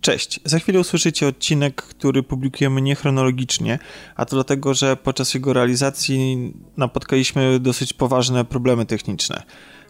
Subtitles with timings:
[0.00, 0.40] Cześć.
[0.44, 3.78] Za chwilę usłyszycie odcinek, który publikujemy niechronologicznie,
[4.16, 9.42] a to dlatego, że podczas jego realizacji napotkaliśmy dosyć poważne problemy techniczne.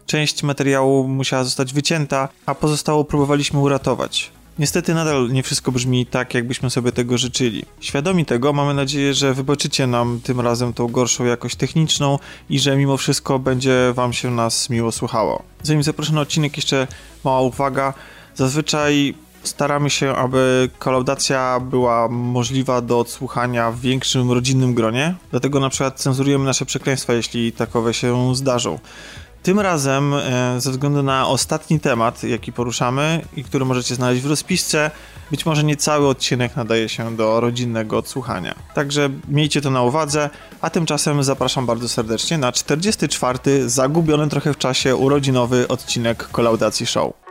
[0.05, 4.31] Część materiału musiała zostać wycięta, a pozostałą próbowaliśmy uratować.
[4.59, 7.65] Niestety nadal nie wszystko brzmi tak, jakbyśmy sobie tego życzyli.
[7.79, 12.19] Świadomi tego, mamy nadzieję, że wybaczycie nam tym razem tą gorszą jakość techniczną
[12.49, 15.43] i że mimo wszystko będzie wam się nas miło słuchało.
[15.63, 16.87] Zanim zaproszę na odcinek, jeszcze
[17.23, 17.93] mała uwaga.
[18.35, 25.69] Zazwyczaj staramy się, aby kolaudacja była możliwa do odsłuchania w większym rodzinnym gronie, dlatego na
[25.69, 28.79] przykład cenzurujemy nasze przekleństwa, jeśli takowe się zdarzą.
[29.43, 34.29] Tym razem, e, ze względu na ostatni temat, jaki poruszamy i który możecie znaleźć w
[34.29, 34.91] rozpisce,
[35.31, 38.55] być może nie cały odcinek nadaje się do rodzinnego odsłuchania.
[38.75, 40.29] Także miejcie to na uwadze,
[40.61, 43.69] a tymczasem zapraszam bardzo serdecznie na 44.
[43.69, 47.30] zagubiony trochę w czasie urodzinowy odcinek Kolaudacji Show.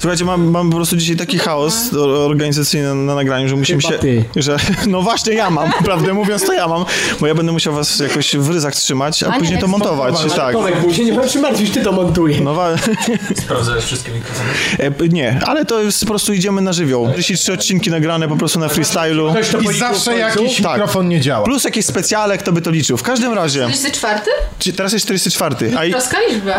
[0.00, 1.94] Słuchajcie, mam, mam po prostu dzisiaj taki chaos
[2.26, 3.98] organizacyjny na, na nagraniu, że musimy się...
[3.98, 4.24] ty.
[4.36, 6.84] Że, no właśnie ja mam, prawdę mówiąc to ja mam,
[7.20, 9.70] bo ja będę musiał was jakoś w ryzach trzymać, a, A nie, później to jak
[9.70, 10.36] montować, smontować.
[10.38, 10.52] tak.
[10.52, 12.40] Tomek, bo się nie masz martwić, ty to montujesz.
[12.40, 12.76] No wa-
[13.44, 14.48] Sprawdzałeś wszystkie mikrofony?
[14.78, 17.08] e, nie, ale to jest po prostu idziemy na żywioł.
[17.16, 19.34] Jeśli trzy odcinki nagrane po prostu na freestylu.
[19.70, 20.72] I zawsze jakiś Tak.
[20.72, 21.44] mikrofon nie działa.
[21.44, 22.96] Plus jakiś specjale, kto by to liczył.
[22.96, 24.20] W każdym razie, 44?
[24.58, 25.94] czy- teraz jest 44, a, i-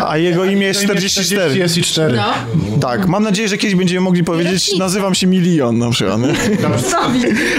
[0.06, 1.58] a jego imię jest 44.
[1.58, 2.16] Jest i 4.
[2.16, 2.34] No.
[2.80, 6.20] Tak, mam nadzieję, że kiedyś będziemy mogli powiedzieć, nazywam się Milion na przykład.
[6.20, 6.34] Nie?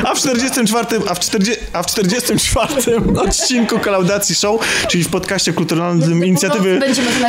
[0.05, 5.53] A w 44, a w 40, a w 44 odcinku Kolaudacji Show, czyli w podcaście
[5.53, 6.79] kulturalnym inicjatywy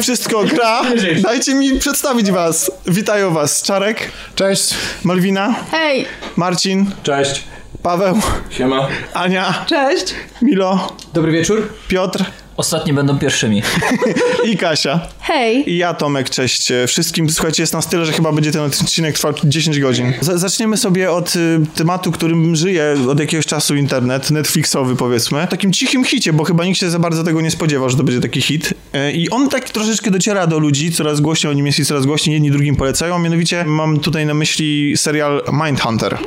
[0.03, 0.83] Wszystko gra,
[1.23, 2.71] dajcie mi przedstawić was.
[2.87, 4.75] Witają was Czarek, Cześć.
[5.05, 6.07] Malwina, Hej!
[6.37, 7.45] Marcin, Cześć.
[7.83, 8.21] Paweł,
[8.51, 8.89] Siema.
[9.15, 10.15] Ania, Cześć!
[10.43, 11.69] Milo, Dobry wieczór.
[11.89, 12.25] Piotr
[12.57, 13.63] Ostatni będą pierwszymi.
[14.51, 15.01] i Kasia.
[15.21, 15.71] Hej!
[15.73, 17.31] I ja, Tomek, cześć wszystkim.
[17.31, 20.13] Słuchajcie, jest nas tyle, że chyba będzie ten odcinek trwał 10 godzin.
[20.21, 25.47] Z- zaczniemy sobie od y, tematu, którym żyje od jakiegoś czasu internet, Netflixowy powiedzmy.
[25.51, 28.21] Takim cichym hicie, bo chyba nikt się za bardzo tego nie spodziewał, że to będzie
[28.21, 28.75] taki hit.
[28.93, 32.07] E, I on tak troszeczkę dociera do ludzi, coraz głośniej o nim jest i coraz
[32.07, 33.19] głośniej jedni drugim polecają.
[33.19, 36.19] Mianowicie mam tutaj na myśli serial Mindhunter.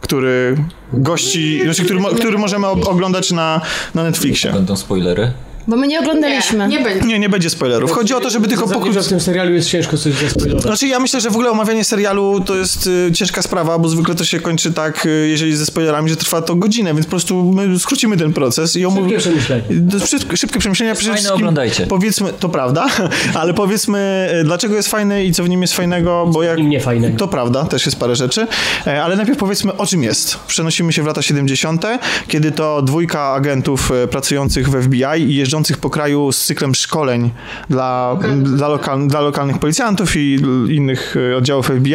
[0.00, 0.56] Który
[0.92, 3.60] gości, znaczy, który, który możemy oglądać na,
[3.94, 4.52] na Netflixie.
[4.52, 5.32] Będą spoilery.
[5.68, 6.68] Bo my nie oglądaliśmy.
[6.68, 7.06] Nie, nie będzie.
[7.06, 7.90] Nie, nie będzie spoilerów.
[7.90, 9.02] Chodzi o to, żeby tylko pokrótce.
[9.02, 10.62] w tym serialu jest ciężko coś zaspoilować.
[10.62, 14.14] Znaczy ja myślę, że w ogóle omawianie serialu to jest y, ciężka sprawa, bo zwykle
[14.14, 17.52] to się kończy tak, y, jeżeli ze spoilerami, że trwa to godzinę, więc po prostu
[17.52, 19.20] my skrócimy ten proces i omówimy...
[19.20, 19.62] Szybkie przemyślenie.
[20.06, 20.94] Szybkie, szybkie przemyślenia.
[20.94, 21.86] Przede fajne, wszystkim oglądajcie.
[21.86, 22.86] Powiedzmy, to prawda,
[23.40, 26.58] ale powiedzmy, y, dlaczego jest fajny i co w nim jest fajnego, bo jak...
[26.58, 27.18] nim nie fajnego.
[27.18, 28.46] To prawda, też jest parę rzeczy,
[28.86, 30.38] e, ale najpierw powiedzmy o czym jest.
[30.46, 31.84] Przenosimy się w lata 70.,
[32.28, 37.30] kiedy to dwójka agentów pracujących w FBI i jeżdżących po kraju z cyklem szkoleń
[37.70, 41.94] dla, dla, lokal, dla lokalnych policjantów i innych e, oddziałów FBI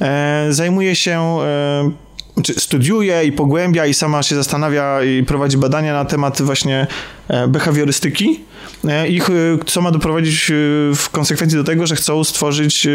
[0.00, 2.05] e, zajmuje się e,
[2.58, 6.86] studiuje i pogłębia i sama się zastanawia i prowadzi badania na temat właśnie
[7.28, 8.40] e, behawiorystyki
[8.88, 9.30] e, i ch-
[9.66, 10.54] co ma doprowadzić e,
[10.94, 12.90] w konsekwencji do tego, że chcą stworzyć e,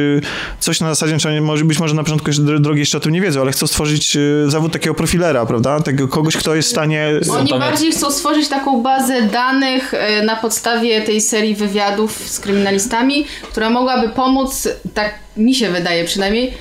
[0.60, 1.18] coś na zasadzie,
[1.66, 4.74] być może na początku drogi jeszcze o tym nie wiedzą, ale chcą stworzyć e, zawód
[4.74, 5.80] takiego profilera, prawda?
[5.80, 7.10] Tego kogoś, kto jest w stanie...
[7.32, 13.26] Oni bardziej chcą stworzyć taką bazę danych e, na podstawie tej serii wywiadów z kryminalistami,
[13.44, 16.54] która mogłaby pomóc, tak mi się wydaje przynajmniej,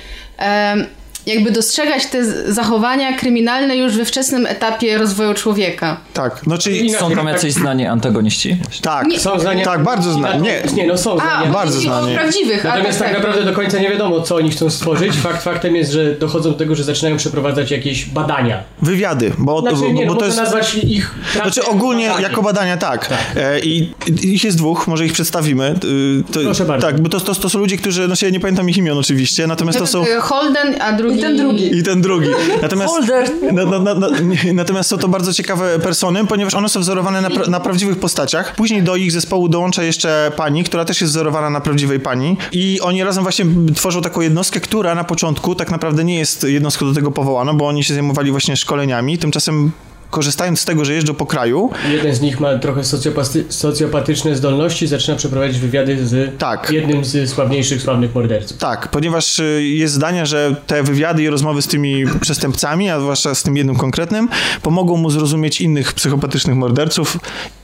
[1.25, 5.97] jakby dostrzegać te zachowania kryminalne już we wczesnym etapie rozwoju człowieka.
[6.13, 6.93] Tak, no czyli...
[6.93, 8.57] Są tam jacyś znani antagoniści?
[8.81, 9.65] Tak, Nie- Są zdania...
[9.65, 10.41] tak, bardzo znani.
[10.43, 11.51] Nie, Nie, no są A, zdania.
[11.53, 12.15] bardzo znani.
[12.15, 15.13] prawdziwych, a Natomiast tak tak, naprawdę do końca nie wiadomo, co oni chcą stworzyć.
[15.15, 18.63] Fakt faktem jest, że dochodzą do tego, że zaczynają przeprowadzać jakieś badania.
[18.81, 20.53] wywiady, bo, Znaczy, bo, nie, bo no, to można jest...
[20.53, 21.15] nazwać ich...
[21.35, 22.23] Znaczy ogólnie badanie.
[22.27, 23.09] jako badania tak.
[23.35, 23.93] E, I
[24.23, 25.75] i ich jest dwóch, może ich przedstawimy.
[25.83, 26.87] Y, To, Proszę bardzo.
[26.87, 29.47] Tak, bo to, to, to są ludzie, którzy, no się nie pamiętam ich imion oczywiście,
[29.47, 30.03] natomiast to są...
[30.21, 31.10] Holden, a drugi...
[31.15, 31.77] I ten drugi.
[31.77, 32.27] I ten drugi.
[32.61, 32.93] Natomiast,
[33.53, 34.07] na, na, na,
[34.53, 38.55] natomiast są to bardzo ciekawe persony, ponieważ one są wzorowane na, pra, na prawdziwych postaciach.
[38.55, 42.37] Później do ich zespołu dołącza jeszcze pani, która też jest wzorowana na prawdziwej pani.
[42.51, 46.85] I oni razem właśnie tworzą taką jednostkę, która na początku tak naprawdę nie jest jednostką
[46.85, 49.17] do tego powołana, bo oni się zajmowali właśnie szkoleniami.
[49.17, 49.71] Tymczasem
[50.11, 52.81] korzystając z tego, że jeżdżą po kraju, Jeden z nich ma trochę
[53.49, 56.69] socjopatyczne zdolności, zaczyna przeprowadzić wywiady z Tak.
[56.71, 58.57] jednym z sławniejszych, sławnych morderców.
[58.57, 63.35] Tak, ponieważ y, jest zdanie, że te wywiady i rozmowy z tymi przestępcami, a zwłaszcza
[63.35, 64.29] z tym jednym konkretnym,
[64.61, 67.17] pomogą mu zrozumieć innych psychopatycznych morderców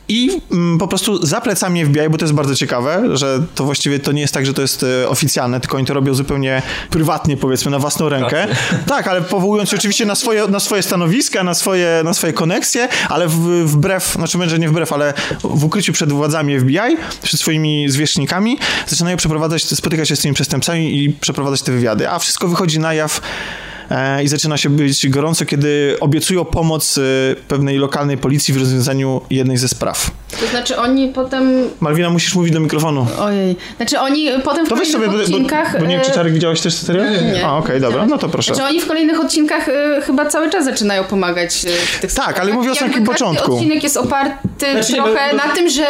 [0.10, 4.00] i mm, po prostu za plecami FBI, bo to jest bardzo ciekawe, że to właściwie
[4.00, 7.38] to nie jest tak, że to jest e, oficjalne, tylko oni to robią zupełnie prywatnie,
[7.38, 8.48] powiedzmy, na własną rękę.
[8.88, 12.88] Tak, ale powołując się oczywiście na swoje, na swoje stanowiska, na swoje, na swoje koneksje,
[13.10, 15.14] ale w, wbrew, znaczy może nie wbrew, ale
[15.44, 18.58] w ukryciu przed władzami FBI, przed swoimi zwierzchnikami,
[18.88, 22.10] zaczynają przeprowadzać, spotykać się z tymi przestępcami i przeprowadzać te wywiady.
[22.10, 23.22] A wszystko wychodzi na jaw
[24.24, 27.02] i zaczyna się być gorąco, kiedy obiecują pomoc e,
[27.48, 30.12] pewnej lokalnej policji w rozwiązaniu jednej ze spraw.
[30.40, 31.70] To znaczy oni potem...
[31.80, 33.08] Malwina, musisz mówić do mikrofonu.
[33.20, 33.56] Ojej.
[33.78, 35.80] Znaczy oni potem w To weź sobie, kolejnych bo, bo, odcinkach...
[35.80, 37.12] bo nie wiem, czy e, Czarek widziałeś też serial?
[37.12, 37.46] Nie, nie.
[37.46, 38.56] A, okej, dobra, no to proszę.
[38.56, 39.66] Znaczy oni w kolejnych odcinkach
[40.06, 41.66] chyba cały czas zaczynają pomagać
[41.98, 43.54] w tych Tak, ale mówię o samym początku.
[43.56, 45.86] odcinek jest oparty Znaczy trochę bo- bo- na tym, że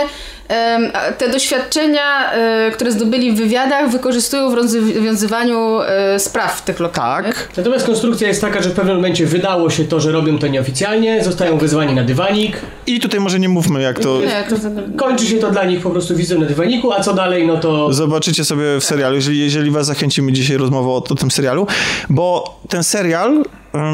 [1.18, 2.34] te doświadczenia,
[2.68, 5.80] y, które zdobyli w wywiadach, wykorzystują w rozwiązywaniu
[6.16, 7.48] y, spraw tych lokalnych.
[7.48, 7.58] Tak.
[7.58, 11.24] Natomiast konstrukcja jest taka, że w pewnym momencie wydało się to, że robią to nieoficjalnie,
[11.24, 14.22] zostają wezwani na dywanik, I tutaj może nie mówmy, jak to...
[14.22, 14.56] Nie, to
[14.98, 17.94] kończy się to dla nich po prostu wizytą na dywaniku, a co dalej, no to...
[17.94, 21.68] Zobaczycie sobie w serialu, jeżeli, jeżeli was zachęcimy dzisiaj rozmową o, o tym serialu,
[22.10, 23.44] bo ten serial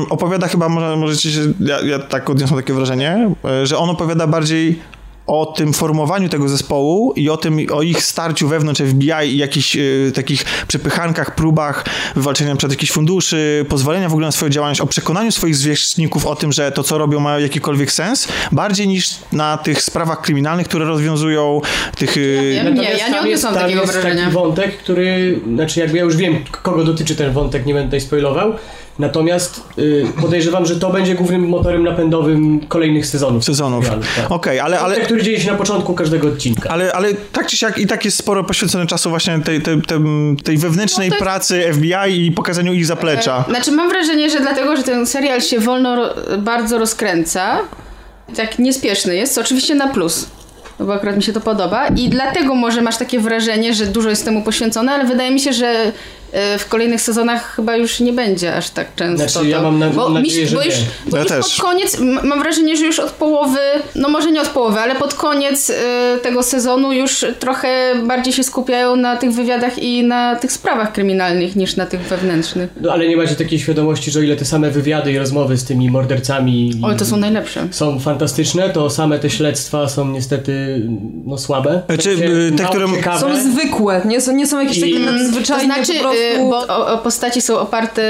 [0.10, 4.28] opowiada chyba, może, możecie się, ja, ja tak odniosłem takie wrażenie, e, że on opowiada
[4.28, 4.80] bardziej
[5.28, 9.78] o tym formowaniu tego zespołu i o tym, o ich starciu wewnątrz FBI i jakichś
[9.78, 9.82] e,
[10.16, 11.86] takich przepychankach, próbach
[12.16, 16.36] wywalczenia przed jakichś funduszy, pozwolenia w ogóle na swoją działalność, o przekonaniu swoich zwierzchników o
[16.36, 20.86] tym, że to, co robią, ma jakikolwiek sens, bardziej niż na tych sprawach kryminalnych, które
[20.86, 21.62] rozwiązują
[21.98, 22.16] tych...
[22.16, 22.74] wiem.
[22.74, 24.22] Nie, ja nie tam jest, odniosłam takiego wrażenia.
[24.22, 28.02] taki wątek, który, znaczy jakby ja już wiem, kogo dotyczy ten wątek, nie będę tutaj
[28.02, 28.54] spoilował,
[29.00, 33.44] natomiast y, podejrzewam, że to będzie głównym motorem napędowym kolejnych sezonów.
[33.46, 33.90] sezonów.
[33.90, 34.32] tak.
[34.32, 36.70] Okej, ale, ale, Wątek, który dzieje się na początku każdego odcinka.
[36.70, 39.98] ale, ale tak czy siak i tak jest sporo poświęcone czasu właśnie tej, tej, tej,
[40.44, 43.46] tej wewnętrznej No jest- pracy FBI i pokazaniu ich zaplecza.
[43.50, 47.60] Znaczy mam wrażenie, że dlatego, że ten serial się wolno ro- bardzo rozkręca,
[48.36, 50.28] tak niespieszny jest, oczywiście na plus.
[50.80, 54.26] Bo akurat mi się to podoba i dlatego może masz takie wrażenie, że dużo jest
[54.26, 55.92] temu poświęcone, ale wydaje mi się, że e,
[56.60, 59.30] w kolejnych sezonach chyba już nie będzie aż tak często.
[59.30, 59.64] Znaczy, ja to.
[59.64, 60.66] mam na- bo nadzieję, mi, bo nie.
[60.66, 60.76] już,
[61.06, 61.56] bo Ja już też.
[61.56, 63.60] pod koniec, mam wrażenie, że już od połowy,
[63.96, 65.74] no może nie od połowy, ale pod koniec e,
[66.24, 71.56] tego sezonu już trochę bardziej się skupiają na tych wywiadach i na tych sprawach kryminalnych
[71.56, 72.70] niż na tych wewnętrznych.
[72.82, 75.64] No ale nie macie takiej świadomości, że o ile te same wywiady i rozmowy z
[75.66, 77.68] tymi mordercami Oj, to są najlepsze.
[77.72, 80.82] są fantastyczne, to same te śledztwa są niestety
[81.26, 81.82] no słabe.
[81.90, 83.20] Znaczy, y, te, które-.
[83.20, 86.20] Są zwykłe, nie są, nie są jakieś takie I- To nadzwyczajne znaczy, po prostu...
[86.22, 88.02] y, bo o, o postaci są oparte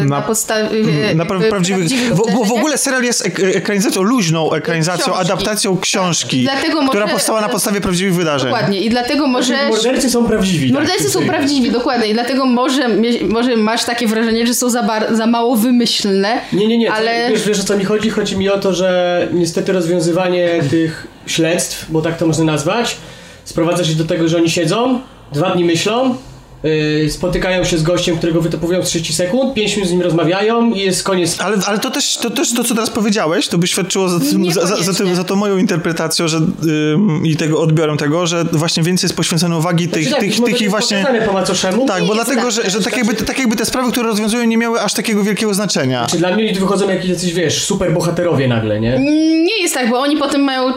[0.00, 1.88] y, na, Na- podstawie Na pra- prawdziwych.
[2.10, 2.58] Bo, bo w wydarzeniach.
[2.58, 5.20] ogóle serial jest ek- ekranizacją, luźną ekranizacją, Książki.
[5.32, 8.50] adaptacją książki, Dlatego która może- powstała na podstawie prawdziwych wydarzeń.
[8.50, 9.68] Dokładnie i dlatego może...
[9.68, 10.70] Mordercy są prawdziwi.
[10.72, 12.06] tak, Mordercy w są prawdziwi, dokładnie.
[12.08, 12.88] I dlatego może,
[13.28, 16.40] może masz takie wrażenie, że są za, bar- za mało wymyślne.
[16.52, 16.92] Nie, nie, nie.
[16.92, 17.30] Ale- Ale...
[17.30, 18.10] Wiesz, wiesz o co mi chodzi?
[18.10, 22.96] Chodzi mi o to, że niestety rozwiązywanie tych śledztw, bo tak to można nazwać,
[23.44, 25.00] sprowadza się do tego, że oni siedzą,
[25.32, 26.16] dwa dni myślą,
[26.62, 30.70] yy, spotykają się z gościem, którego wytypują z 30 sekund, 5 minut z nim rozmawiają
[30.70, 31.40] i jest koniec.
[31.40, 34.52] Ale, ale to, też, to też to, co teraz powiedziałeś, to by świadczyło za, tym,
[34.52, 38.82] za, za, tym, za tą moją interpretacją że, ym, i tego odbiorem tego, że właśnie
[38.82, 41.06] więcej jest poświęcone uwagi tych, Znaczy tak, tych, tych właśnie...
[41.26, 41.86] po macoszemu.
[41.86, 44.58] Tak, bo dlatego, tak że, że tak, jakby, tak jakby te sprawy, które rozwiązują, nie
[44.58, 46.06] miały aż takiego wielkiego znaczenia.
[46.10, 48.98] Czy dla mnie wychodzą jakieś jacyś, wiesz, super bohaterowie nagle, nie?
[49.44, 50.72] Nie jest tak, bo oni potem mają,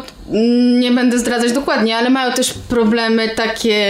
[0.80, 3.86] nie będę zdradzać dokładnie, ale mają też problemy takie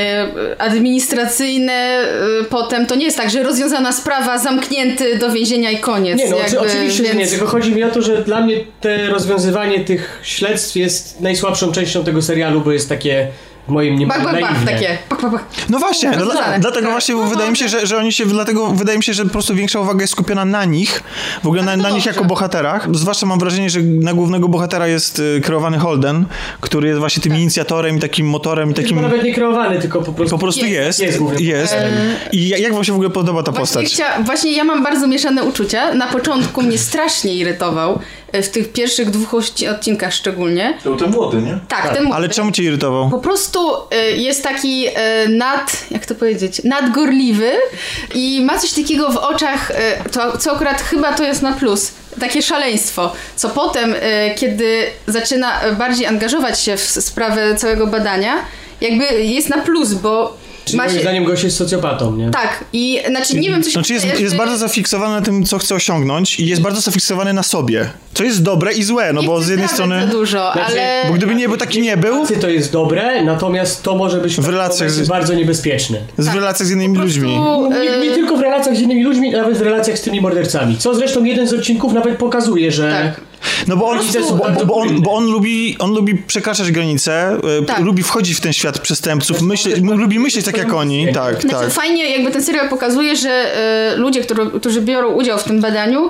[0.58, 1.74] administracyjne.
[1.74, 6.18] e, Potem to nie jest tak, że rozwiązana sprawa, zamknięty do więzienia i koniec.
[6.18, 8.42] Nie, no jakby, oczy- oczywiście, że nie, więc- tylko chodzi mi o to, że dla
[8.42, 13.28] mnie te rozwiązywanie tych śledztw jest najsłabszą częścią tego serialu, bo jest takie
[13.72, 14.98] moim Bach, mniemaniu bach, takie.
[15.10, 15.46] Bach, bach, bach.
[15.70, 16.60] No właśnie, no, dla, Rozwiązane.
[16.60, 16.92] dlatego Tak.
[16.92, 19.30] właśnie No wydaje mi się, że, że oni się, dlatego wydaje mi się, że po
[19.32, 21.04] prostu większa uwaga jest skupiona na nich,
[21.44, 22.88] w ogóle na, to na nich jako bohaterach.
[22.96, 26.26] Zwłaszcza mam wrażenie, że na głównego bohatera jest y, kreowany Holden,
[26.62, 28.98] który jest właśnie tym inicjatorem i takim motorem i takim...
[28.98, 30.36] Chyba nawet nie kreowany, tylko po prostu...
[30.36, 31.00] Po prostu Jest.
[31.00, 31.76] jest, Jest jest.
[32.32, 33.94] I jak wam się w ogóle podoba ta Właśnie, postać?
[33.94, 35.94] chcia, właśnie ja mam bardzo mieszane uczucia.
[35.94, 38.00] Na początku mnie strasznie irytował,
[38.34, 40.78] w tych pierwszych dwóch odci- odcinkach szczególnie.
[40.84, 41.60] To ten młody, nie?
[41.68, 43.10] Tak, ten Ale czemu cię irytował?
[43.10, 44.92] Po prostu y, jest taki y,
[45.30, 47.52] nad, jak to powiedzieć, nadgorliwy
[48.16, 51.92] i ma coś takiego w oczach, y, to, co akurat chyba to jest na plus.
[52.20, 53.96] Takie szaleństwo, co potem,
[54.36, 58.36] kiedy zaczyna bardziej angażować się w sprawę całego badania,
[58.82, 61.02] jakby jest na plus, bo Czyli ma moim się...
[61.02, 62.30] zdaniem gość jest socjopatą, nie?
[62.32, 65.58] Tak, i znaczy nie wiem, co się Znaczy jest, jest bardzo zafiksowany na tym, co
[65.58, 67.90] chce osiągnąć i jest bardzo zafiksowany na sobie.
[68.14, 70.02] Co jest dobre i złe, no nie bo z jednej strony...
[70.02, 71.04] Za dużo, Znaczy, ale...
[71.08, 74.50] Bo gdyby nie był taki nie był, to jest dobre, natomiast to może być W
[74.50, 75.98] relacjach z- bardzo niebezpieczne.
[76.18, 77.40] z relacjach z innymi prostu, ludźmi.
[77.70, 80.78] Nie, nie y, tylko w relacjach z innymi ludźmi, nawet w relacjach z tymi mordercami.
[80.78, 83.31] Co zresztą jeden z odcinków nawet pokazuje, że Tak.
[83.68, 84.00] No bo on,
[84.58, 87.80] bo, bo, on, bo on lubi, on lubi przekraczać granice, e, Tak.
[87.80, 91.56] lubi wchodzić w ten świat przestępców, myśli, m- lubi myśleć tak jak oni, tak, Znaczy,
[91.66, 91.72] tak.
[91.74, 96.10] fajnie jakby ten serial pokazuje, że e, ludzie, którzy, którzy biorą udział w tym badaniu,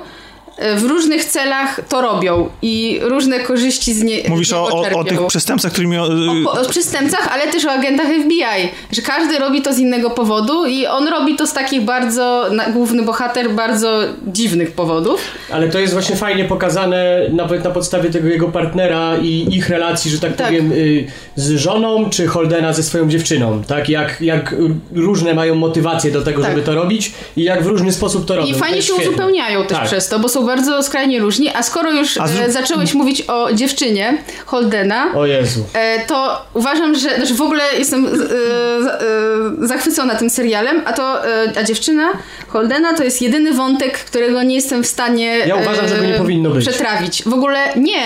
[0.76, 5.26] w różnych celach to robią i różne korzyści z, nie, Mówisz o, o, o tych
[5.26, 5.98] przestępcach, którymi...
[5.98, 6.08] o-
[6.46, 10.66] O, o przestępcach, ale też o agentach FBI, że każdy robi to z innego powodu
[10.66, 15.20] i on robi to z takich bardzo, na, główny bohater, bardzo dziwnych powodów.
[15.52, 20.10] Ale to jest właśnie fajnie pokazane nawet na podstawie tego jego partnera i ich relacji,
[20.10, 20.46] że tak, Tak.
[20.46, 21.06] powiem, y,
[21.36, 23.88] z żoną czy Holdena ze swoją dziewczyną, tak?
[23.88, 24.54] Jak, jak
[24.94, 26.50] różne mają motywacje do tego, Tak.
[26.50, 28.48] żeby to robić i jak w różny sposób to robią.
[28.48, 29.08] I fajnie się świetne.
[29.08, 29.86] uzupełniają też Tak.
[29.86, 31.48] przez to, bo są bardzo skrajnie różni.
[31.54, 35.64] A skoro już A zrób- e, zacząłeś mówić o dziewczynie Holdena, O Jezu.
[35.74, 41.22] e, to uważam, że znaczy w ogóle jestem e, zachwycona tym serialem, a to
[41.60, 42.10] a dziewczyna
[42.48, 46.14] Holdena to jest jedyny wątek, którego nie jestem w stanie Ja uważam, że go nie
[46.14, 46.68] powinno być.
[46.68, 47.22] przetrawić.
[47.26, 48.02] W ogóle nie,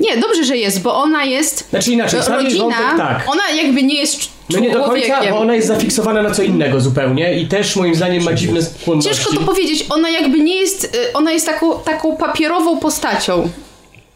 [0.00, 3.24] nie, dobrze, że jest, bo ona jest Znaczy inaczej, jest rodzina, wątek tak.
[3.26, 6.80] ona jakby nie jest No nie do końca, bo ona jest zafiksowana na co innego
[6.80, 9.14] zupełnie i też moim zdaniem ma dziwne skłonności.
[9.14, 13.48] Ciężko to powiedzieć, ona jakby nie jest, y, ona jest taką, taką papierową postacią.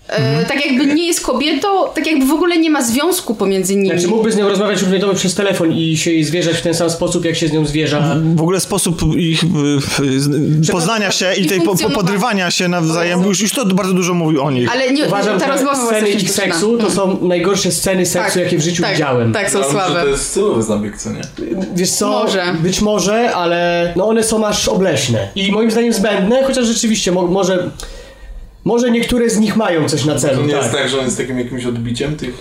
[0.09, 0.45] Mhm.
[0.45, 3.89] Tak jakby nie jest kobietą, tak jakby w ogóle nie ma związku pomiędzy nimi.
[3.89, 6.75] Znaczy mógłby z nią rozmawiać równie dobrze przez telefon i się jej zwierzać w ten
[6.75, 8.17] sam sposób, jak się z nią zwierza.
[8.35, 9.41] W ogóle sposób ich
[10.73, 14.39] poznania się i I tej po, podrywania się nawzajem, już, już to bardzo dużo mówi
[14.39, 14.73] o nich.
[14.73, 18.63] Ale nie, Uważam, ta rozmowa sceny ich seksu to są najgorsze sceny seksu, jakie w
[18.63, 19.33] życiu tak, widziałem.
[19.33, 20.03] Tak, są Ale może słabe.
[20.03, 21.21] to jest stylowy zabieg, co nie?
[21.75, 22.45] Wiesz co, Może.
[22.63, 25.29] być może, ale no one są aż obleśne.
[25.35, 27.71] I moim zdaniem zbędne, chociaż rzeczywiście mo może,
[28.65, 30.43] może niektóre z nich mają coś na To celu.
[30.47, 30.63] nie tak.
[30.63, 32.35] jest tak, że on jest takim jakimś odbiciem tych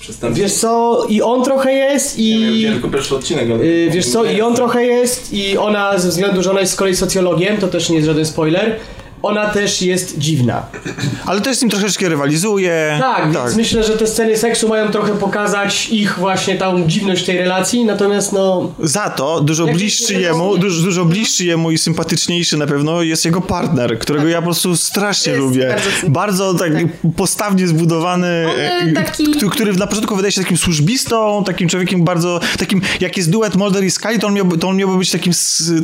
[0.00, 0.42] przestępstw.
[0.42, 2.52] Wiesz co, i on trochę jest i...
[2.52, 3.66] widziałem tylko pierwszy odcinek, ale...
[3.66, 6.76] Yy, wiesz co, i on trochę jest i ona ze względu, że ona jest z
[6.76, 8.76] kolei socjologiem, to też nie jest żaden spoiler,
[9.22, 10.62] ona też jest dziwna.
[11.26, 12.96] Ale też z nim troszeczkę rywalizuje.
[13.00, 17.38] Tak, więc myślę, że te sceny seksu mają trochę pokazać ich właśnie tą dziwność tej
[17.38, 18.72] relacji, natomiast no...
[18.82, 23.40] Za to dużo bliższy jemu, dużo, dużo bliższy jemu i sympatyczniejszy na pewno jest jego
[23.40, 25.76] partner, którego ja po prostu strasznie Jest lubię.
[26.08, 26.88] bardzo Bardzo, sympatyczny.
[27.02, 28.46] tak postawnie zbudowany,
[28.82, 32.80] On, e, taki- który, który na początku wydaje się takim służbistą, takim człowiekiem bardzo, takim,
[33.00, 35.32] jak jest duet Mulder i Scully, to on miałby, to on miałby być takim,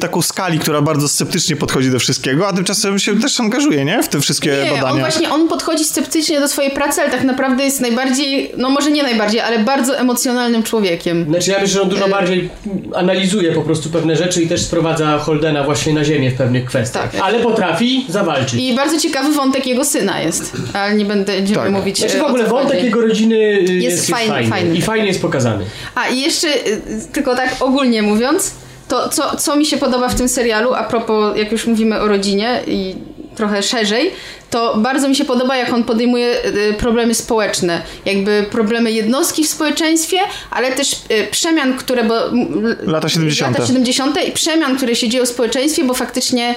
[0.01, 4.03] taką Skali, która bardzo sceptycznie podchodzi do wszystkiego, a tymczasem się też angażuje, nie?
[4.03, 4.93] W te wszystkie Nie, badania.
[4.93, 8.91] on właśnie, on podchodzi sceptycznie do swojej pracy, ale tak naprawdę jest najbardziej, no może
[8.91, 11.25] nie najbardziej, ale bardzo emocjonalnym człowiekiem.
[11.29, 12.49] Znaczy ja myślę, że on dużo Y- bardziej
[12.95, 17.13] analizuje po prostu pewne rzeczy i też sprowadza Holdena właśnie na ziemię w pewnych kwestiach.
[17.13, 17.23] Tak.
[17.23, 18.61] Ale potrafi zawalczyć.
[18.61, 21.71] I bardzo ciekawy wątek jego syna jest, ale nie będę Tak.
[21.71, 22.85] mówić Znaczy w ogóle wątek chodzi.
[22.85, 24.75] jego rodziny y, jest, jest, fajny, fajny.
[24.77, 25.65] I fajnie jest pokazany.
[25.95, 26.81] A i jeszcze, y,
[27.13, 28.55] tylko tak ogólnie mówiąc,
[28.89, 32.09] to co, co mi się podoba w tym serialu, a propos, jak już mówimy o
[32.09, 32.95] rodzinie i
[33.37, 34.11] trochę szerzej,
[34.51, 39.49] to bardzo mi się podoba, jak on podejmuje y, problemy społeczne, jakby problemy jednostki w
[39.49, 40.19] społeczeństwie,
[40.51, 42.05] ale też y, przemian, które...
[42.05, 42.15] Bo,
[42.83, 43.59] Lata 70.
[43.59, 44.29] Lata 70.
[44.29, 46.55] i przemian, które się dzieją w społeczeństwie, bo faktycznie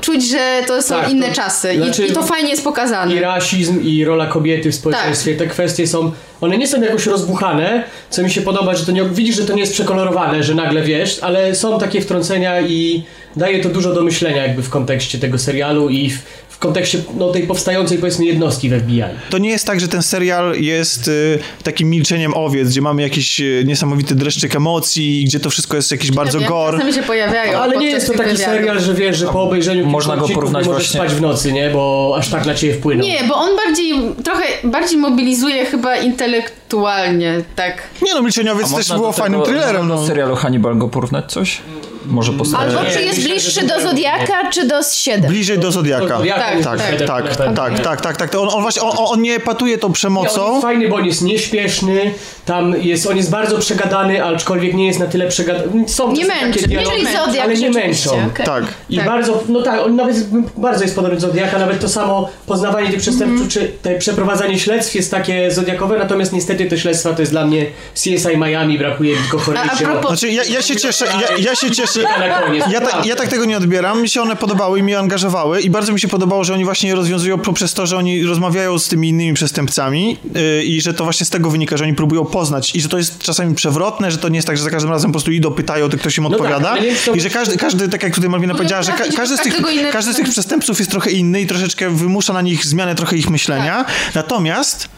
[0.00, 3.14] czuć, że to są Tak, inne to czasy znaczy- I, to fajnie jest pokazane.
[3.14, 5.38] I rasizm, i rola kobiety w społeczeństwie, Tak.
[5.38, 9.04] te kwestie są, one nie są jakoś rozbuchane, co mi się podoba, że to nie,
[9.04, 13.02] widzisz, że to nie jest przekolorowane, że nagle wiesz, ale są takie wtrącenia i
[13.36, 16.22] daje to dużo do myślenia jakby w kontekście tego serialu i w,
[16.54, 19.02] w kontekście no, tej powstającej powiedzmy jednostki w FBI.
[19.30, 23.40] To nie jest tak, że ten serial jest y, takim milczeniem owiec, gdzie mamy jakiś
[23.40, 26.78] y, niesamowity dreszczyk emocji, gdzie to wszystko jest jakiś bardzo Wiem, gore.
[26.78, 27.58] Czasami się pojawiają.
[27.58, 28.44] Ale nie jest to taki wywiadów.
[28.54, 31.70] serial, że wiesz, że po obejrzeniu Można go porównać możesz właśnie- spać w nocy, nie?
[31.70, 33.06] Bo aż tak na ciebie wpłynął.
[33.06, 33.94] Nie, bo on bardziej,
[34.24, 37.82] trochę bardziej mobilizuje chyba intelektualnie, tak.
[38.02, 39.88] Nie no, Milczeniowiec też było tego- fajnym thrillerem.
[39.88, 40.06] No.
[40.06, 41.60] serialu Hannibal go porównać coś?
[42.06, 42.74] Może postawić.
[42.76, 45.30] Albo Nie, czy jest bliższy do Zodiaka, czy do 7?
[45.30, 46.18] Bliżej do Zodiaka.
[46.18, 48.30] Tak, Tak, tak, tak, tak, tak, tak, tak, tak.
[48.30, 50.50] To On, on właśnie, on, on nie epatuje tą Nie, on przemocą.
[50.50, 54.98] jest fajny, bo on jest nieśpieszny, tam jest, on jest bardzo przegadany, aczkolwiek nie jest
[54.98, 55.88] na tyle przegadany.
[55.88, 57.18] Są Nie męczy, takie nie dialogi, męczy.
[57.18, 58.10] Zodiak ale nie męczą.
[58.32, 58.46] okej.
[58.46, 58.64] Tak.
[58.90, 59.06] I Tak.
[59.06, 62.90] bardzo, no tak, on nawet jest, bardzo jest podobny do Zodiaka, nawet to samo poznawanie
[62.90, 67.32] tych przestępców, czy te przeprowadzanie śledztw jest takie zodiakowe, natomiast niestety te śledztwa to jest
[67.32, 71.70] dla mnie CSI Miami, brakuje tylko propos, Znaczy, ja, ja się cieszę, ja, ja się
[71.70, 71.93] cieszę.
[72.02, 72.64] Na koniec.
[72.66, 73.08] Ja, tak- naprawdę.
[73.08, 74.02] ja tak tego nie odbieram.
[74.02, 76.88] Mi się one podobały i mnie angażowały i bardzo mi się podobało, że oni właśnie
[76.88, 81.04] je rozwiązują poprzez to, że oni rozmawiają z tymi innymi przestępcami yy, i że to
[81.04, 84.18] właśnie z tego wynika, że oni próbują poznać i że to jest czasami przewrotne, że
[84.18, 86.24] to nie jest tak, że za każdym razem po prostu idą, pytają, to ktoś im
[86.24, 88.92] tak, odpowiada wiem, czy to- i że każdy, każdy, tak jak tutaj Malwina powiedziała, że
[88.92, 91.90] ka- każdy, z tych, każdego innego- każdy z tych przestępców jest trochę inny i troszeczkę
[91.90, 93.84] wymusza na nich zmianę trochę ich myślenia.
[94.14, 94.88] Natomiast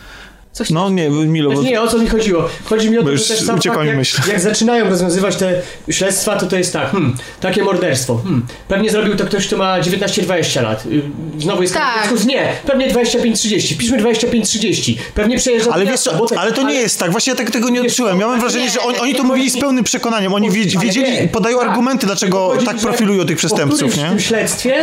[0.56, 1.56] Coś No nie, Milo, bo...
[1.56, 2.48] Znaczy nie, o co mi chodziło?
[2.64, 6.46] Chodzi mi o to, że też sam fakt, jak, jak zaczynają rozwiązywać te śledztwa, to
[6.46, 10.86] to jest tak, hmm, takie morderstwo, hmm, pewnie zrobił to ktoś, kto ma 19-20 lat.
[10.86, 11.02] Y,
[11.38, 12.24] Znowu jest Tak.
[12.26, 16.52] Nie, pewnie 25-30, piszmy 25-30, pewnie przejeżdża Ale do wiesz miasta, bo co, te- ale
[16.52, 18.12] to nie jest tak, właśnie ja tak tego nie Wiesz odczułem.
[18.12, 20.34] co, Miałem wrażenie, nie, że oni, oni to nie mówili z pełnym przekonaniem.
[20.34, 21.28] Oni Ale wiedz- wiedzieli, nie.
[21.28, 21.68] podają Tak.
[21.68, 24.06] argumenty, dlaczego tak profilują tych przestępców, nie?
[24.06, 24.74] w tym śledztwie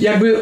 [0.00, 0.36] jakby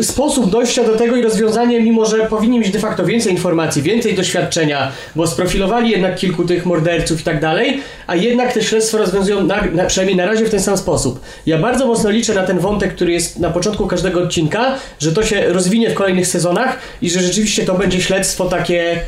[0.00, 4.14] sposób dojścia do tego i rozwiązanie, mimo że powinni mieć de facto więcej informacji, więcej
[4.14, 9.46] doświadczenia, bo sprofilowali jednak kilku tych morderców i tak dalej, a jednak te śledztwo rozwiązują
[9.46, 11.20] na, na, przynajmniej na razie w ten sam sposób.
[11.46, 15.22] Ja bardzo mocno liczę na ten wątek, który jest na początku każdego odcinka, że to
[15.22, 19.00] się rozwinie w kolejnych sezonach i że rzeczywiście to będzie śledztwo takie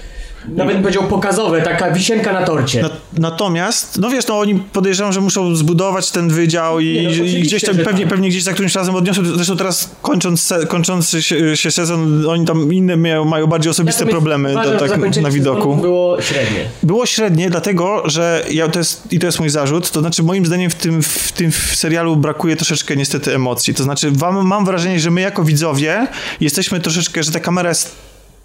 [0.48, 2.82] nawet bym powiedział pokazowe, taka wisienka na torcie.
[2.82, 7.42] Na- Natomiast, no wiesz, no oni podejrzewam, że muszą zbudować ten wydział i, no, i
[7.42, 8.08] gdzieś tam pewnie, tak.
[8.08, 9.24] pewnie gdzieś za którymś razem odniosą.
[9.24, 14.04] Zresztą teraz kończąc, se, kończący się, się sezon, oni tam inne mają, mają bardziej osobiste
[14.04, 15.76] Natomiast problemy do, tak na widoku.
[15.76, 16.58] było średnie.
[16.82, 20.46] Było średnie, dlatego, że ja, to jest, i to jest mój zarzut, to znaczy moim
[20.46, 23.74] zdaniem w tym, w tym serialu brakuje troszeczkę niestety emocji.
[23.74, 26.06] To znaczy wam, mam wrażenie, że my jako widzowie
[26.40, 27.94] jesteśmy troszeczkę, że ta kamera jest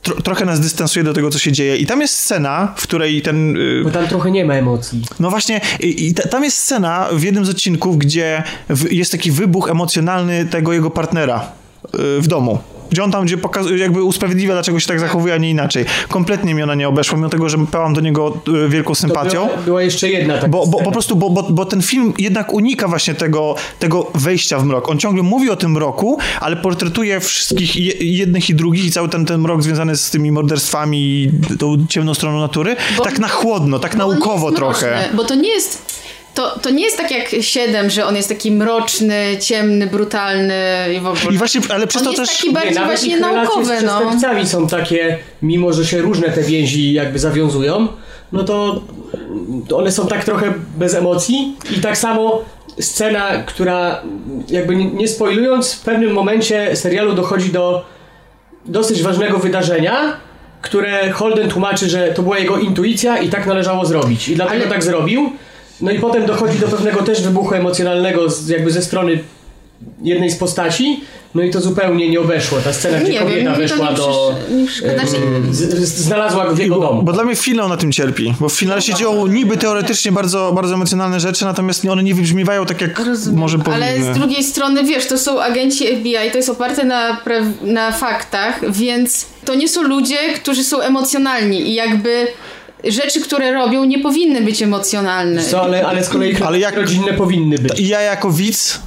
[0.01, 1.77] tro, trochę nas dystansuje do tego, co się dzieje.
[1.77, 3.57] I tam jest scena, w której ten...
[3.57, 5.01] y, Bo tam trochę nie ma emocji.
[5.19, 9.11] no właśnie, i, i ta, tam jest scena w jednym z odcinków, gdzie w, jest
[9.11, 11.51] taki wybuch emocjonalny tego jego partnera
[11.85, 12.59] y, w domu.
[12.91, 15.85] Gdzie on tam, gdzie pokazuje, jakby usprawiedliwia, dlaczego się tak zachowuje, a nie inaczej.
[16.09, 19.45] Kompletnie mi ona nie obeszła, mimo tego, że pełam do niego y, wielką To sympatią.
[19.47, 22.53] była, była jeszcze jedna taka Bo, bo po prostu, bo, bo, bo ten film jednak
[22.53, 24.89] unika właśnie tego, tego wejścia w mrok.
[24.89, 29.09] On ciągle mówi o tym mroku, ale portretuje wszystkich je, jednych i drugich i cały
[29.09, 33.27] ten, ten mrok związany z tymi morderstwami i tą ciemną stroną natury, Bo- tak na
[33.27, 34.91] chłodno, tak naukowo trochę.
[34.91, 36.00] Mroczny, bo to nie jest.
[36.33, 40.55] To, to nie jest tak jak 7, że on jest taki mroczny, ciemny, brutalny
[40.97, 41.35] i w ogóle.
[41.35, 42.41] I właśnie, ale przez on to jest też...
[42.41, 43.99] taki bardziej nawet właśnie naukowy, z no.
[43.99, 47.87] przestępcami są takie, mimo że się różne te więzi jakby zawiązują,
[48.31, 48.81] no to
[49.73, 52.45] one są tak trochę bez emocji i tak samo
[52.79, 54.01] scena, która
[54.47, 57.85] jakby nie, nie spoilując, w pewnym momencie serialu dochodzi do
[58.65, 60.17] dosyć ważnego wydarzenia,
[60.61, 64.29] które Holden tłumaczy, że to była jego intuicja i tak należało zrobić.
[64.29, 65.31] I dlatego Ale- tak zrobił.
[65.81, 69.19] No i potem dochodzi do pewnego też wybuchu emocjonalnego z, jakby ze strony
[70.01, 71.03] jednej z postaci.
[71.35, 72.57] No i to zupełnie nie obeszło.
[72.59, 74.35] Ta scena, gdzie Nie kobieta wiem, weszła nie, do...
[74.95, 75.17] Znaczy,
[75.51, 77.03] z, z, znalazła go w jego domu.
[77.03, 80.51] Bo dla mnie finał na tym cierpi, bo w finale się dzieją niby teoretycznie bardzo,
[80.55, 83.39] bardzo emocjonalne rzeczy, natomiast one nie wybrzmiewają tak, jak Rozumiem.
[83.39, 83.85] może powinny.
[83.85, 87.91] Ale z drugiej strony, wiesz, to są agenci FBI, to jest oparte na, pra- na
[87.91, 92.27] faktach, więc to nie są ludzie, którzy są emocjonalni i jakby
[92.83, 95.43] rzeczy, które robią, nie powinny być emocjonalne.
[95.43, 97.79] Co, ale, ale z kolei Ale jak- rodzinne powinny być.
[97.79, 98.79] I ja jako widz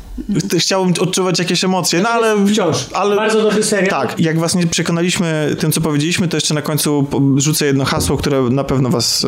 [0.59, 2.47] chciałbym odczuwać jakieś emocje, no ale...
[2.47, 2.87] Wciąż.
[2.93, 3.91] ale Bardzo dobry serial.
[3.91, 8.17] Tak, jak was nie przekonaliśmy tym, co powiedzieliśmy, to jeszcze na końcu rzucę jedno hasło,
[8.17, 9.27] które na pewno was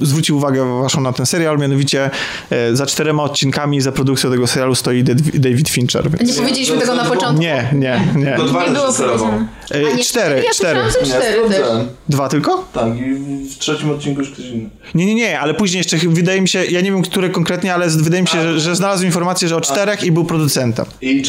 [0.00, 2.10] e, zwróci uwagę waszą na ten serial, mianowicie
[2.50, 6.10] e, za czterema odcinkami za produkcją tego serialu stoi David Fincher.
[6.10, 6.36] Nie Więc...
[6.36, 7.42] powiedzieliśmy tego na początku.
[7.42, 8.36] Nie, nie, nie.
[8.36, 8.88] To dwa Nie było.
[9.74, 10.80] E, A nie cztery, Ja cztery.
[11.00, 11.66] Ja cztery też.
[12.08, 12.68] Dwa tylko?
[12.72, 13.14] Tak, i
[13.48, 14.70] w trzecim odcinku już ktoś inny.
[14.94, 17.88] Nie, nie, nie, ale później jeszcze wydaje mi się, ja nie wiem, które konkretnie, ale
[17.88, 20.86] wydaje mi się, że, że znalazłem informację, że o czterech i był producentem.
[21.00, 21.22] I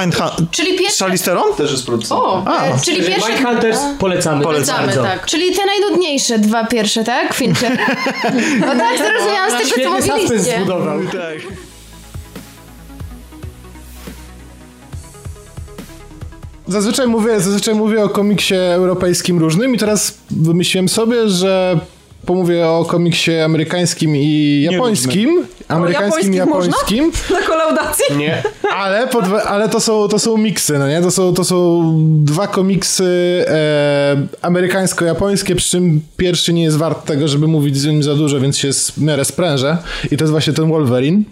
[0.00, 0.50] Mindhunt.
[0.50, 1.04] Czyli pierwsze...
[1.04, 1.54] Charlize Theron?
[1.56, 2.26] też jest producentem.
[2.26, 2.64] O, A.
[2.64, 3.32] e, czyli pierwsze...
[3.32, 4.44] Mindhunters polecamy.
[4.44, 5.02] Polecamy, bardzo.
[5.02, 5.26] tak.
[5.26, 7.34] Czyli te najdudniejsze dwa pierwsze, tak?
[7.34, 7.78] Fincher.
[8.60, 10.56] No tak, zrozumiałam z tego, co Świetny mówiliście.
[10.56, 11.00] zbudował.
[11.04, 11.52] Tak.
[16.66, 21.80] Zazwyczaj mówię, zazwyczaj mówię o komiksie europejskim różnym i teraz wymyśliłem sobie, że
[22.28, 25.46] pomówię o komiksie amerykańskim i japońskim.
[25.68, 26.96] Amerykańskim i japońskich można?
[26.96, 27.12] japońskim.
[27.40, 28.16] Na kolaudacji?
[28.16, 28.42] Nie.
[28.76, 31.00] Ale, podwe- ale to, są, to są miksy, no nie?
[31.02, 31.82] To są, to są
[32.24, 38.02] dwa komiksy e, amerykańsko-japońskie, przy czym pierwszy nie jest wart tego, żeby mówić z nim
[38.02, 39.78] za dużo, więc się w miarę sprężę.
[40.12, 41.22] I to jest właśnie ten Wolverine.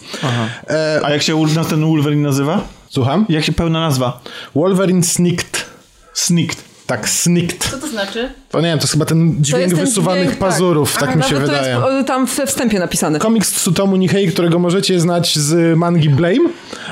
[0.71, 2.61] E, A jak się ten Wolverine nazywa?
[2.89, 3.27] słucham?
[3.29, 4.21] Jak się pełna nazwa?
[4.55, 5.65] Wolverine Snicked.
[6.13, 6.76] Snicked.
[6.87, 7.71] Tak, Snicked.
[7.71, 8.31] Co to znaczy?
[8.51, 11.23] To nie wiem, to jest chyba ten dźwięk ten wysuwanych dźwięk, pazurów, tak, Aha, mi
[11.23, 11.77] się no to wydaje.
[11.77, 13.19] To jest tam we wstępie napisane.
[13.19, 16.49] Komiks Tsutomu Nihei, którego możecie znać z mangi Blame,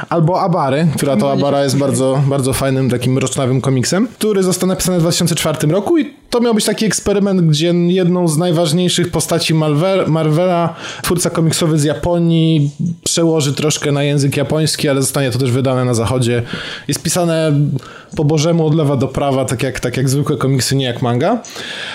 [0.08, 4.98] albo Abary, która to Abara jest bardzo, bardzo fajnym, takim mrocznawym komiksem, który został napisany
[4.98, 10.04] w 2004 roku i to miał być taki eksperyment, gdzie jedną z najważniejszych postaci Marvel,
[10.06, 12.70] Marvela, twórca komiksowy z Japonii,
[13.04, 16.42] przełoży troszkę na język japoński, ale zostanie to też wydane na zachodzie.
[16.88, 17.52] Jest pisane
[18.16, 21.42] po bożemu od lewa do prawa, tak jak, tak jak zwykłe komiksy, nie jak manga.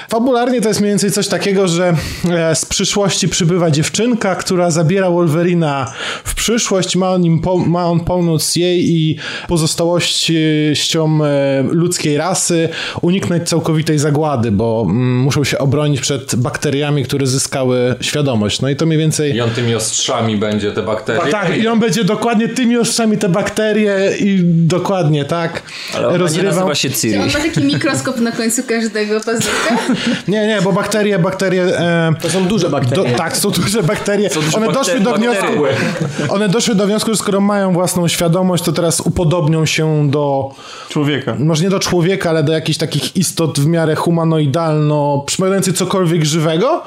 [0.10, 1.93] Fabularnie to jest mniej więcej coś takiego, że
[2.29, 7.86] e, z przyszłości przybywa dziewczynka, która zabiera Wolverina w przyszłość, ma on, im po, ma
[7.86, 11.25] on pomóc jej i pozostałościom e,
[11.71, 12.69] ludzkiej rasy
[13.01, 18.62] uniknąć całkowitej zagłady, bo mm, muszą się obronić przed bakteriami, które zyskały świadomość.
[18.62, 19.36] No i to mniej więcej...
[19.36, 21.32] I on tymi ostrzami będzie te bakterie.
[21.32, 25.63] Tak, i on będzie dokładnie tymi ostrzami te bakterie i dokładnie, tak,
[25.95, 27.17] Ale ona nie nazywa się Ciri.
[27.17, 29.77] On ma taki mikroskop na końcu każdego paznokcia.
[30.27, 31.63] Nie, nie, bo bakterie, bakterie...
[31.63, 33.11] E, To są duże bakterie.
[33.11, 34.29] do, tak, są duże bakterie.
[34.29, 36.29] duże one bakterie, doszły do wniosku, bakterie.
[36.29, 40.49] one doszły do wniosku, że skoro mają własną świadomość, to teraz upodobnią się do,
[40.89, 41.35] Człowieka.
[41.39, 46.83] może nie do człowieka, ale do jakichś takich istot w miarę humanoidalno, przypominających cokolwiek żywego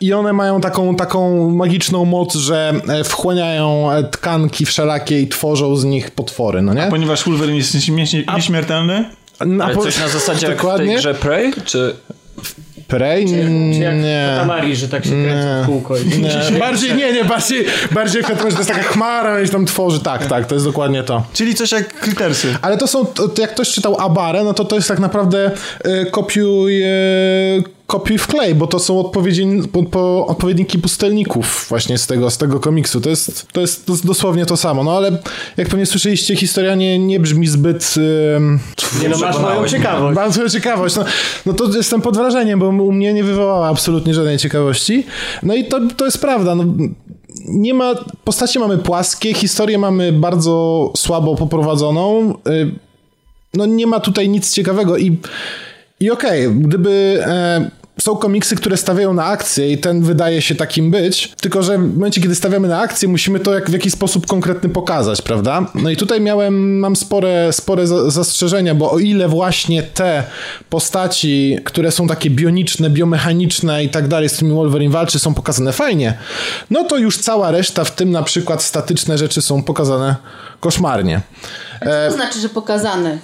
[0.00, 5.76] i one mają taką, taką magiczną moc, że e, wchłaniają e, tkanki wszelakie i tworzą
[5.76, 6.86] z nich potwory, no nie?
[6.90, 8.24] Ponieważ Wolverine jest nieśmie-
[8.64, 9.04] nieśmiertelny,
[9.46, 10.96] Na Ale po- coś na zasadzie jak w tej Dokładnie.
[10.96, 11.52] grze Prey?
[11.64, 11.94] Czy
[12.88, 13.26] Prey?
[13.26, 14.34] Czy jak Nie.
[14.40, 15.96] Tamari, że tak się kręcą w kółko.
[15.96, 16.06] I...
[16.06, 19.66] Nie, bardziej, nie, nie, bardziej, bardziej w że to jest taka chmara i się tam
[19.66, 21.22] tworzy, tak, tak, to jest dokładnie to.
[21.32, 22.56] czyli coś jak Krytersy.
[22.62, 25.50] Ale to są, to, jak ktoś czytał Abarę, no to to jest tak naprawdę
[25.84, 26.88] e, kopiuj, e,
[27.86, 32.38] kopiuj w klej, bo to są odpowiedzi, po, po, odpowiedniki pustelników właśnie z tego, z
[32.38, 33.00] tego komiksu.
[33.00, 35.18] To jest, to jest dos- dosłownie to samo, no ale
[35.56, 37.94] jak pewnie słyszeliście, historia nie, nie brzmi zbyt...
[37.96, 40.14] E, Nie no, masz moją ciekawość.
[40.16, 40.96] bardzo ciekawość.
[40.96, 41.04] No,
[41.46, 45.06] no to jestem pod wrażeniem, bo u mnie nie wywołała absolutnie żadnej ciekawości.
[45.42, 46.54] No i to, to jest prawda.
[46.54, 46.64] No,
[47.48, 47.94] nie ma,
[48.24, 52.34] postacie mamy płaskie, historię mamy bardzo słabo poprowadzoną.
[52.48, 52.70] Y,
[53.56, 55.16] No nie ma tutaj nic ciekawego i,
[56.00, 57.24] i okej, gdyby...
[57.26, 61.78] E, są komiksy, które stawiają na akcję i ten wydaje się takim być, tylko że
[61.78, 65.66] w momencie, kiedy stawiamy na akcję, musimy to jak, w jakiś sposób konkretny pokazać, prawda?
[65.74, 70.24] No i tutaj miałem, mam spore, spore za- zastrzeżenia, bo o ile właśnie te
[70.70, 75.72] postaci, które są takie bioniczne, biomechaniczne i tak dalej, z którymi Wolverine walczy, są pokazane
[75.72, 76.18] fajnie,
[76.70, 80.16] no to już cała reszta, w tym na przykład statyczne rzeczy są pokazane
[80.60, 81.20] koszmarnie.
[81.80, 83.18] Co to znaczy, że pokazany?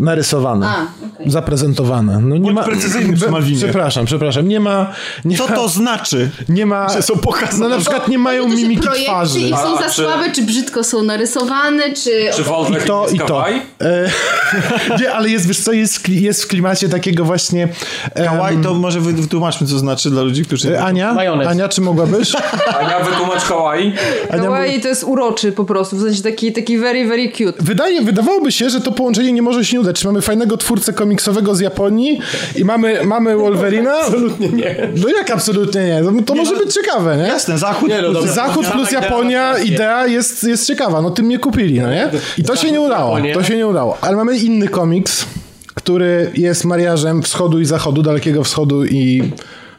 [0.00, 1.30] Narysowane, A, okej.
[1.30, 2.18] zaprezentowane.
[2.22, 2.62] No nie Bądź ma...
[2.62, 3.58] precyzyjny przy Malwinie.
[3.58, 4.48] Przepraszam, przepraszam.
[4.48, 4.92] Nie ma...
[5.24, 5.54] Nie Co ma...
[5.56, 6.30] to znaczy?
[6.48, 6.88] Nie ma.
[6.88, 7.58] Że są pokazane?
[7.58, 9.40] No na przykład nie mają Chodzi o mimiki projekty twarzy.
[9.40, 12.10] i są A, za czy- słabe, czy brzydko są narysowane, czy...
[12.36, 13.48] Czy I to, i to.
[13.48, 14.10] E,
[15.00, 17.68] nie, ale jest, wiesz co, jest, jest w klimacie takiego właśnie...
[18.14, 20.76] Kawaii to może wy- wytłumaczmy, co znaczy dla ludzi, którzy...
[20.78, 21.14] e, Ania?
[21.14, 21.48] Majonez.
[21.48, 22.32] Ania, czy mogłabyś?
[22.80, 23.92] Ania, wytłumacz kawaii.
[24.30, 27.62] Kawaii to jest uroczy po prostu, w sensie taki, taki very, very cute.
[27.64, 30.00] Wydaje, wydawałoby się, że to połączenie nie może się nie udać.
[30.00, 32.20] Czy mamy fajnego twórcę komiksowego z Japonii
[32.56, 33.94] i mamy, mamy Wolverina?
[34.00, 34.88] Absolutnie nie.
[34.96, 36.02] No jak absolutnie nie?
[36.02, 37.22] To, to może być ciekawe, nie?
[37.22, 37.88] Jasne, Zachód.
[37.88, 38.32] Nie, no dobra.
[38.32, 41.02] Zachód plus Japonia, idea jest, jest ciekawa.
[41.02, 42.10] No tym mnie kupili, no nie?
[42.38, 43.18] I to się nie udało.
[43.34, 43.98] To się nie udało.
[44.00, 45.26] Ale mamy inny komiks,
[45.74, 49.22] który jest mariażem wschodu i zachodu, dalekiego wschodu i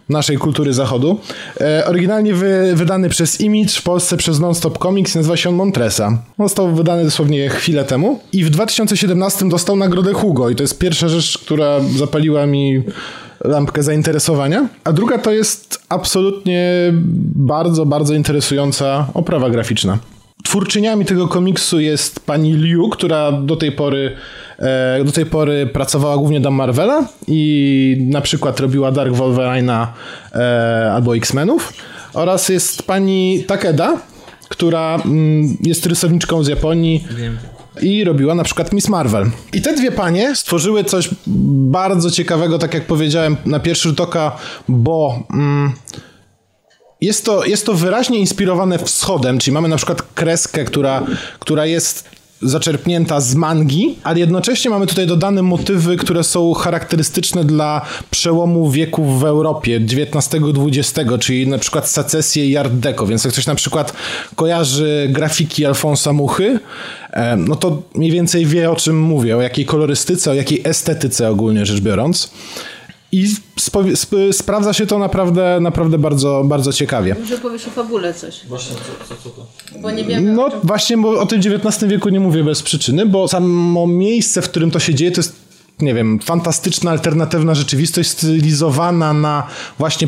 [0.09, 1.19] naszej kultury zachodu.
[1.61, 6.17] E, oryginalnie wy, wydany przez Image, w Polsce przez Nonstop Comics, nazywa się on Montresa.
[6.39, 11.09] Został wydany dosłownie chwilę temu i w 2017 dostał nagrodę Hugo i to jest pierwsza
[11.09, 12.83] rzecz, która zapaliła mi
[13.43, 14.69] lampkę zainteresowania.
[14.83, 16.93] A druga to jest absolutnie
[17.35, 19.97] bardzo, bardzo interesująca oprawa graficzna.
[20.43, 24.15] Twórczyniami tego komiksu jest pani Liu, która do tej pory,
[25.05, 29.87] do tej pory pracowała głównie dla Marvela i na przykład robiła Dark Wolverine'a
[30.33, 31.73] e, albo X-Menów.
[32.13, 33.97] Oraz jest pani Takeda,
[34.49, 37.07] która mm, jest rysowniczką z Japonii
[37.81, 39.31] i robiła na przykład Miss Marvel.
[39.53, 44.37] I te dwie panie stworzyły coś bardzo ciekawego, tak jak powiedziałem na pierwszy rzut oka,
[44.67, 45.23] bo...
[45.33, 45.73] Mm,
[47.01, 51.03] jest to, jest to wyraźnie inspirowane wschodem, czyli mamy na przykład kreskę, która,
[51.39, 52.09] która jest
[52.41, 59.19] zaczerpnięta z mangi, ale jednocześnie mamy tutaj dodane motywy, które są charakterystyczne dla przełomu wieków
[59.19, 63.93] w Europie XIX-XX, czyli na przykład secesję i Art Deco, więc jak ktoś na przykład
[64.35, 66.59] kojarzy grafiki Alfonsa Muchy,
[67.37, 71.65] no to mniej więcej wie o czym mówię, o jakiej kolorystyce, o jakiej estetyce ogólnie
[71.65, 72.31] rzecz biorąc.
[73.15, 73.25] I
[73.65, 73.75] sp,
[74.31, 77.15] sprawdza się to naprawdę, naprawdę bardzo, bardzo ciekawie.
[77.19, 78.45] Może powiesz o fabule coś.
[78.47, 79.47] Właśnie, co, co, co to?
[79.81, 80.59] Bo nie wiemy No o czym...
[80.63, 84.71] właśnie, bo o tym XIX wieku nie mówię bez przyczyny, bo samo miejsce, w którym
[84.71, 85.45] to się dzieje, to jest
[85.79, 89.47] nie wiem, fantastyczna, alternatywna rzeczywistość stylizowana na
[89.79, 90.07] właśnie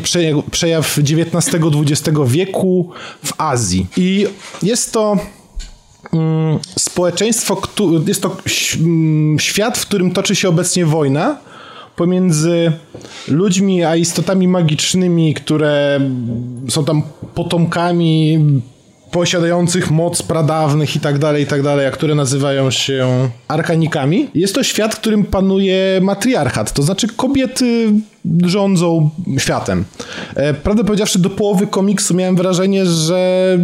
[0.50, 2.90] przejaw, XIX-XX wieku
[3.24, 3.86] w Azji.
[3.96, 4.26] I
[4.62, 5.16] jest to
[6.12, 7.62] mm, społeczeństwo,
[8.06, 8.36] jest to
[9.38, 11.47] świat, w którym toczy się obecnie wojna
[11.98, 12.72] pomiędzy
[13.28, 16.00] ludźmi a istotami magicznymi, które
[16.68, 17.02] są tam
[17.34, 18.38] potomkami
[19.10, 24.28] posiadających moc pradawnych i tak dalej, i tak dalej, a które nazywają się arkanikami.
[24.34, 27.92] Jest to świat, w którym panuje matriarchat, to znaczy kobiety
[28.44, 29.84] rządzą światem.
[30.34, 33.58] E, Prawdę powiedziawszy, do połowy komiksu miałem wrażenie, że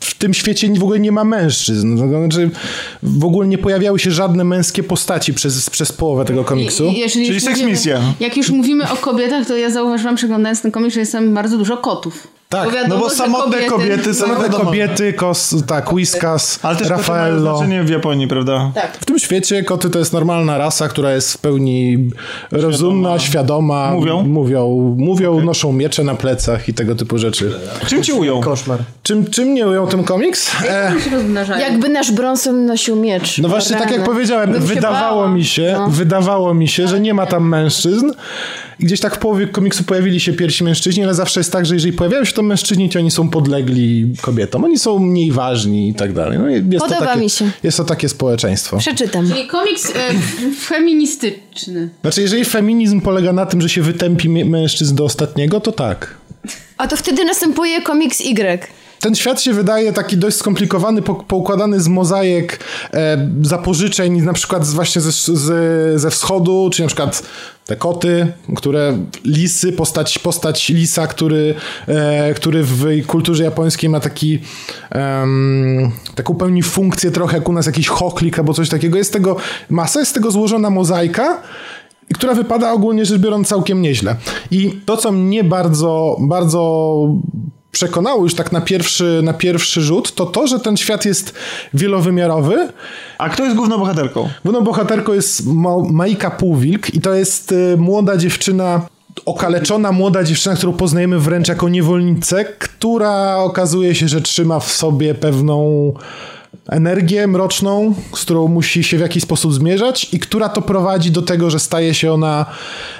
[0.00, 1.98] w- tym świecie w ogóle nie ma mężczyzn.
[1.98, 2.50] To Znaczy,
[3.02, 6.84] w ogóle nie pojawiały się żadne męskie postaci przez, przez połowę tego komiksu.
[6.86, 8.00] I- jeżeli Czyli seks misja.
[8.20, 11.58] Jak już mówimy o kobietach, to ja zauważyłam przeglądając ten komiks, że jest tam bardzo
[11.58, 12.26] dużo kotów.
[12.48, 14.64] Tak, wiadomo, No bo samotne kobiety Same wiadomo.
[14.64, 17.40] kobiety, kos, tak, Whiskas, Ale też koty mają Raffaello.
[17.56, 18.70] znaczenie w Japonii, prawda?
[18.74, 18.96] Tak.
[19.00, 22.10] W tym świecie koty to jest normalna rasa, która jest w pełni
[22.52, 23.90] rozumna, świadoma.
[23.92, 24.22] Mówią?
[24.22, 27.52] Mówią, mówią noszą miecze na plecach i tego typu rzeczy.
[27.86, 28.40] Czym ci ują?
[28.40, 28.78] Koszmar.
[29.02, 30.52] Czym, czym nie ujął ten komiks?
[30.68, 30.92] E.
[31.60, 33.38] Jakby nasz Bronson nosił miecz.
[33.38, 35.88] no właśnie, tak jak powiedziałem, wydawało mi się, No.
[35.88, 38.10] wydawało mi się, że nie ma tam mężczyzn.
[38.80, 41.74] I gdzieś tak w połowie komiksu pojawili się pierwsi mężczyźni, ale zawsze jest tak, że
[41.74, 44.64] jeżeli pojawiają się to mężczyźni, to oni są podlegli kobietom.
[44.64, 46.38] Oni są mniej ważni i tak dalej.
[46.38, 47.50] No, jest to Podoba takie, mi się.
[47.62, 48.78] Jest to takie społeczeństwo.
[48.78, 49.28] Przeczytam.
[49.28, 50.14] Czyli komiks e,
[50.60, 51.88] feministyczny.
[52.02, 56.14] Znaczy, jeżeli feminizm polega na tym, że się wytępi mężczyzn do ostatniego, to tak.
[56.76, 58.68] A to wtedy następuje komiks Y.
[59.06, 62.58] Ten świat się wydaje taki dość skomplikowany, po, poukładany z mozaik
[62.94, 67.22] e, zapożyczeń, na przykład z, właśnie ze, z, ze wschodu, czy na przykład
[67.66, 71.54] te koty, które lisy, postać, postać lisa, który,
[71.88, 74.38] e, który w kulturze japońskiej ma taki
[74.90, 78.98] em, taką pełni funkcję trochę jak u nas jakiś choklik albo coś takiego.
[78.98, 79.36] Jest tego
[79.70, 81.42] masa, jest tego złożona mozaika,
[82.10, 84.16] i która wypada ogólnie rzecz biorąc całkiem nieźle.
[84.50, 86.98] I to, co mnie bardzo, bardzo
[87.76, 91.34] przekonało już tak na pierwszy, na pierwszy rzut, to to, że ten świat jest
[91.74, 92.68] wielowymiarowy.
[93.18, 94.28] A kto jest główną bohaterką?
[94.44, 98.80] Główną bohaterką jest Ma- Maika Półwilk i to jest y, młoda dziewczyna,
[99.26, 105.14] okaleczona młoda dziewczyna, którą poznajemy wręcz jako niewolnicę, która okazuje się, że trzyma w sobie
[105.14, 105.92] pewną
[106.68, 111.22] energię mroczną, z którą musi się w jakiś sposób zmierzać i która to prowadzi do
[111.22, 112.46] tego, że staje się ona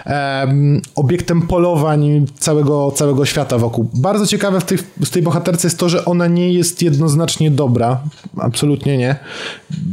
[0.05, 3.91] em, obiektem polowań całego, całego świata wokół.
[3.95, 8.01] Bardzo ciekawe w tej, w tej bohaterce jest to, że ona nie jest jednoznacznie dobra.
[8.39, 9.17] Absolutnie nie.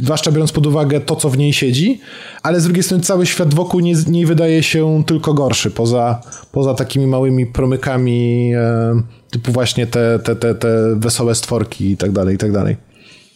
[0.02, 2.02] Zwłaszcza biorąc pod uwagę to, co w niej siedzi,
[2.44, 6.74] ale z drugiej strony cały świat wokół nie, nie wydaje się tylko gorszy, poza, poza
[6.74, 12.36] takimi małymi promykami e, typu właśnie te, te, te, te wesołe stworki i tak dalej,
[12.36, 12.78] i tak dalej.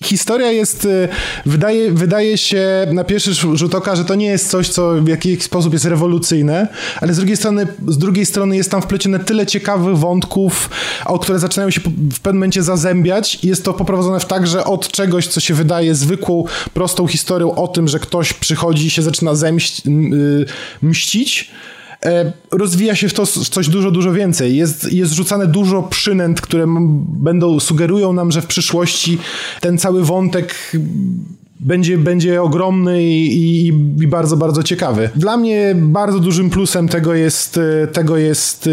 [0.04, 1.08] Historia jest, y,
[1.46, 5.44] wydaje, wydaje się na pierwszy rzut oka, że to nie jest coś, co w jakiś
[5.44, 6.68] sposób jest rewolucyjne,
[7.02, 10.70] ale z drugiej strony, z drugiej strony jest tam wplecione tyle ciekawych wątków,
[11.06, 11.82] o które zaczynają się
[12.14, 13.40] w pewnym momencie zazębiać.
[13.44, 17.56] I jest to poprowadzone w tak, że od czegoś, co się wydaje zwykłą, prostą historią
[17.56, 20.46] o tym, że ktoś przychodzi i się zaczyna zemść, y,
[20.82, 21.52] mścić,
[22.52, 24.56] rozwija się w to s- coś dużo, dużo więcej.
[24.58, 26.66] Jest, jest rzucane dużo przynęt, które
[27.08, 29.18] będą, sugerują nam, że w przyszłości
[29.62, 30.56] ten cały wątek
[31.60, 33.68] będzie, będzie ogromny i, i,
[34.04, 35.10] i bardzo, bardzo ciekawy.
[35.16, 38.70] Dla mnie bardzo dużym plusem tego jest, e, tego jest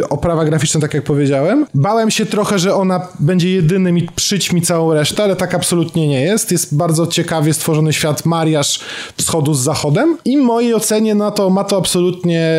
[0.00, 1.66] e, oprawa graficzna, tak jak powiedziałem.
[1.74, 6.08] Bałem się trochę, że ona będzie jedynym i przyć mi całą resztę, ale tak absolutnie
[6.08, 6.52] nie jest.
[6.52, 8.80] Jest bardzo ciekawie stworzony świat mariaż
[9.16, 12.50] wschodu z zachodem i w mojej ocenie na to, ma to absolutnie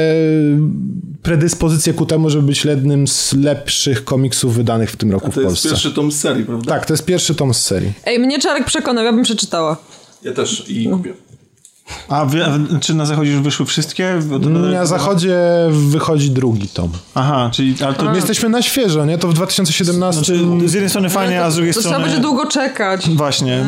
[1.23, 5.35] predyspozycję ku temu, żeby być jednym z lepszych komiksów wydanych w tym roku To w
[5.35, 5.69] jest Polsce.
[5.69, 6.71] pierwszy tom z serii, prawda?
[6.73, 7.93] Tak, to jest pierwszy tom z serii.
[8.05, 9.68] Ej, mnie Czarek przekonał, ja bym przeczytała.
[10.23, 11.13] Ja też i kupię.
[12.09, 14.19] A wy, a czy na zachodzie już wyszły wszystkie?
[14.43, 15.37] To- Na zachodzie
[15.71, 16.89] wychodzi drugi tom.
[17.15, 19.17] Aha, czyli ale to My jesteśmy na świeżo, nie?
[19.17, 20.25] To w 2017...
[20.25, 22.05] Znaczy, z jednej strony fajnie, a z drugiej To trzeba strony...
[22.09, 23.09] będzie długo czekać.
[23.09, 23.63] Właśnie.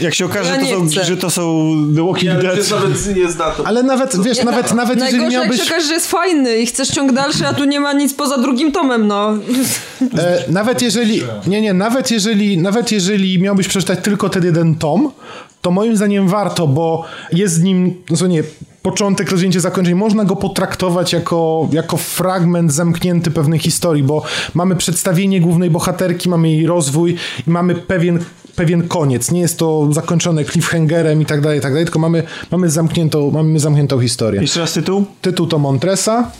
[0.00, 2.70] Jak się okaże, ja że, to są, że to są The Walking Ale Dead.
[2.70, 3.66] nawet nie zna to.
[3.66, 5.60] Ale nawet, wiesz, nawet, nawet jeżeli Najgorsze, jak miałbyś...
[5.60, 8.38] się okaże, że jest fajny i chcesz ciąg dalszy, a tu nie ma nic poza
[8.38, 9.30] drugim tomem, no.
[10.18, 15.10] E, nawet jeżeli, nie, nie, nawet jeżeli, nawet jeżeli miałbyś przeczytać tylko ten jeden tom,
[15.66, 18.42] to moim zdaniem warto, bo jest z nim, no co nie,
[18.82, 19.96] początek, rozwinięcie, zakończenie.
[19.96, 24.22] Można go potraktować jako, jako fragment zamknięty pewnej historii, bo
[24.54, 28.18] mamy przedstawienie głównej bohaterki, mamy jej rozwój i mamy pewien
[28.56, 29.30] pewien koniec.
[29.30, 33.30] Nie jest to zakończone cliffhangerem i tak dalej, i tak dalej, tylko mamy, mamy, zamkniętą,
[33.30, 34.40] mamy zamkniętą historię.
[34.40, 35.04] Jeszcze raz tytuł?
[35.20, 36.30] Tytuł to Montresa.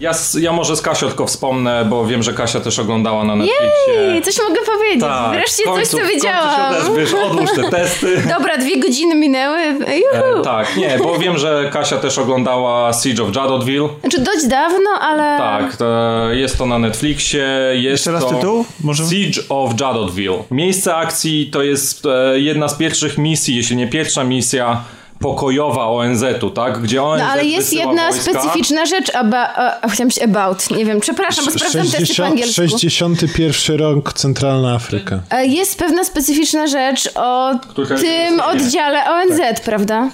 [0.00, 3.94] Ja, ja może z Kasią tylko wspomnę, bo wiem, że Kasia też oglądała na Netflixie.
[3.94, 5.00] Jej, coś mogę powiedzieć.
[5.00, 6.72] Tak, Wreszcie w końcu, coś, co w końcu wiedziałam.
[6.72, 8.22] się odezwiesz, odłóż te testy.
[8.38, 9.64] Dobra, dwie godziny minęły.
[9.68, 10.40] Juhu.
[10.40, 13.88] E, tak, nie, bo wiem, że Kasia też oglądała Siege of Jadotville.
[14.00, 15.38] Znaczy dość dawno, ale...
[15.38, 15.86] Tak, to
[16.30, 17.48] jest to na Netflixie.
[17.72, 18.64] Jest Jeszcze raz to tytuł?
[18.84, 19.04] Może?
[19.04, 20.42] Siege of Jadotville.
[20.50, 24.80] Miejsce akcji to jest e, jedna z pierwszych misji, jeśli nie pierwsza misja
[25.20, 26.78] pokojowa ONZ-u, tak?
[26.82, 28.32] Gdzie ONZ No ale jest jedna wojska.
[28.32, 32.28] specyficzna rzecz, aba, a, chciałam się about, nie wiem, przepraszam, bo sprawdzam testy po 60,
[32.30, 32.54] angielsku.
[32.54, 35.20] 61 rok Centralna Afryka.
[35.30, 40.08] E, Jest pewna specyficzna rzecz o Która tym oddziale ONZ, prawda?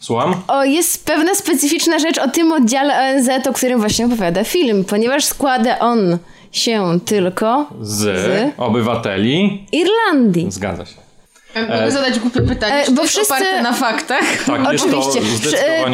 [0.00, 0.34] Słucham?
[0.48, 5.24] O, jest pewna specyficzna rzecz o tym oddziale ONZ, o którym właśnie opowiada film, ponieważ
[5.24, 6.18] składa on
[6.52, 8.54] się tylko Z, Z?
[8.58, 9.66] obywateli.
[9.72, 10.46] Irlandii.
[10.50, 11.05] Zgadza się.
[11.62, 14.44] Mogę zadać głupie pytanie, E, czy bo to jest wszyscy- oparte na faktach?
[14.46, 15.20] Tak, Oczywiście.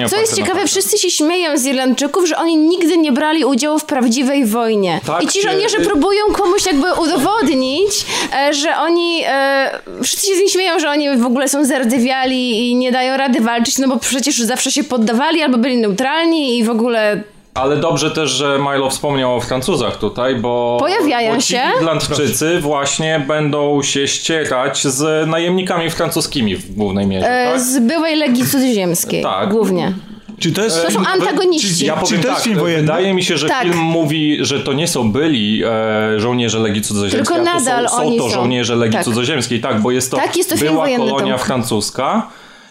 [0.03, 3.79] e, Co jest ciekawe, wszyscy się śmieją z Irlandczyków, że oni nigdy nie brali udziału
[3.79, 5.01] w prawdziwej wojnie.
[5.07, 8.07] Tak I ci żołnierze próbują komuś jakby udowodnić,
[8.48, 9.22] e, że oni.
[9.27, 9.70] E,
[10.03, 13.40] wszyscy się z nich śmieją, że oni w ogóle są zardzewiali i nie dają rady
[13.40, 17.22] walczyć, no bo przecież zawsze się poddawali albo byli neutralni i w ogóle.
[17.55, 20.77] Ale dobrze też, że Milo wspomniał o Francuzach tutaj, bo...
[20.81, 21.61] Pojawiają bo ci się.
[21.81, 27.61] Irlandczycy właśnie będą się ścierać z najemnikami francuskimi w głównej mierze, E, tak?
[27.61, 29.23] z byłej Legii Cudzoziemskiej.
[29.23, 29.49] Tak.
[29.51, 29.93] Głównie.
[30.38, 31.87] Czy to jest To są antagoniści.
[31.87, 32.83] Ja Czy powiem to jest tak, film wojenny?
[32.83, 33.62] wydaje mi się, że Tak.
[33.62, 37.88] film mówi, że to nie są byli e, żołnierze Legii Cudzoziemskiej, Tylko a to nadal
[37.88, 38.31] są, są oni to są.
[38.31, 39.05] żołnierze Legii Tak.
[39.05, 42.27] Cudzoziemskiej, tak, bo jest to, Tak, jest to film była wojenny, kolonia francuska.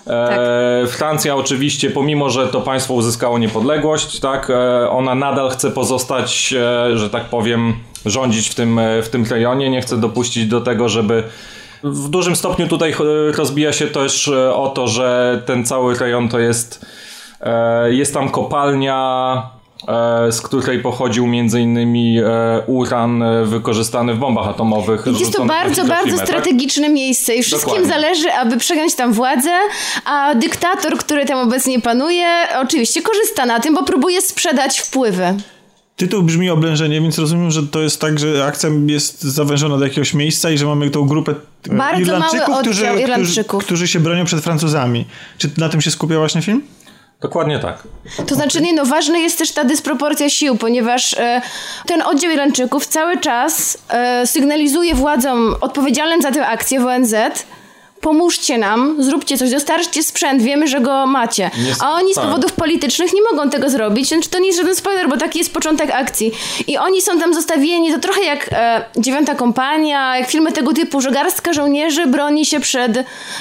[0.06, 0.40] Tak.
[0.84, 6.54] E, Francja oczywiście, pomimo że to państwo uzyskało niepodległość, tak, e, ona nadal chce pozostać,
[6.58, 7.74] e, że tak powiem,
[8.06, 11.24] rządzić w tym, w tym rejonie, nie chce dopuścić do tego, żeby
[11.84, 12.96] w dużym stopniu tutaj
[13.38, 16.86] rozbija się też o to, że ten cały rejon to jest
[17.90, 19.42] jest tam kopalnia
[20.32, 22.24] z której pochodził między innymi e,
[22.68, 25.06] uran e, wykorzystany w bombach atomowych.
[25.20, 26.28] Jest to bardzo, bardzo tak?
[26.28, 27.90] strategiczne miejsce i wszystkim Dokładnie.
[27.90, 29.50] zależy, aby przejąć tam władzę,
[30.06, 32.28] a dyktator, który tam obecnie panuje,
[32.62, 35.36] oczywiście korzysta na tym, bo próbuje sprzedać wpływy.
[35.96, 40.14] Tytuł brzmi oblężenie, więc rozumiem, że to jest tak, że akcja jest zawężona do jakiegoś
[40.14, 41.36] miejsca i że mamy tą grupę
[41.70, 43.66] e, Bardzo Irlandczyków, mały którzy, oddział którzy, Irlandczyków.
[43.66, 45.06] którzy się bronią przed Francuzami.
[45.38, 46.62] Czy na tym się skupia właśnie film?
[47.22, 47.84] Dokładnie tak.
[48.28, 51.42] To znaczy, nie no, ważna jest też ta dysproporcja sił, ponieważ e,
[51.86, 57.16] ten oddział Irlandczyków cały czas e, sygnalizuje władzom odpowiedzialnym za tę akcję w ONZ,
[58.02, 61.52] pomóżcie nam, zróbcie coś, dostarczcie sprzęt, wiemy, że go macie.
[61.80, 62.26] A oni z tak.
[62.26, 65.54] powodów politycznych nie mogą tego zrobić, więc to nie jest żaden spoiler, bo taki jest
[65.54, 66.32] początek akcji.
[66.68, 71.02] I oni są tam zostawieni, to trochę jak e, Dziewiąta Kompania, jak filmy tego typu,
[71.02, 72.98] że garstka żołnierzy broni się przed,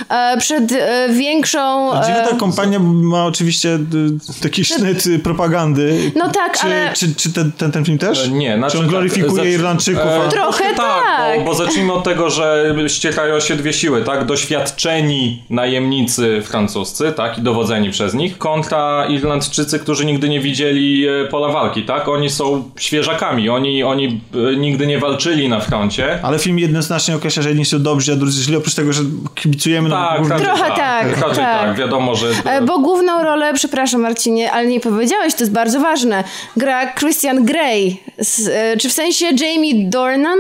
[0.09, 1.93] e, przed e, większą...
[1.93, 6.13] A Dziewiąta e, kompania ma oczywiście y, taki sznyt propagandy.
[6.17, 8.25] No tak, czy, ale- Czy, czy ten, ten, ten film też?
[8.27, 10.05] E, Nie, znaczy Czy on glorifikuje tak, zacz- Irlandczyków?
[10.07, 10.29] e, a...
[10.29, 11.39] Trochę tak.
[11.39, 14.25] Bo, bo zacznijmy od tego, że ścierają się dwie siły, tak?
[14.51, 17.39] Doświadczeni najemnicy francuscy, tak?
[17.39, 22.09] I dowodzeni przez nich, kontra Irlandczycy, którzy nigdy nie widzieli e, pola walki, tak?
[22.09, 24.21] Oni są świeżakami, oni, oni
[24.53, 26.19] e, nigdy nie walczyli na froncie.
[26.23, 29.03] Ale film jednoznacznie określa, że jedni są dobrzy, a drudzy źli, oprócz tego, że
[29.35, 29.89] kibicujemy.
[29.89, 30.77] no, Tak, raczej Trochę tak.
[30.77, 31.37] tak, tak.
[31.37, 32.27] tak, wiadomo, że...
[32.45, 36.25] E, Bo główną rolę, przepraszam Marcinie, ale nie powiedziałeś, to jest bardzo ważne,
[36.57, 40.39] gra Christian Grey, z, czy w sensie Jamie Dornan,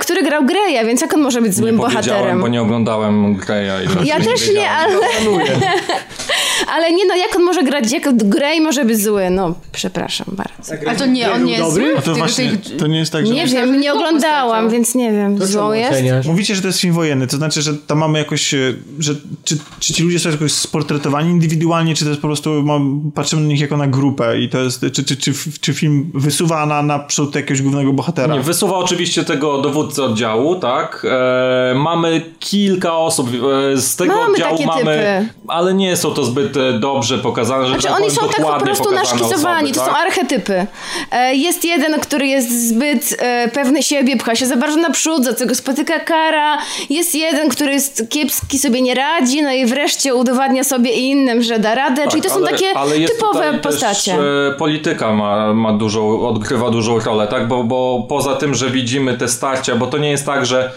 [0.00, 2.40] który grał Greya, więc jak on może być złym nie bohaterem?
[2.40, 3.84] bo nie oglądałem Greya.
[4.04, 4.94] i Ja też nie, ale...
[6.74, 9.30] ale nie no, jak on może grać, jak Grey może być zły?
[9.30, 10.74] No, przepraszam bardzo.
[10.90, 11.90] A to nie, on nie jest Dobry?
[11.90, 11.98] zły?
[11.98, 13.32] A to właśnie, tych- to nie jest tak, że...
[13.34, 15.90] Nie wiem, nie oglądałam, więc nie wiem, To złą jest?
[15.92, 16.26] oceniasz?
[16.26, 18.58] Mówicie, że to jest film wojenny, to znaczy, że tam mamy jakoś, e,
[18.98, 23.10] że czy, czy ci ludzie są jakoś sportretowani indywidualnie, czy to jest po prostu, mam,
[23.14, 26.66] patrzymy na nich jako na grupę i to jest, czy, czy, czy, czy film wysuwa
[26.66, 28.34] na naprzód jakiegoś głównego bohatera?
[28.34, 31.06] Nie, wysuwa oczywiście tego dowódcę oddziału, tak.
[31.10, 35.28] E, mamy kilka osób e, z tego Mamy oddziału takie mamy, typy.
[35.48, 38.58] ale nie są to zbyt e, dobrze pokazane, że Znaczy tak oni powiem, są tak
[38.58, 40.06] po prostu naszkicowani, osoby, to są tak?
[40.06, 40.66] archetypy.
[41.12, 43.16] E, Jest jeden, który jest zbyt
[43.52, 46.58] pewny siebie, pcha się za bardzo naprzód, za co go spotyka kara.
[46.90, 51.42] Jest jeden, który jest kiepski, sobie nie radzi, no i wreszcie udowadnia sobie i innym,
[51.42, 52.08] że da radę.
[52.08, 54.12] Czyli to są Tak, ale- takie ale jest typowe postacie.
[54.12, 57.48] Też, polityka ma, ma dużą, odgrywa dużą rolę, tak?
[57.48, 60.72] Bo, bo poza tym, że widzimy te starcia, bo to nie jest tak, że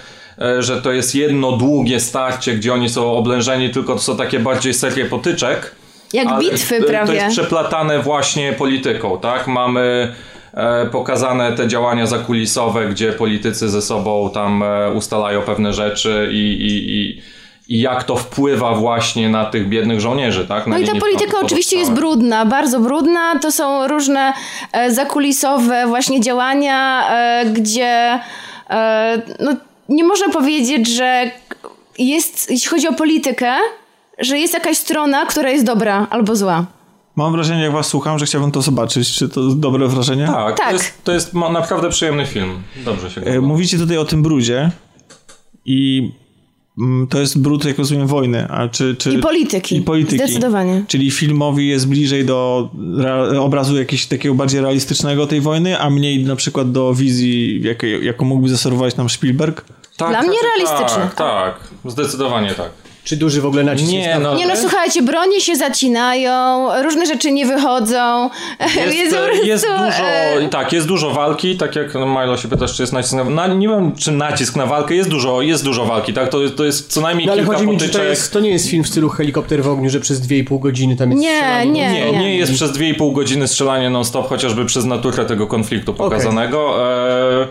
[0.59, 4.73] że to jest jedno długie starcie, gdzie oni są oblężeni, tylko to są takie bardziej
[4.73, 5.75] serie potyczek.
[6.13, 7.13] Jak bitwy to- To prawie.
[7.13, 9.47] jest przeplatane właśnie polityką, tak?
[9.47, 10.13] Mamy
[10.53, 16.35] e, pokazane te działania zakulisowe, gdzie politycy ze sobą tam e, ustalają pewne rzeczy i,
[16.37, 17.21] i, i,
[17.77, 20.67] i jak to wpływa właśnie na tych biednych żołnierzy, tak?
[20.67, 23.39] Na No i ta polityka oczywiście jest brudna, bardzo brudna.
[23.39, 24.33] To są różne
[24.71, 28.19] e, zakulisowe właśnie działania, e, gdzie
[28.69, 29.55] e, no,
[29.89, 31.31] nie można powiedzieć, że
[31.99, 33.55] jest, jeśli chodzi o politykę,
[34.19, 36.65] że jest jakaś strona, która jest dobra albo zła.
[37.15, 39.13] Mam wrażenie, jak was słucham, że chciałbym to zobaczyć.
[39.13, 40.27] Czy to dobre wrażenie?
[40.27, 40.67] Tak, Tak.
[40.67, 42.61] To, jest, to jest naprawdę przyjemny film.
[42.85, 43.47] Dobrze się E, ogląda.
[43.47, 44.71] Mówicie tutaj o tym brudzie
[45.65, 46.11] i
[47.09, 48.47] to jest brud, jak rozumiem, wojny.
[48.49, 49.77] A czy, czy, I polityki.
[49.77, 50.17] I polityki.
[50.17, 50.83] Zdecydowanie.
[50.87, 52.69] Czyli filmowi jest bliżej do
[53.39, 58.25] obrazu jakiegoś takiego bardziej realistycznego tej wojny, a mniej na przykład do wizji, jakiej, jaką
[58.25, 59.65] mógłby zaserwować nam Spielberg.
[59.97, 61.03] Tak, Dla mnie tak, realistyczne.
[61.03, 62.69] Tak, tak, zdecydowanie tak.
[63.03, 67.05] Czy duży w ogóle nacisk Nie, jest no, Nie no, słuchajcie, bronie się zacinają, różne
[67.05, 68.29] rzeczy nie wychodzą.
[68.91, 70.03] Jest, po prostu, jest dużo,
[70.45, 73.47] e, tak, jest dużo walki, tak jak Milo się pytasz, czy jest nacisk na, na
[73.47, 76.91] nie wiem, czy nacisk na walkę, jest dużo, jest dużo walki, tak, to, to jest
[76.93, 78.01] co najmniej No ale kilka chodzi mi, czy potyczek.
[78.01, 80.95] to, jest, to nie jest film w stylu helikopter w ogniu, że przez 2,5 godziny
[80.95, 81.71] tam jest Nie, strzelanie.
[81.91, 82.11] nie.
[82.11, 86.87] Nie, nie jest przez 2,5 godziny strzelanie non-stop, chociażby przez naturę tego konfliktu pokazanego.
[87.43, 87.47] E,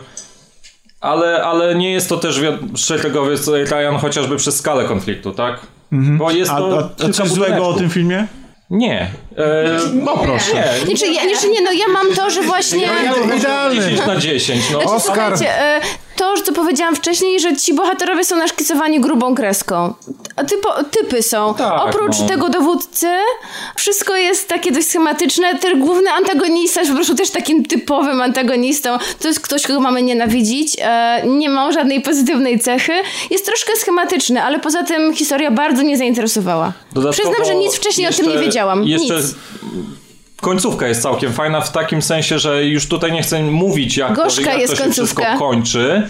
[1.01, 5.61] ale, ale nie jest to też wi- szeregowiec Ryan chociażby przez skalę konfliktu, tak?
[5.93, 8.27] Bo jest A, to a, a coś złego o tym filmie?
[8.71, 9.01] Nie.
[9.37, 10.55] E, No proszę.
[10.55, 10.95] nie.
[10.95, 12.89] Nie, ja, nie, czy nie, no ja mam to, że właśnie...
[13.37, 13.77] Idealny.
[13.83, 14.81] 10 na 10, no.
[14.81, 15.15] Znaczy, Oscar.
[15.39, 15.81] słuchajcie, e,
[16.21, 19.95] to, co powiedziałam wcześniej, że ci bohaterowie są naszkicowani grubą kreską.
[20.49, 21.55] Typo, typy są.
[21.55, 22.29] Tak, Oprócz no.
[22.29, 23.07] tego dowódcy,
[23.77, 25.59] wszystko jest takie dość schematyczne.
[25.59, 28.99] Ten główny antagonista jest po prostu też takim typowym antagonistą.
[29.21, 30.77] To jest ktoś, kogo mamy nienawidzić.
[30.81, 32.93] E, nie ma żadnej pozytywnej cechy.
[33.31, 36.73] Jest troszkę schematyczny, ale poza tym historia bardzo mnie zainteresowała.
[36.93, 38.85] Dodatkowo Przyznam, że nic wcześniej o tym jeszcze- nie wiedziałam.
[38.85, 39.35] Jeszcze Nic.
[40.41, 44.23] Końcówka jest całkiem fajna w takim sensie, że już tutaj nie chcę mówić, jak, to,
[44.23, 45.23] Gorzka jak jest to się końcówka.
[45.23, 46.09] wszystko kończy.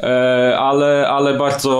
[0.00, 1.70] E, ale, ale bardzo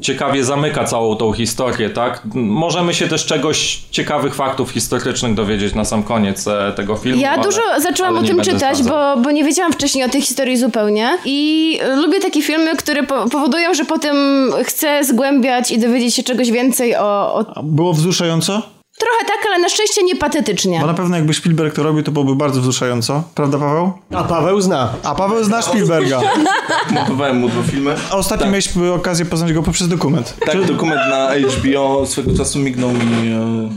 [0.00, 2.22] ciekawie zamyka całą tą historię, tak?
[2.34, 7.22] Możemy się też czegoś, ciekawych faktów historycznych dowiedzieć na sam koniec e, tego filmu.
[7.22, 10.56] Ja ale, dużo zaczęłam o tym czytać, bo, bo nie wiedziałam wcześniej o tej historii
[10.56, 11.18] zupełnie.
[11.24, 14.16] I y, lubię takie filmy, które po powodują, że potem
[14.64, 17.34] chcę zgłębiać i dowiedzieć się czegoś więcej o.
[17.34, 17.62] o...
[17.62, 18.79] Było wzruszająco?
[19.00, 20.80] Trochę tak, ale na szczęście nie patetycznie.
[20.80, 23.22] Bo na pewno jakby Spielberg to robił, to byłoby bardzo wzruszająco.
[23.34, 23.92] Prawda, Paweł?
[24.14, 24.92] A Paweł zna.
[25.02, 26.20] A Paweł zna Spielberga.
[26.94, 27.94] Montowałem mu dwa filmy.
[28.10, 28.52] A ostatnio Tak.
[28.52, 30.34] mieliśmy okazję poznać go poprzez dokument.
[30.46, 33.68] Tak, dokument na HBO swego czasu mignął mi e,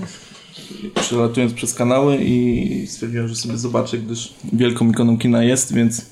[1.01, 6.05] przelatując przez kanały i stwierdziłem, że sobie zobaczę, gdyż wielką ikoną kina jest, więc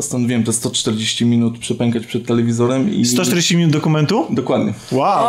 [0.00, 3.04] postanowiłem te 140 minut przepękać przed telewizorem i...
[3.04, 4.26] 140 minut dokumentu?
[4.30, 4.74] Dokładnie.
[4.92, 5.24] Wow.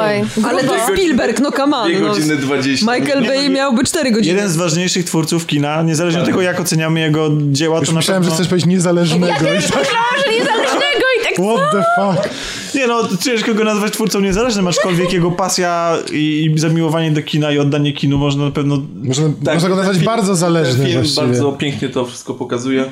[0.00, 0.24] Oj.
[0.44, 1.88] Ale to Spielberg, no come on.
[1.88, 2.08] Dwie No.
[2.08, 2.94] godziny 20.
[2.94, 4.34] Michael Bay miałby 4 godziny.
[4.36, 7.98] Jeden z ważniejszych twórców kina, niezależnie od tego, jak oceniamy jego dzieła, Już to na
[7.98, 8.30] myślałem, pewno...
[8.30, 9.26] że chcesz powiedzieć niezależnego.
[9.26, 11.84] Ja też tak, myślałam, że niezależnego i tak what the
[12.22, 12.34] fuck?
[12.74, 17.52] Nie no, ciężko go nazwać twórcą niezależnym, aczkolwiek jego pasja i, i zamiłowanie do kina
[17.52, 18.82] i oddanie kinu można na pewno...
[19.04, 21.26] Można, Tak, można go nazwać bardzo zależnym ten film właściwie.
[21.26, 22.84] bardzo pięknie to wszystko pokazuje.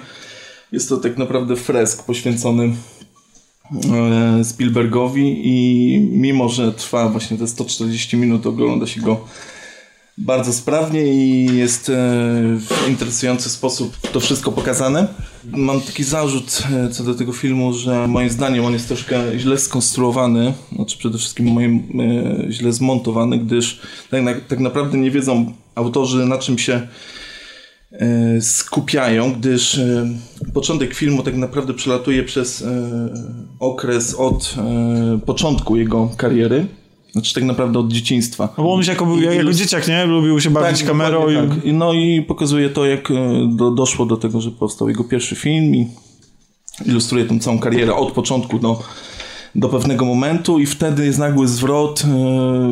[0.73, 2.73] Jest to tak naprawdę fresk poświęcony
[3.93, 9.25] e, Spielbergowi i mimo, że trwa właśnie te 140 minut, ogląda się go
[10.19, 11.93] bardzo sprawnie i jest e,
[12.59, 15.09] w interesujący sposób to wszystko pokazane.
[15.45, 19.59] Mam taki zarzut e, co do tego filmu, że moim zdaniem on jest troszkę źle
[19.59, 21.89] skonstruowany, znaczy przede wszystkim moim
[22.51, 26.89] źle zmontowany, gdyż tak, tak naprawdę nie wiedzą autorzy na czym się
[28.41, 29.81] skupiają, gdyż
[30.55, 32.69] początek filmu tak naprawdę przelatuje przez e,
[33.61, 36.67] okres od e, początku jego kariery,
[37.13, 38.55] znaczy tak naprawdę od dzieciństwa.
[38.59, 40.07] No bo on już jako, jako dzieciak, nie?
[40.07, 41.35] Lubił się bawić kamerą i...
[41.35, 41.59] tak.
[41.65, 43.15] No i pokazuje to, jak e,
[43.57, 45.89] do, doszło do tego, że powstał jego pierwszy film i
[46.87, 48.83] ilustruje tą całą karierę od początku do,
[49.55, 52.03] do pewnego momentu i wtedy jest nagły zwrot,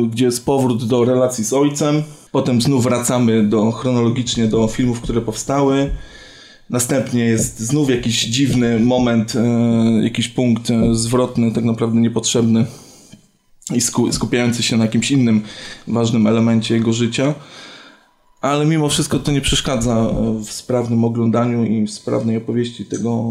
[0.09, 2.03] gdzie jest powrót do relacji z ojcem.
[2.31, 5.89] Potem znów wracamy do, chronologicznie do filmów, które powstały.
[6.71, 12.65] Następnie jest znów jakiś dziwny moment, e, jakiś punkt e, zwrotny, tak naprawdę niepotrzebny
[13.73, 15.41] i sku, skupiający się na jakimś innym
[15.87, 17.33] ważnym elemencie jego życia.
[18.41, 23.23] Ale mimo wszystko to nie przeszkadza e, w sprawnym oglądaniu i w sprawnej opowieści tego,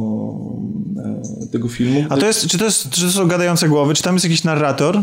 [1.53, 2.05] tego filmu.
[2.09, 3.95] A to jest, czy to, jest, czy to są gadające głowy?
[3.95, 5.03] Czy tam jest jakiś narrator?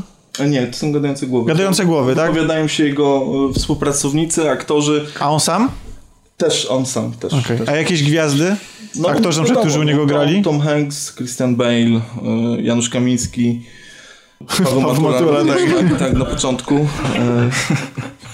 [0.50, 1.48] Nie, to są gadające głowy.
[1.48, 2.30] Gadające głowy, tak?
[2.30, 5.70] Opowiadają się jego współpracownicy, aktorzy, A on sam?
[6.38, 7.12] Też on sam.
[7.12, 7.58] Też, Okej.
[7.58, 7.70] też.
[7.70, 8.56] A jakieś gwiazdy?
[9.08, 10.42] Aktorzy, na przykład, którzy u niego Tom- grali?
[10.42, 12.02] Tom Hanks, Christian Bale, e,
[12.62, 13.62] Janusz Kamiński.
[14.64, 15.44] Paweł Matura, Matura,
[15.90, 16.76] tak, tak, na początku.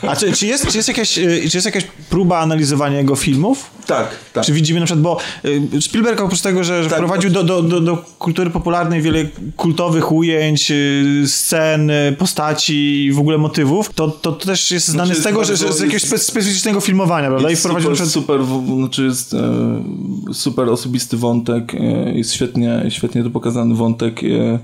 [0.08, 3.70] A czy, czy, jest, czy, jest jakaś, y, czy jest jakaś próba analizowania jego filmów?
[3.88, 4.46] tak, tak.
[4.46, 7.82] Czy widzimy na przykład, bo y, Spielberg oprócz tego, że, Tak, wprowadził do, do, do,
[7.82, 9.26] do kultury popularnej wiele
[9.58, 15.08] kultowych ujęć, y, scen, postaci i w ogóle motywów, to, to, to też jest znany
[15.08, 17.50] Znaczy z tego, że, że z jakiegoś jest- spe- specyficznego filmowania, prawda?
[17.52, 18.42] I wprowadził super, przykład...
[18.46, 19.84] super, znaczy jest e,
[20.34, 24.60] super osobisty wątek, e, jest świetnie, świetnie to pokazany wątek e,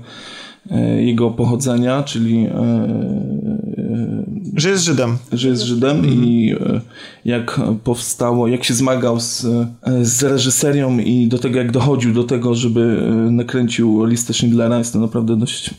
[1.00, 4.24] jego pochodzenia, czyli e, e,
[4.56, 5.18] Że jest Żydem.
[5.32, 6.80] że jest Żydem i e,
[7.24, 12.24] jak powstało, jak się zmagał z, e, z reżyserią i do tego, jak dochodził do
[12.24, 15.70] tego, żeby e, nakręcił listę Schindlera, jest to naprawdę dość...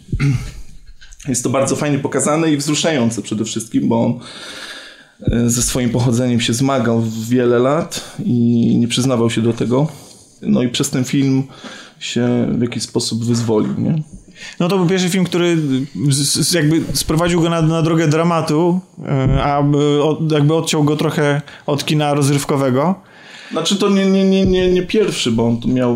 [1.28, 4.20] Jest to bardzo fajnie pokazane i wzruszające przede wszystkim, bo on
[5.32, 9.88] e, ze swoim pochodzeniem się zmagał wiele lat i nie przyznawał się do tego.
[10.42, 11.44] No i przez ten film
[12.00, 14.04] się w jakiś sposób wyzwolił, nie?
[14.60, 15.58] No to był pierwszy film, który
[16.54, 19.64] jakby sprowadził go na, na drogę dramatu, e, a e,
[20.32, 22.96] jakby odciął go trochę od kina rozrywkowego.
[23.52, 25.94] Znaczy to nie, nie, nie, nie, nie pierwszy, bo on tu miał...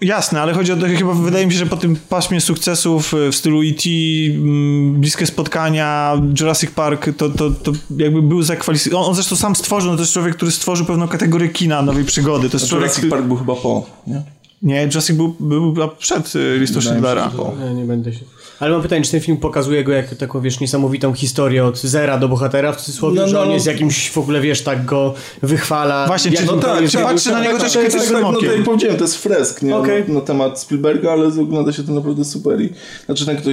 [0.00, 3.14] e, Jasne, ale chodzi o to, chyba wydaje mi się, że po tym paśmie sukcesów
[3.30, 3.90] w stylu E.T.,
[4.34, 9.04] mm, Bliskie Spotkania, Jurassic Park, to, to, to jakby był zakwalifikowany.
[9.04, 12.04] On, on zresztą sam stworzył, no to jest człowiek, który stworzył pewną kategorię kina, nowej
[12.04, 12.50] przygody.
[12.50, 14.22] To jest człowiek, Jurassic Park był chyba po, nie?
[14.62, 17.30] Nie, Jurassic był, był był przed e, listą Schindlera.
[17.30, 17.64] że.
[17.68, 18.20] Nie, nie będę się...
[18.60, 22.18] Ale mam pytanie, czy ten film pokazuje go jako taką, wiesz, niesamowitą historię od zera
[22.18, 23.54] do bohatera, w cudzysłowie, No, że no, on no.
[23.54, 26.06] jest jakimś w ogóle, wiesz, tak go wychwala.
[26.06, 28.12] Właśnie, czy- on no to tak, jest- czy patrzy na niego tak, też tak, krytycznym
[28.12, 28.48] tak, no okiem.
[28.48, 29.76] tak jak powiedziałem, to jest fresk, nie?
[29.76, 30.04] Okej.
[30.08, 32.72] Na, na temat Spielberga, ale ogląda się to naprawdę super i
[33.06, 33.50] znaczy tak, to,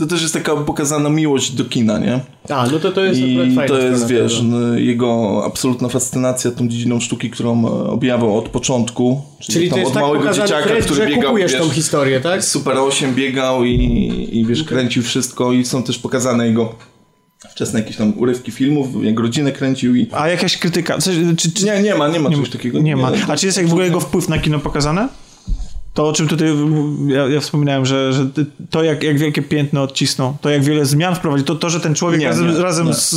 [0.00, 2.20] to też jest taka pokazana miłość do kina, nie?
[2.48, 4.74] A, no to to jest I fajna to jest, wiesz, tego.
[4.74, 9.22] jego absolutna fascynacja tą dziedziną sztuki, którą e, objawiał od początku.
[9.40, 11.68] Czyli to tam jest od tak małego dzieciaka, fresk, który że biegał, kupujesz wiesz, tą
[11.68, 12.44] historię, tak?
[12.44, 16.74] Super 8 biegał i, i wiesz, kręcił wszystko i są też pokazane jego
[17.50, 20.06] wczesne jakieś tam urywki filmów, jak rodzinę kręcił i...
[20.12, 20.98] A jakaś krytyka?
[20.98, 22.80] Coś, czy, czy, Nie, nie ma, nie ma czegoś takiego.
[22.80, 23.12] Nie ma.
[23.28, 25.08] A czy jest jak w ogóle jego wpływ na kino pokazane?
[25.94, 26.48] To, o czym tutaj
[27.06, 28.26] ja, ja wspominałem, że, że
[28.70, 31.94] to, jak, jak wielkie piętno odcisnął, to jak wiele zmian wprowadził, to, to że ten
[31.94, 32.94] człowiek Nie, razem, nie, razem nie.
[32.94, 33.10] z,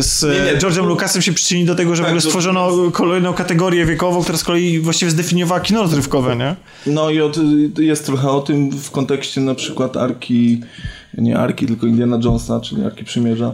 [0.00, 0.58] z Nie, nie.
[0.60, 4.22] George'em Lucasem się przyczyni do tego, że w Tak, ogóle to- stworzono kolejną kategorię wiekową,
[4.22, 6.56] która z kolei właściwie zdefiniowała kino rozrywkowe, nie?
[6.86, 7.36] No i od,
[7.78, 10.60] jest trochę o tym w kontekście na przykład Arki,
[11.18, 13.52] nie Arki, tylko Indiana Jonesa, czyli Arki Przymierza.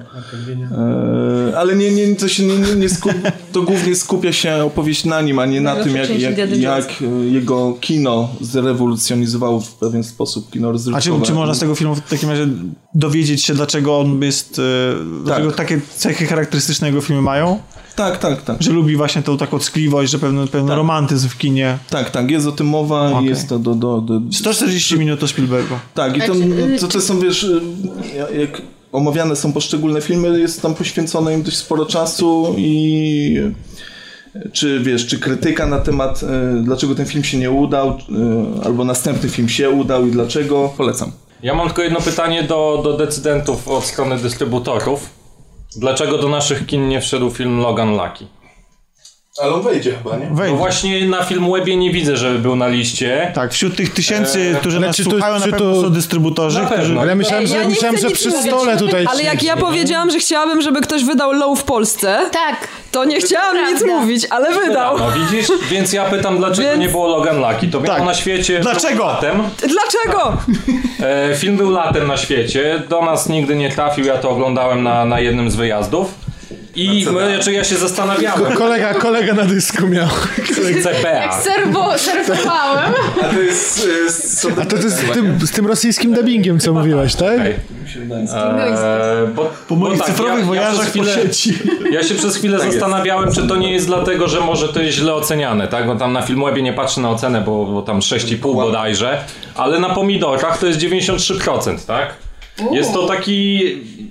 [1.53, 3.13] E, ale nie, nie, to się nie, nie, nie skup,
[3.53, 7.25] to głównie skupia się opowieść na nim, a nie na tym, jak, jak, jak e,
[7.25, 11.21] jego kino zrewolucjonizowało w pewien sposób kino A rozrywkowe.
[11.21, 12.49] czy, czy można z tego filmu w takim razie
[12.95, 17.59] dowiedzieć się, dlaczego on jest, e, dlaczego takie cechy charakterystyczne jego filmy mają?
[17.99, 18.63] Tak, tak, tak.
[18.63, 21.79] Że lubi właśnie tą taką ckliwość, że pewien, pewien romantyzm w kinie.
[21.91, 25.29] Tak, tak, jest o tym mowa i jest to do, do, do, 140 minut o
[25.29, 25.75] Spielbergu.
[25.95, 26.33] Tak, i to,
[26.81, 27.61] to, to są, wiesz, y,
[28.39, 33.41] jak omawiane są poszczególne filmy, jest tam poświęcone im dość sporo czasu i
[34.53, 36.27] czy, wiesz, czy krytyka na temat, y,
[36.63, 41.13] dlaczego ten film się nie udał, y, albo następny film się udał i dlaczego, polecam.
[41.43, 45.18] Ja mam tylko jedno pytanie do, do decydentów od strony dystrybutorów.
[45.77, 48.27] Dlaczego do naszych kin nie wszedł film Logan Lucky?
[49.43, 50.27] Ale on wejdzie chyba, nie?
[50.31, 50.57] No Wejdzie.
[50.57, 53.31] właśnie na Filmwebie nie widzę, żeby był na liście.
[53.35, 55.91] Tak, wśród tych tysięcy, którzy ale nas czy to- słuchają, na czy pewno to- są
[55.91, 57.01] dystrybutorzy, Na którzy...
[57.01, 58.47] Ale myślałem, Ja że, nie myślałem, że przy mówić.
[58.47, 59.07] stole tutaj...
[59.11, 62.69] Ale jak ja powiedziałam, że chciałabym, żeby ktoś wydał Low w Polsce, Tak.
[62.93, 64.99] to nie chciałam nic mówić, ale wydał.
[64.99, 65.47] No widzisz?
[65.71, 67.69] Więc ja pytam, dlaczego Więc- nie było Logan Lucky?
[67.69, 68.05] To Tak.
[68.05, 68.61] na świecie...
[68.61, 69.05] Dlaczego?
[69.07, 69.43] Latem.
[69.59, 70.37] Dlaczego?
[71.03, 72.83] E, film był latem na świecie.
[72.89, 74.05] Do nas nigdy nie trafił.
[74.05, 76.15] Ja to oglądałem na, na jednym z wyjazdów.
[76.77, 78.53] I znaczy ja się zastanawiałem.
[78.53, 80.09] Kolega, kolega na dysku miał.
[80.83, 81.41] CPA.
[81.43, 82.93] Serwo, serwowałem.
[83.23, 83.89] A to jest...
[84.63, 87.41] A to, to jest z tym, z tym rosyjskim dubbingiem, co mówiłeś, tak?
[87.41, 87.55] Eee,
[89.35, 91.59] bo, Po moich cyfrowych wojażach przez chwilę, po sieci.
[91.93, 95.15] Ja się przez chwilę zastanawiałem, czy to nie jest dlatego, że może to jest źle
[95.15, 95.87] oceniane, tak?
[95.87, 99.89] Bo tam na Filmwebie nie patrzę na ocenę, bo, bo tam 6,5 bodajże, ale na
[99.95, 102.15] pomidorkach to jest 93%, tak?
[102.73, 103.61] Jest to taki,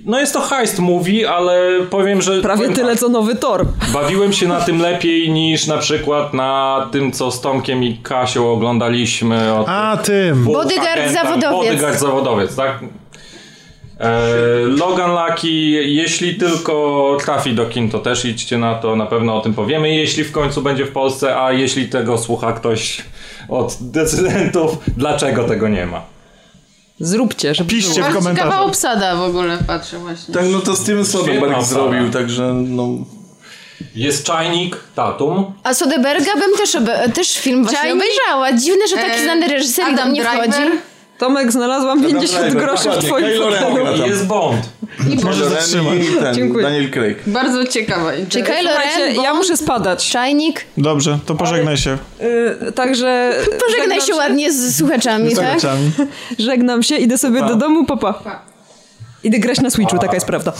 [0.04, 2.42] no jest to heist movie, ale powiem, że...
[2.42, 3.66] Prawie powiem tyle, tak, co nowy Tor.
[3.92, 8.52] Bawiłem się na tym lepiej niż na przykład na tym, co z Tomkiem i Kasią
[8.52, 9.54] oglądaliśmy.
[9.54, 10.44] Od A, tym.
[10.44, 11.70] Bodyguard zawodowiec.
[11.70, 12.80] Bodyguard zawodowiec, tak?
[14.00, 14.20] E,
[14.66, 15.48] Logan Lucky,
[15.84, 19.94] jeśli tylko trafi do kin, to też idźcie na to, na pewno o tym powiemy,
[19.94, 23.04] jeśli w końcu będzie w Polsce, a jeśli tego słucha ktoś
[23.48, 26.17] od decydentów, dlaczego tego nie ma?
[27.00, 28.60] Zróbcie, żeby Piszcie w Bardzo ciekawa komentarzach.
[28.62, 30.34] obsada w ogóle, patrzę właśnie.
[30.34, 32.88] Tak, no to Steven Soderbergh zrobił, także no...
[33.94, 38.02] Jest czajnik, Tatum, A Soderberga bym też, obe- też film właśnie Czajnik?
[38.04, 38.52] obejrzała.
[38.52, 40.50] Dziwne, że taki E, znany reżyser Adam tam nie Driver.
[40.50, 40.78] wchodzi.
[41.18, 44.06] Tomek, znalazłam 50 groszy w twoim fotelu.
[44.06, 44.68] i jest Bond.
[45.24, 45.98] Może Kylo Ren zatrzymać.
[45.98, 46.62] i ten, Dziękuję.
[46.64, 47.18] Daniel Craig.
[47.26, 48.12] Bardzo ciekawa.
[48.28, 50.10] Czy Kylo Ren, ja muszę spadać.
[50.10, 50.64] Czajnik?
[50.76, 51.98] Dobrze, to pożegnaj się
[52.60, 53.32] Yy, także
[53.66, 55.58] Pożegnaj się ładnie z słuchaczami, z tak?
[56.38, 58.42] Żegnam się, idę sobie do domu, papa.
[59.24, 60.52] Idę grać na Switchu, taka jest prawda.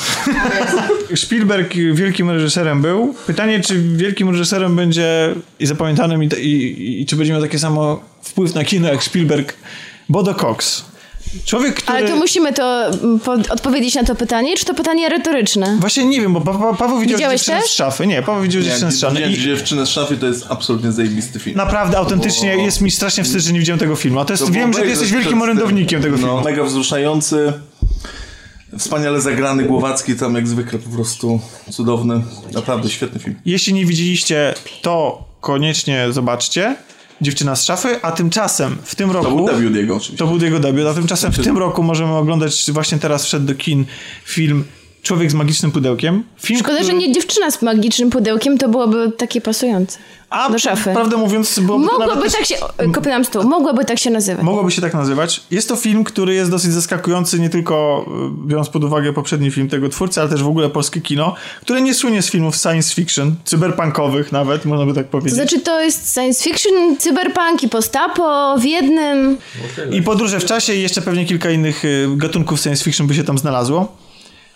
[1.17, 3.15] Spielberg wielkim reżyserem był.
[3.27, 8.01] Pytanie, czy wielkim reżyserem będzie i zapamiętanym i, i, i czy będzie miał takie samo
[8.23, 9.55] wpływ na kino jak Spielberg
[10.09, 10.85] Bodo Cox.
[11.45, 11.99] Człowiek, który...
[11.99, 12.91] Ale to musimy to
[13.25, 15.77] po, odpowiedzieć na to pytanie, czy to pytanie retoryczne?
[15.81, 17.71] Właśnie nie wiem, bo pa, pa, Paweł widział Widziałeś dziewczynę też?
[17.71, 18.07] z szafy.
[18.07, 19.15] Nie, Paweł widział Nie, dziewczynę z szafy.
[19.15, 21.57] widziałem I Dziewczynę z szafy to jest absolutnie zajebisty film.
[21.57, 22.57] naprawdę, autentycznie O.
[22.57, 24.21] jest mi strasznie wstyd, że nie widziałem tego filmu.
[24.21, 26.33] A to jest, To wiem, że ty jesteś wielkim orędownikiem tego filmu.
[26.37, 27.53] No, mega wzruszający.
[28.79, 31.41] Wspaniale zagrany Głowacki tam jak zwykle po prostu
[31.71, 32.23] cudowny.
[32.53, 33.37] Naprawdę świetny film.
[33.45, 36.77] Jeśli nie widzieliście, to koniecznie zobaczcie.
[37.21, 39.25] Dziewczyna z szafy, a tymczasem w tym roku...
[39.31, 40.19] To był debiut jego oczywiście.
[40.19, 43.55] To był jego debiut, a tymczasem w tym roku możemy oglądać, właśnie teraz wszedł do
[43.55, 43.85] kin
[44.25, 44.65] film
[45.03, 46.25] Człowiek z magicznym pudełkiem.
[46.41, 49.99] Film, Szkoda, że który- nie dziewczyna z magicznym pudełkiem, to byłoby takie pasujące.
[50.31, 50.91] A, do szafy.
[50.95, 52.55] Prawdę mówiąc, byłoby to Mogłoby tak się...
[52.95, 53.43] Kopnęłam stół.
[53.45, 54.45] Mogłoby tak się nazywać.
[54.45, 55.41] Mogłoby się tak nazywać.
[55.51, 58.05] Jest to film, który jest dosyć zaskakujący, nie tylko
[58.45, 61.81] y, biorąc pod uwagę poprzedni film tego twórcy, ale też w ogóle polskie kino, które
[61.83, 65.35] nie słynie z filmów science fiction, cyberpunkowych nawet, można by tak To powiedzieć.
[65.35, 69.37] znaczy, to jest science fiction, cyberpunk i postapo w jednym.
[69.93, 73.25] I podróże w czasie i jeszcze pewnie kilka innych y, gatunków science fiction by się
[73.25, 73.97] tam znalazło.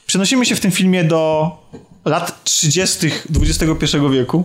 [0.06, 1.50] Przenosimy się w tym filmie do
[2.04, 3.10] lat 30.
[3.42, 4.44] XXI wieku.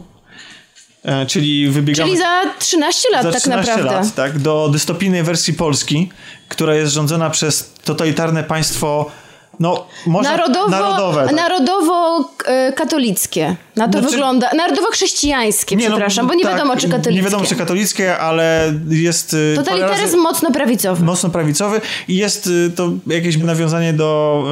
[1.05, 2.09] E, czyli wybiegamy...
[2.09, 3.95] Czyli za 13 lat za tak 13 naprawdę.
[3.99, 6.09] lat, tak, do dystopijnej wersji Polski,
[6.49, 9.11] która jest rządzona przez totalitarne państwo,
[9.59, 11.25] no, może Narodowo, narodowe.
[11.25, 11.35] tak.
[11.35, 13.55] narodowo-katolickie.
[13.75, 14.49] Na to Znaczy- wygląda.
[14.57, 17.13] Narodowo-chrześcijańskie, Nie, no, przepraszam, bo nie tak, wiadomo, czy katolickie.
[17.15, 19.31] Nie wiadomo, czy katolickie, ale jest...
[19.31, 21.05] parę Totalitaryzm razy- mocno prawicowy.
[21.05, 24.43] mocno prawicowy i jest y, to jakieś nawiązanie do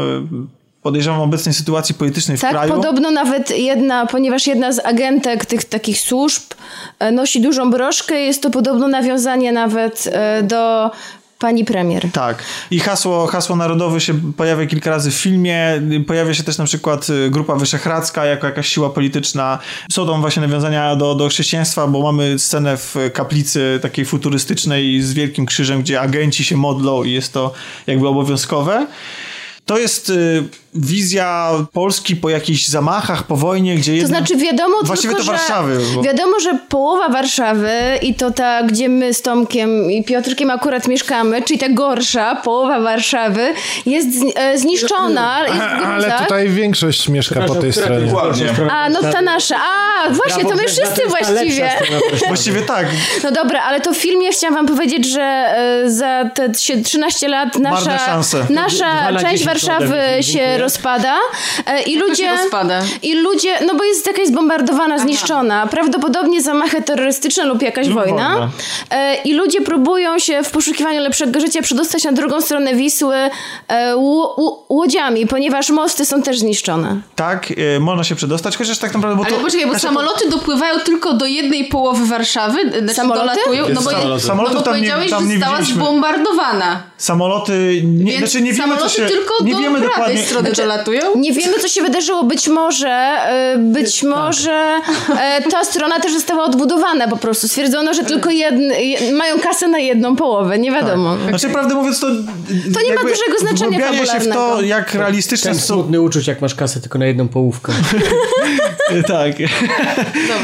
[0.85, 2.73] podejrzewam obecnej sytuacji politycznej w Tak, kraju.
[2.73, 6.43] podobno nawet jedna, ponieważ jedna z agentek tych takich służb
[6.99, 10.91] e, nosi dużą broszkę, jest to podobno nawiązanie nawet e, do
[11.39, 12.11] pani premier.
[12.11, 12.43] Tak.
[12.71, 15.81] I hasło, hasło narodowe się pojawia kilka razy w filmie.
[16.07, 19.59] Pojawia się też na przykład y, Grupa Wyszehradzka jako jakaś siła polityczna.
[19.91, 25.13] Są tam właśnie nawiązania do, do chrześcijaństwa, bo mamy scenę w kaplicy takiej futurystycznej z
[25.13, 27.53] wielkim krzyżem, gdzie agenci się modlą i jest to
[27.87, 28.87] jakby obowiązkowe.
[29.65, 30.43] To jest y,
[30.75, 34.17] wizja Polski po jakichś zamachach, po wojnie, gdzie To jedna...
[34.17, 35.85] znaczy wiadomo Właściwie tylko, to Warszawy.
[35.85, 36.03] że Bo...
[36.03, 41.41] wiadomo, że połowa Warszawy i to ta, gdzie my z Tomkiem i Piotrkiem akurat mieszkamy,
[41.41, 43.53] czyli ta gorsza połowa Warszawy
[43.85, 48.13] jest z, e, zniszczona, jest w Ale tutaj większość mieszka po tej to jest stronie.
[48.71, 49.55] A, no ta nasza.
[49.57, 51.61] A, właśnie, to my wszyscy to jest właściwie.
[51.61, 52.27] Warszawy.
[52.27, 52.87] Właściwie tak.
[53.23, 57.27] No dobra, ale to w filmie chciałam wam powiedzieć, że e, za te sie- 13
[57.27, 61.15] lat nasza, nasza na część 10 Warszawy mnie, się rozpada
[61.65, 62.15] e, i ludzie...
[62.15, 62.81] się rozpada?
[63.03, 65.67] I ludzie, no bo jest jakaś zbombardowana, zniszczona.
[65.67, 68.29] Prawdopodobnie zamachy terrorystyczne lub jakaś Lub wojna.
[68.29, 68.49] wojna.
[68.91, 73.15] E, I ludzie próbują się w poszukiwaniu lepszego życia przedostać na drugą stronę Wisły
[73.67, 73.95] e,
[74.69, 76.97] łodziami, ponieważ mosty są też zniszczone.
[77.15, 77.47] Tak,
[77.79, 79.17] można się przedostać, chociaż tak naprawdę...
[79.17, 82.59] Bo Ale to, poczekaj, bo znaczy, samoloty dopływają tylko do jednej połowy Warszawy.
[82.79, 83.27] Znaczy Samoloty?
[83.27, 83.65] dolatują.
[83.69, 84.07] No bo, samoloty.
[84.09, 86.81] no bo Samolotów tam nie- powiedziałeś, tam że została zbombardowana.
[86.97, 89.05] Samoloty, nie, Więc znaczy nie wiemy, co samoloty się...
[89.05, 90.23] tylko nie do wiemy dokładnie.
[90.23, 91.01] strony dolatują.
[91.15, 92.23] Nie wiemy, co się wydarzyło.
[92.23, 94.79] Być może, e, być może
[95.19, 97.47] e, ta strona też została odbudowana po prostu.
[97.47, 100.59] Stwierdzono, że tylko jedn, je, mają kasę na jedną połowę.
[100.59, 101.17] Nie wiadomo.
[101.29, 102.07] Znaczy, prawdę mówiąc, to.
[102.73, 104.61] To nie ma dużego znaczenia wgłębianie się w to, fabularnego.
[104.61, 105.73] jak realistyczne Ten są.
[105.73, 107.73] smutny uczuć, jak masz kasę tylko na jedną połówkę.
[109.07, 109.31] Tak.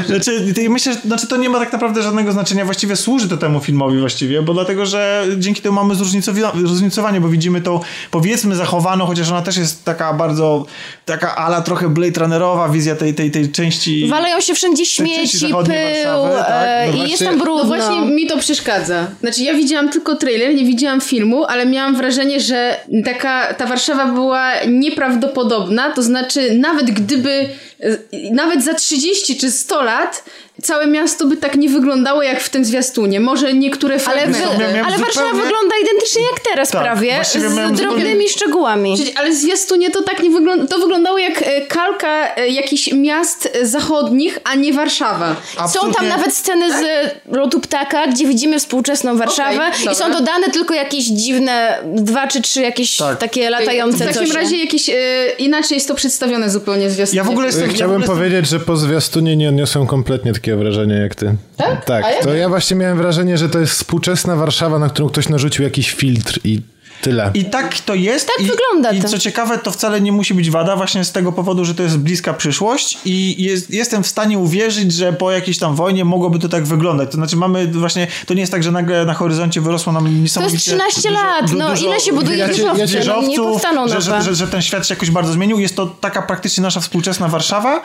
[0.08, 2.66] Znaczy, ty- myślę, że znaczy, to nie ma tak naprawdę żadnego znaczenia.
[2.66, 7.30] Właściwie służy to temu filmowi, właściwie, bo dlatego, że dzięki temu mamy zróżnicowi- zróżnicowanie, bo
[7.30, 7.80] widzimy tą,
[8.12, 10.66] powiedzmy, zachowaną, chociaż ona też jest taka bardzo,
[11.06, 14.08] taka ala trochę Blade Runnerowa wizja tej, tej, tej części.
[14.08, 16.64] Walają się wszędzie śmieci, pył Warszawy, tak.
[16.68, 17.64] e, No i właśnie- jest tam brudno.
[17.64, 19.08] No właśnie mi to przeszkadza.
[19.22, 24.06] Znaczy ja widziałam tylko trailer, nie widziałam filmu, ale miałam wrażenie, że taka ta Warszawa
[24.06, 27.98] była nieprawdopodobna, to znaczy nawet gdyby e,
[28.32, 30.24] nawet za 30 czy 100 lat
[30.62, 33.20] całe miasto by tak nie wyglądało jak w tym zwiastunie.
[33.20, 34.58] Może niektóre ale wy, fragmenty.
[34.74, 38.94] miałem ale Warszawa zupełnie- wygląda identycznie jak teraz Tak, prawie, z drobnymi zupełnie- szczegółami.
[38.96, 40.68] Przecież- Ale w zwiastunie to tak nie wygląda.
[40.68, 45.36] To wyglądało jak e, kalka e, jakichś miast e, zachodnich, a nie Warszawa.
[45.52, 46.86] Są tam Absolutnie- nawet sceny z
[47.32, 52.42] lotu ptaka, gdzie widzimy współczesną Warszawę Okej, i są dodane tylko jakieś dziwne dwa czy
[52.42, 53.18] trzy jakieś Tak.
[53.18, 54.36] takie latające W takim coś.
[54.36, 54.90] razie jakieś
[55.38, 57.18] inaczej jest to przedstawione zupełnie zwiastunie.
[57.18, 57.66] Ja w ogóle jestem.
[57.68, 61.16] ja w Chciałbym ogóle jestem- powiedzieć, że po zwiastunie nie odniosłem kompletnie takiego wrażenia jak
[61.16, 61.36] ty.
[61.58, 61.86] Tak?
[61.86, 62.06] Tak.
[62.24, 65.92] To ja właśnie miałem wrażenie, że to jest współczesna Warszawa, na którą ktoś narzucił jakiś
[65.92, 66.62] filtr i
[67.02, 67.32] tyle.
[67.34, 68.28] I tak to jest.
[68.28, 69.08] Tak i, wygląda I to.
[69.10, 71.98] co ciekawe, to wcale nie musi być wada, właśnie z tego powodu, że to jest
[71.98, 76.50] bliska przyszłość i jest, jestem w stanie uwierzyć, że po jakiejś tam wojnie mogłoby to
[76.50, 77.10] tak wyglądać.
[77.10, 80.10] To znaczy mamy właśnie, to nie jest tak, że nagle na horyzoncie wyrosło nam To
[80.10, 80.56] niesamowicie...
[80.56, 83.36] jest 13 lat, du- no dużo ile się buduje Ja cię- ja no, nie wieżowców,
[83.52, 85.60] powstaną że, że, że, że ten świat się jakoś bardzo zmienił.
[85.60, 87.82] Jest to taka praktycznie nasza współczesna Warszawa,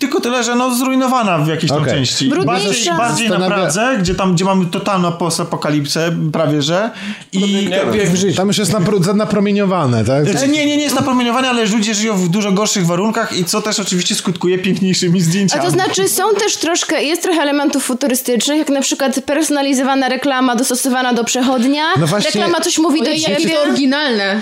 [0.00, 1.94] Tylko tyle, że no zrujnowana w jakiejś tam Okej.
[1.94, 2.28] części.
[2.28, 2.94] Brudniejsza.
[2.96, 6.90] Bardziej, bardziej na Pradze, gdzie tam, gdzie mamy totalną postapokalipsę, prawie że.
[7.32, 7.64] I...
[7.70, 8.36] Jak, jak w życiu.
[8.36, 10.28] Tam już jest napro- napromieniowane, tak?
[10.28, 13.62] Znaczy, nie, nie, nie jest napromieniowane, ale ludzie żyją w dużo gorszych warunkach i co
[13.62, 15.64] też oczywiście skutkuje piękniejszymi A zdjęciami.
[15.64, 21.12] to znaczy są też troszkę, jest trochę elementów futurystycznych, jak na przykład personalizowana reklama dostosowana
[21.12, 21.82] do przechodnia.
[22.00, 23.54] No właśnie- Reklama coś mówi do Ojej, jakie ciebie.
[23.54, 24.40] to oryginalne.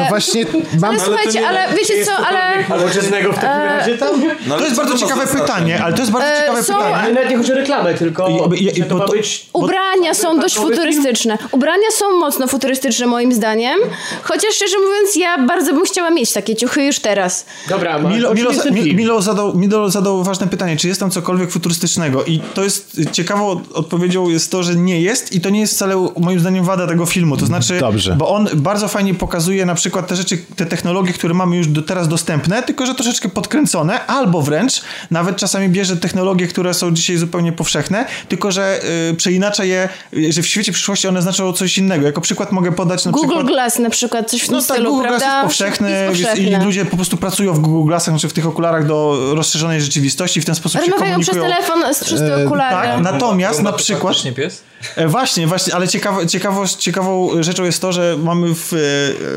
[0.00, 0.46] No właśnie,
[0.80, 0.90] mam...
[0.90, 4.22] Ale słuchajcie, ale wiecie co, ale Nowoczesnego w takim razie tam?
[4.46, 6.96] No, To jest bardzo ciekawe pytanie, ale to jest bardzo E, ciekawe są- pytanie.
[6.96, 9.46] Ale nawet nie chodzi o reklamę, tylko I- i- że to to- być...
[9.52, 11.38] ubrania są dość futurystyczne.
[11.52, 13.78] Ubrania są mocno futurystyczne moim zdaniem,
[14.22, 17.46] chociaż szczerze mówiąc ja bardzo bym chciała mieć takie ciuchy już teraz.
[17.68, 18.50] Dobra, ma, Milo, Milo?
[18.94, 23.60] Milo, zadał, Milo zadał ważne pytanie, czy jest tam cokolwiek futurystycznego i to jest ciekawą
[23.74, 27.06] odpowiedzią jest to, że nie jest i to nie jest wcale moim zdaniem wada tego
[27.06, 28.14] filmu, to znaczy, Dobrze.
[28.18, 31.82] bo on bardzo fajnie pokazuje na przykład te rzeczy, te technologie, które mamy już do
[31.82, 34.71] teraz dostępne, tylko że troszeczkę podkręcone, albo wręcz
[35.10, 39.88] nawet czasami bierze technologie, które są dzisiaj zupełnie powszechne, tylko że y, przeinacza je,
[40.30, 42.06] że w świecie przyszłości one znaczą coś innego.
[42.06, 43.46] Jako przykład mogę podać na Google przykład...
[43.46, 45.36] Glass na przykład, coś w tym No tak, stylu, Google Glass prawda?
[45.36, 46.58] jest powszechny, Jest jest- powszechne.
[46.60, 50.38] i ludzie po prostu pracują w Google Glassach, znaczy w tych okularach do rozszerzonej rzeczywistości
[50.38, 51.62] i w ten sposób się Rozmawiają przez komunikują.
[51.66, 52.88] telefon z- przez te E, okulary.
[52.88, 54.02] Tak, natomiast na to przykład...
[54.14, 54.62] faktycznie pies?
[54.96, 58.76] E, Właśnie, właśnie, ale ciekawo, ciekawość, ciekawą rzeczą jest to, że mamy w, e,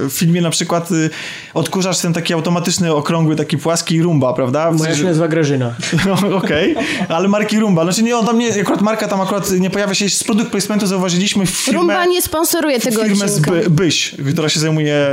[0.09, 1.09] w filmie na przykład y,
[1.53, 4.71] odkurzacz ten taki automatyczny, okrągły, taki płaski Rumba, prawda?
[4.71, 5.75] Moja się nazywa Grażyna.
[6.05, 6.75] no, Okej,
[7.09, 7.83] ale marki Rumba.
[7.83, 10.09] Znaczy nie, on tam nie, akurat marka tam akurat nie pojawia się.
[10.09, 13.51] Z produkt placementu zauważyliśmy w firmę, Rumba nie sponsoruje tego firmę z odcinka.
[13.51, 15.07] By, Byś, która się zajmuje...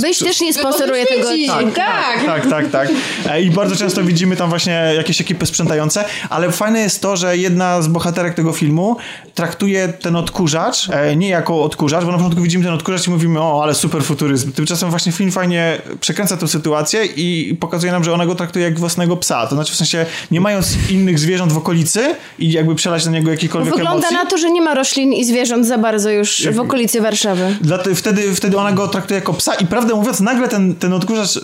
[0.00, 1.50] Byś też nie sponsoruje tego świeci.
[1.50, 1.82] odcinka.
[1.82, 2.26] Tak.
[2.26, 2.88] tak, tak, tak.
[3.28, 7.36] E, I bardzo często widzimy tam właśnie jakieś ekipy sprzątające, ale fajne jest to, że
[7.36, 8.96] jedna z bohaterek tego filmu
[9.34, 13.40] traktuje ten odkurzacz e, nie jako odkurzacz, bo na początku widzimy ten odkurzacz i mówimy,
[13.40, 14.52] o, ale super futuryzm.
[14.52, 18.78] Tymczasem właśnie film fajnie przekręca tę sytuację i pokazuje nam, że ona go traktuje jak
[18.78, 19.46] własnego psa.
[19.46, 23.30] To znaczy w sensie, nie mając innych zwierząt w okolicy i jakby przelać na niego
[23.30, 24.16] jakiekolwiek Wygląda emocji.
[24.16, 27.56] na to, że nie ma roślin i zwierząt za bardzo już w okolicy Warszawy.
[27.94, 31.36] Wtedy, wtedy ona go traktuje jako psa i prawdę mówiąc, nagle ten, ten odkurzacz,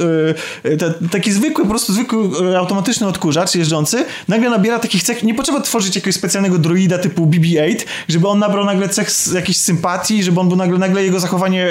[0.65, 5.23] yy, te, taki zwykły, po prostu zwykły yy, automatyczny odkurzacz jeżdżący, nagle nabiera takich cech,
[5.23, 9.59] nie potrzeba tworzyć jakiegoś specjalnego droida typu BB-8, żeby on nabrał nagle cech z jakiejś
[9.59, 11.69] sympatii, żeby on był nagle, nagle jego zachowanie...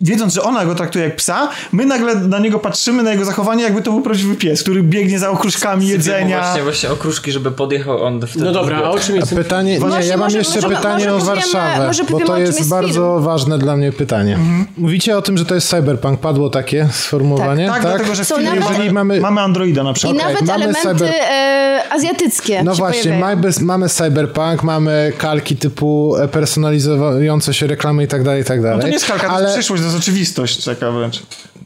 [0.00, 3.62] Wiedząc, że ona go traktuje jak psa, my nagle na niego patrzymy, na jego zachowanie,
[3.62, 6.40] jakby to był prawdziwy pies, który biegnie za okruszkami No jedzenia.
[6.40, 8.44] właśnie, właśnie okruszki, żeby podjechał on wtedy.
[8.44, 11.14] No dobra, a o czym jest Pytanie, nie, ja mam może- jeszcze może- pytanie może
[11.14, 14.38] o Warszawę, może bo to jest jest bardzo ważne dla mnie pytanie.
[14.76, 18.44] Mówicie o tym, że to jest cyberpunk, padło takie sformułowanie, Tak, dlatego, że w filmie
[18.44, 20.16] nawet- mamy, Jeżeli mamy- mamy Androida na I przykład.
[20.16, 23.36] Okej, nawet mamy elementy cyber- e, azjatyckie No właśnie, pojawiają.
[23.36, 28.62] mamy, mamy cyberpunk, mamy kalki typu e, personalizujące się reklamy i tak dalej, i tak
[28.62, 28.76] dalej.
[28.76, 31.22] No to nie jest kalka, to ale, jest przyszłość, jest oczywistość taka wręcz.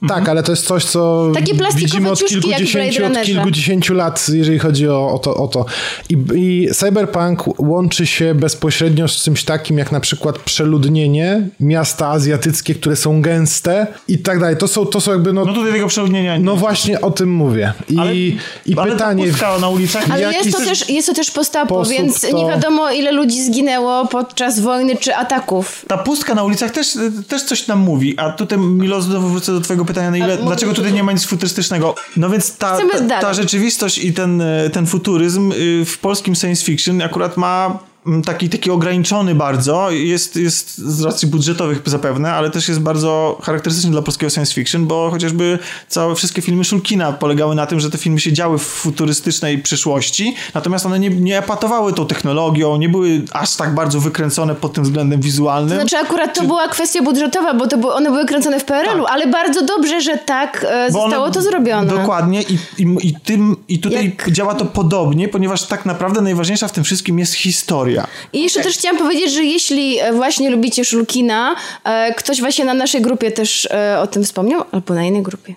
[0.08, 4.58] Tak, ale to jest coś, co Takie plastikowe widzimy od kilkudziesięciu, od kilkudziesięciu lat, jeżeli
[4.58, 5.64] chodzi o, o, to, o to.
[6.08, 12.74] I, I cyberpunk łączy się bezpośrednio z czymś takim, jak na przykład przeludnienie, miasta azjatyckie,
[12.74, 14.56] które są gęste i tak dalej.
[14.56, 17.34] To są, to są jakby, no, No tutaj tego przeludnienia nie no właśnie o tym
[17.34, 17.72] mówię.
[17.88, 18.38] I, Ale- i
[18.76, 19.24] ale pytanie...
[19.24, 20.04] ta pustka na ulicach...
[20.10, 24.06] Ale jest to, też jest to też postapo, więc to- nie wiadomo ile ludzi zginęło
[24.06, 25.84] podczas wojny czy ataków.
[25.88, 26.98] Ta pustka na ulicach też,
[27.28, 30.92] też coś nam mówi, a tutaj Milo wrócę do twojego pytania, na ile, dlaczego tutaj
[30.92, 31.94] nie ma nic futurystycznego.
[32.16, 32.78] No więc ta,
[33.08, 37.78] ta, ta rzeczywistość i ten, e, ten futuryzm y, w polskim science fiction akurat ma
[38.24, 43.90] taki, taki ograniczony bardzo, jest, jest z racji budżetowych zapewne, ale też jest bardzo charakterystyczny
[43.90, 47.98] dla polskiego science fiction, bo chociażby całe wszystkie filmy Szulkina polegały na tym, że te
[47.98, 53.22] filmy się działy w futurystycznej przyszłości, natomiast one nie, nie epatowały tą technologią, nie były
[53.32, 55.78] aż tak bardzo wykręcone pod tym względem wizualnym.
[55.78, 59.26] Znaczy akurat to była kwestia budżetowa, bo to były, one były kręcone w PRL-u, ale
[59.26, 61.86] bardzo dobrze, że tak e, zostało one- to zrobione.
[61.86, 66.68] Dokładnie i, i, i, tym, i tutaj Jak- działa to podobnie, ponieważ tak naprawdę najważniejsza
[66.68, 67.91] w tym wszystkim jest historia.
[68.32, 72.74] I jeszcze też chciałam powiedzieć, że jeśli e, właśnie lubicie Szulkina, e, ktoś właśnie na
[72.74, 75.54] naszej grupie też e, o tym wspomniał, albo na innej grupie.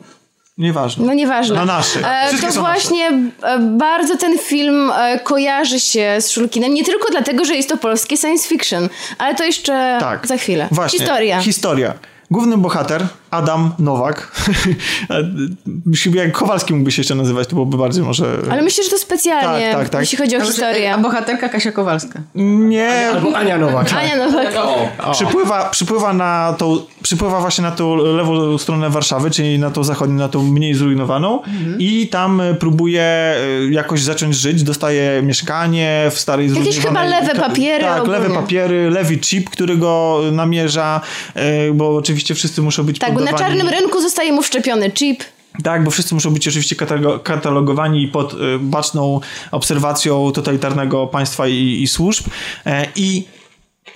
[0.57, 1.05] Nieważne.
[1.05, 1.55] No nieważne.
[1.55, 2.03] Na naszej.
[2.05, 3.07] E, to właśnie
[3.43, 4.91] e, bardzo ten film
[5.23, 9.43] kojarzy się z Szulkinem, nie tylko dlatego, że jest to polskie science fiction, ale to
[9.43, 10.27] jeszcze Tak.
[10.27, 10.67] za chwilę.
[10.71, 10.99] Właśnie.
[10.99, 11.41] Historia.
[11.41, 11.93] Historia.
[12.31, 14.31] Główny bohater, Adam Nowak.
[16.03, 18.37] Chyba jak Kowalski mógłby się jeszcze nazywać, to byłoby bardziej może...
[18.51, 20.01] ale myślę, że to specjalnie, Tak, tak, tak.
[20.01, 20.93] jeśli chodzi o historię.
[20.93, 22.21] A bohaterka Kasia Kowalska.
[22.35, 23.93] Nie, Albo Ania Nowak.
[23.93, 24.47] Ania Nowak.
[25.11, 30.15] przypływa, przypływa na tą, przypływa właśnie na tą lewą stronę Warszawy, czyli na tą zachodnią,
[30.15, 31.39] na tą mniej zrujnowaną
[31.79, 33.35] i tam e, próbuje e,
[33.71, 38.19] jakoś zacząć żyć, dostaje mieszkanie w starej Jakieś chyba zrujnowanej- lewe papiery Tak, ogólnie.
[38.19, 41.01] lewe papiery, lewy chip, który go namierza,
[41.35, 45.23] e, bo oczywiście wszyscy muszą być Tak, na czarnym rynku zostaje mu wszczepiony chip.
[45.63, 49.19] Tak, bo wszyscy muszą być oczywiście katalogo- katalogowani pod y, baczną
[49.51, 52.25] obserwacją totalitarnego państwa i, i służb.
[52.65, 53.23] E, I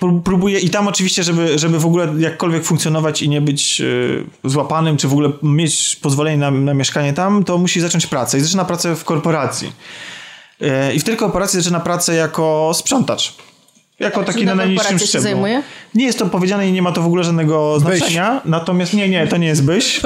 [0.00, 4.24] pró- próbuje, i tam oczywiście, żeby, żeby w ogóle jakkolwiek funkcjonować i nie być y,
[4.44, 8.38] złapanym, czy w ogóle mieć pozwolenie na, na mieszkanie tam, to musi zacząć pracę.
[8.38, 9.72] I zaczyna pracę w korporacji.
[10.60, 13.34] E, I w tej korporacji zaczyna pracę jako sprzątacz.
[14.00, 15.22] Jako taki Czym na najniższym szczeblu.
[15.22, 15.62] zajmuje?
[15.94, 18.40] Nie jest to powiedziane i nie ma to w ogóle żadnego znaczenia.
[18.44, 20.00] Natomiast nie, nie, to nie jest byś.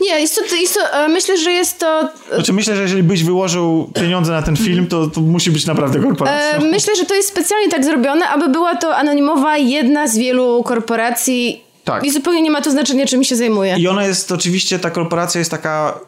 [0.00, 3.24] Nie, jest to, jest to, e, myślę, że jest to Znaczy myślę, że jeżeli byś
[3.24, 6.58] wyłożył pieniądze na ten film, to, to musi być naprawdę korporacja.
[6.58, 10.62] E, myślę, że to jest specjalnie tak zrobione, aby była to anonimowa jedna z wielu
[10.62, 11.62] korporacji.
[11.84, 12.04] Tak.
[12.04, 13.76] I zupełnie nie ma to znaczenia, czym się zajmuje.
[13.78, 16.00] I ona jest oczywiście, ta korporacja jest taka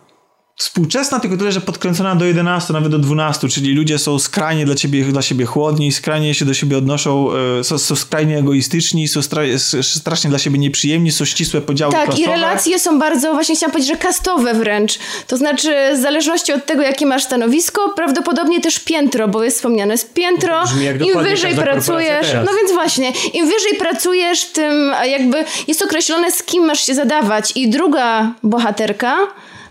[0.59, 4.75] współczesna, tylko tyle, że podkręcona do 11, nawet do 12, czyli ludzie są skrajnie dla
[4.75, 7.29] ciebie, dla siebie chłodni, skrajnie się do siebie odnoszą,
[7.61, 11.93] e, są, są skrajnie egoistyczni, są stra, s- strasznie dla siebie nieprzyjemni, są ścisłe podziały
[11.93, 12.25] Tak, klasowe.
[12.25, 14.99] i relacje są bardzo, właśnie chciałam powiedzieć, że kastowe wręcz.
[15.27, 19.95] To znaczy, w zależności od tego, jakie masz stanowisko, prawdopodobnie też piętro, bo jest wspomniane
[19.95, 20.63] jest piętro.
[21.07, 26.65] Im wyżej pracujesz, no więc właśnie, im wyżej pracujesz, tym jakby jest określone, z kim
[26.65, 27.53] masz się zadawać.
[27.57, 29.17] I druga bohaterka.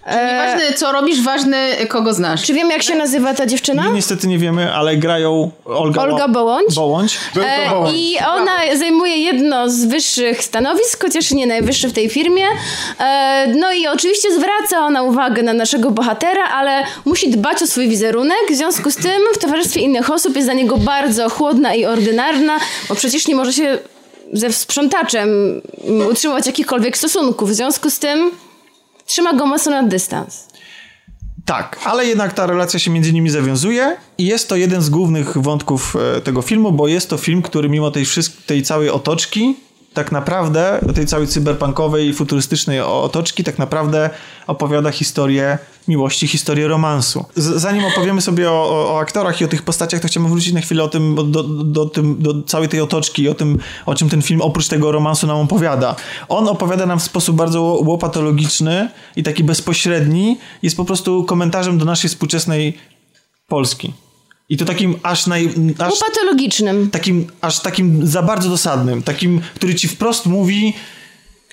[0.07, 2.43] E, Nieważne co robisz, ważne kogo znasz.
[2.43, 3.83] czy wiem, jak się nazywa ta dziewczyna?
[3.83, 6.75] My niestety nie wiemy, ale grają Olga, Olga Bołądź.
[6.75, 7.17] Bołądź.
[7.35, 12.43] E, I ona zajmuje jedno z wyższych stanowisk, chociaż nie najwyższe w tej firmie.
[12.99, 17.87] E, no i oczywiście zwraca ona uwagę na naszego bohatera, ale musi dbać o swój
[17.89, 18.37] wizerunek.
[18.51, 22.59] W związku z tym w towarzystwie innych osób jest dla niego bardzo chłodna i ordynarna,
[22.89, 23.77] bo przecież nie może się
[24.33, 25.29] ze sprzątaczem
[26.11, 27.49] utrzymywać jakichkolwiek stosunków.
[27.49, 28.31] W związku z tym
[29.07, 30.47] trzyma go mocno na dystans.
[31.45, 35.37] Tak, ale jednak ta relacja się między nimi zawiązuje i jest to jeden z głównych
[35.37, 38.05] wątków e, tego filmu, bo jest to film, który mimo tej,
[38.45, 39.55] tej całej otoczki,
[39.97, 44.09] tak naprawdę, tej całej cyberpunkowej, futurystycznej otoczki, tak naprawdę
[44.47, 47.25] opowiada historię miłości, historię romansu.
[47.35, 50.53] Z- zanim opowiemy sobie o, o, o aktorach i o tych postaciach, to chciałbym wrócić
[50.53, 53.57] na chwilę o tym, do, do, do, tym, do całej tej otoczki i o tym,
[53.85, 55.95] o czym ten film oprócz tego romansu nam opowiada.
[56.29, 61.85] On opowiada nam w sposób bardzo łopatologiczny i taki bezpośredni, jest po prostu komentarzem do
[61.85, 62.77] naszej współczesnej
[63.47, 63.93] Polski.
[64.49, 65.49] I to takim aż naj...
[65.79, 66.89] Aż Upatologicznym.
[66.91, 70.73] takim, aż takim za bardzo dosadnym, takim, który ci wprost mówi,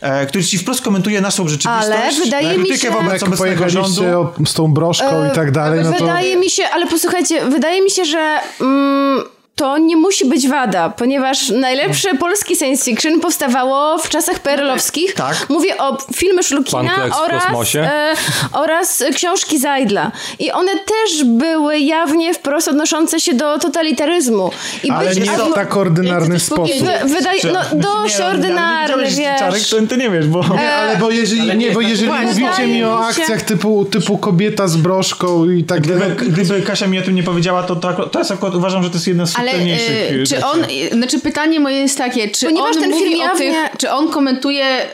[0.01, 1.87] e, który ci wprost komentuje naszą rzeczywistość.
[1.87, 4.03] Ale wydaje mi krytykę się- wobec Jak obecnego rządu.
[4.47, 5.99] z tą broszką i tak dalej, no to...
[5.99, 9.23] Wydaje mi się, ale posłuchajcie, wydaje mi się, że mm,
[9.55, 15.15] to nie musi być wada, ponieważ najlepsze polskie science fiction powstawało w czasach perelowskich.
[15.15, 15.47] Tak.
[15.49, 16.93] Mówię o filmy Szlukina
[17.25, 17.81] oraz, kosmosie.
[17.81, 18.15] e,
[18.53, 20.13] oraz książki Zajdla.
[20.39, 24.51] I one też były jawnie wprost odnoszące się do totalitaryzmu.
[24.85, 26.83] I Ale być- nie w tak ordynarny coś powiedzieć.
[26.83, 27.03] sposób.
[27.09, 29.71] Wy, wydaje, no dość Nie, ale ordynarny, nie widziałeś Czarek, wiesz.
[29.71, 30.45] to ty nie wiesz, bo...
[30.55, 32.27] Nie, ale bo jeżeli, Ale nie, bo tak jeżeli właśnie.
[32.43, 36.11] mówicie mi o akcjach typu, typu kobieta z broszką i tak dalej.
[36.17, 38.91] Gdyby, gdyby Kasia mi o tym nie powiedziała, to, to, to jest akurat uważam, że
[38.91, 42.29] to jest jedna z Ale e, e, czy on, e, znaczy pytanie moje jest takie,
[42.29, 44.87] czy Ponieważ on ten mówi film o jawnie- tych, czy on komentuje e,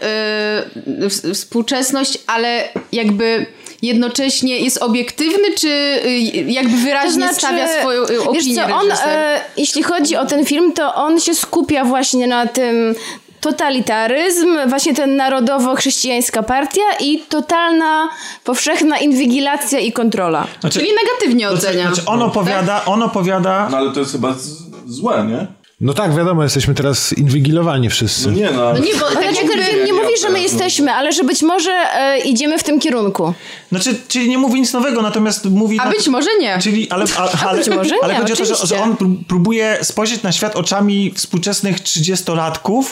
[0.87, 3.47] w- współczesność, ale jakby
[3.83, 6.19] jednocześnie jest obiektywny, czy e,
[6.53, 10.73] jakby wyraźnie stawia swoją e, opinię Wiesz co, on, e, jeśli chodzi o ten film,
[10.73, 12.95] to on się skupia właśnie na tym
[13.41, 18.09] totalitaryzm, właśnie ten narodowo-chrześcijańska partia i totalna,
[18.45, 20.47] powszechna inwigilacja i kontrola.
[20.61, 21.87] Znaczy, Czyli negatywnie ocenia.
[21.87, 23.69] znaczy on opowiada, on opowiada...
[23.71, 25.47] No ale to jest chyba z, złe, nie?
[25.81, 28.29] No tak, wiadomo, jesteśmy teraz inwigilowani wszyscy.
[28.29, 28.73] No nie no.
[28.73, 29.53] No nie, bo tak Znaczy, jakby...
[29.53, 32.81] ten film nie mówi, że my jesteśmy, ale że być może e, idziemy w tym
[32.81, 33.35] kierunku.
[33.71, 35.79] Znaczy, czyli nie mówi nic nowego, natomiast mówi...
[35.81, 36.59] A na- być może nie.
[36.63, 38.77] Czyli, ale, a, ale, być może ale nie, chodzi o to, że, oczywiście.
[38.77, 42.85] że on pró- próbuje spojrzeć na świat oczami współczesnych 30-latków.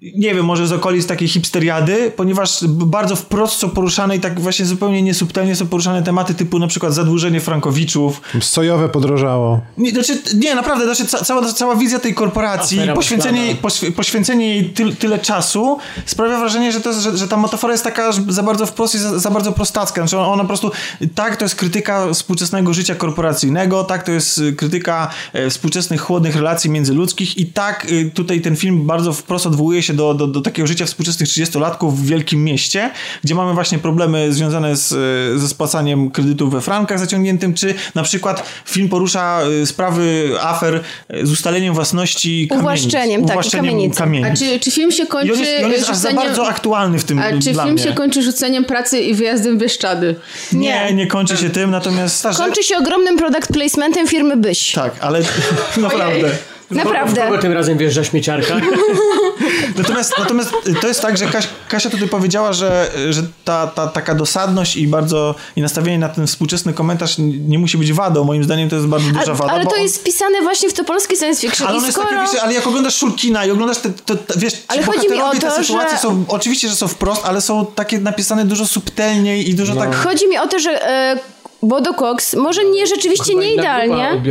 [0.00, 4.66] Nie wiem, może z okolic takiej hipsteriady, ponieważ bardzo wprost są poruszane i tak właśnie
[4.66, 8.20] zupełnie niesubtelnie są poruszane tematy typu na przykład zadłużenie frankowiczów.
[8.40, 9.60] Sojowe podrożało.
[9.78, 13.68] Nie, znaczy, nie naprawdę, znaczy, ca, cała, cała wizja tej korporacji, Afera poświęcenie, jej- myślana.
[13.68, 17.72] poświ- poświęcenie jej tyl, tyle czasu sprawia wrażenie, że, to jest, że, że ta metafora
[17.74, 20.00] jest taka za bardzo wprost i za, za bardzo prostacka.
[20.02, 20.70] Znaczy ona, ona po prostu,
[21.14, 26.70] tak, to jest krytyka współczesnego życia korporacyjnego, tak, to jest krytyka e, współczesnych, chłodnych relacji
[26.70, 30.66] międzyludzkich i tak y, tutaj ten film bardzo wprost odwołuje się do, do, do takiego
[30.66, 32.90] życia współczesnych 30-latków w wielkim mieście,
[33.24, 34.92] gdzie mamy właśnie problemy związane z,
[35.36, 40.74] y, ze spłacaniem kredytów we frankach zaciągniętym, czy na przykład film porusza y, sprawy afer
[41.14, 42.62] y, z ustaleniem własności kamienic.
[42.62, 43.98] Uwłaszczeniem, tak, Uwłaszczeniem kamienicy.
[43.98, 44.28] kamienic.
[44.32, 46.16] A czy, czy film się I kończy on jest, i on jest aż za rzuceniem...
[46.16, 47.84] bardzo aktualny w tym A czy dla film mnie.
[47.84, 50.14] się kończy rzuceniem pracy i wyjazdem w Bieszczady?
[50.52, 52.26] Nie, nie kończy się tym, natomiast.
[52.36, 54.72] Kończy się ogromnym product placementem firmy Byś.
[54.72, 55.20] Tak, ale
[55.76, 56.30] naprawdę.
[56.70, 57.22] Naprawdę.
[57.22, 58.54] Kogo tym razem wjeżdża śmieciarka?
[59.76, 60.50] Natomiast, natomiast
[60.80, 64.88] to jest tak, że Kasia, Kasia tutaj powiedziała, że, że ta, ta taka dosadność i
[64.88, 68.24] bardzo i nastawienie na ten współczesny komentarz nie musi być wadą.
[68.24, 69.52] Moim zdaniem to jest bardzo duża wada.
[69.52, 71.68] ale to on- jest wpisane właśnie w to polskie science fiction.
[71.68, 72.08] ale jest skoro...
[72.08, 75.10] takie, wiesz, ale jak oglądasz Szulkina i oglądasz te, to, to, wiesz, ci Ale chodzi
[75.10, 78.44] mi o to, te sytuacje że- są, oczywiście, że są wprost, ale są takie napisane
[78.44, 79.94] dużo subtelniej i dużo tak...
[79.94, 81.16] Chodzi mi o to, że e,
[81.62, 84.22] Bodo Cox może nie rzeczywiście nie idealnie,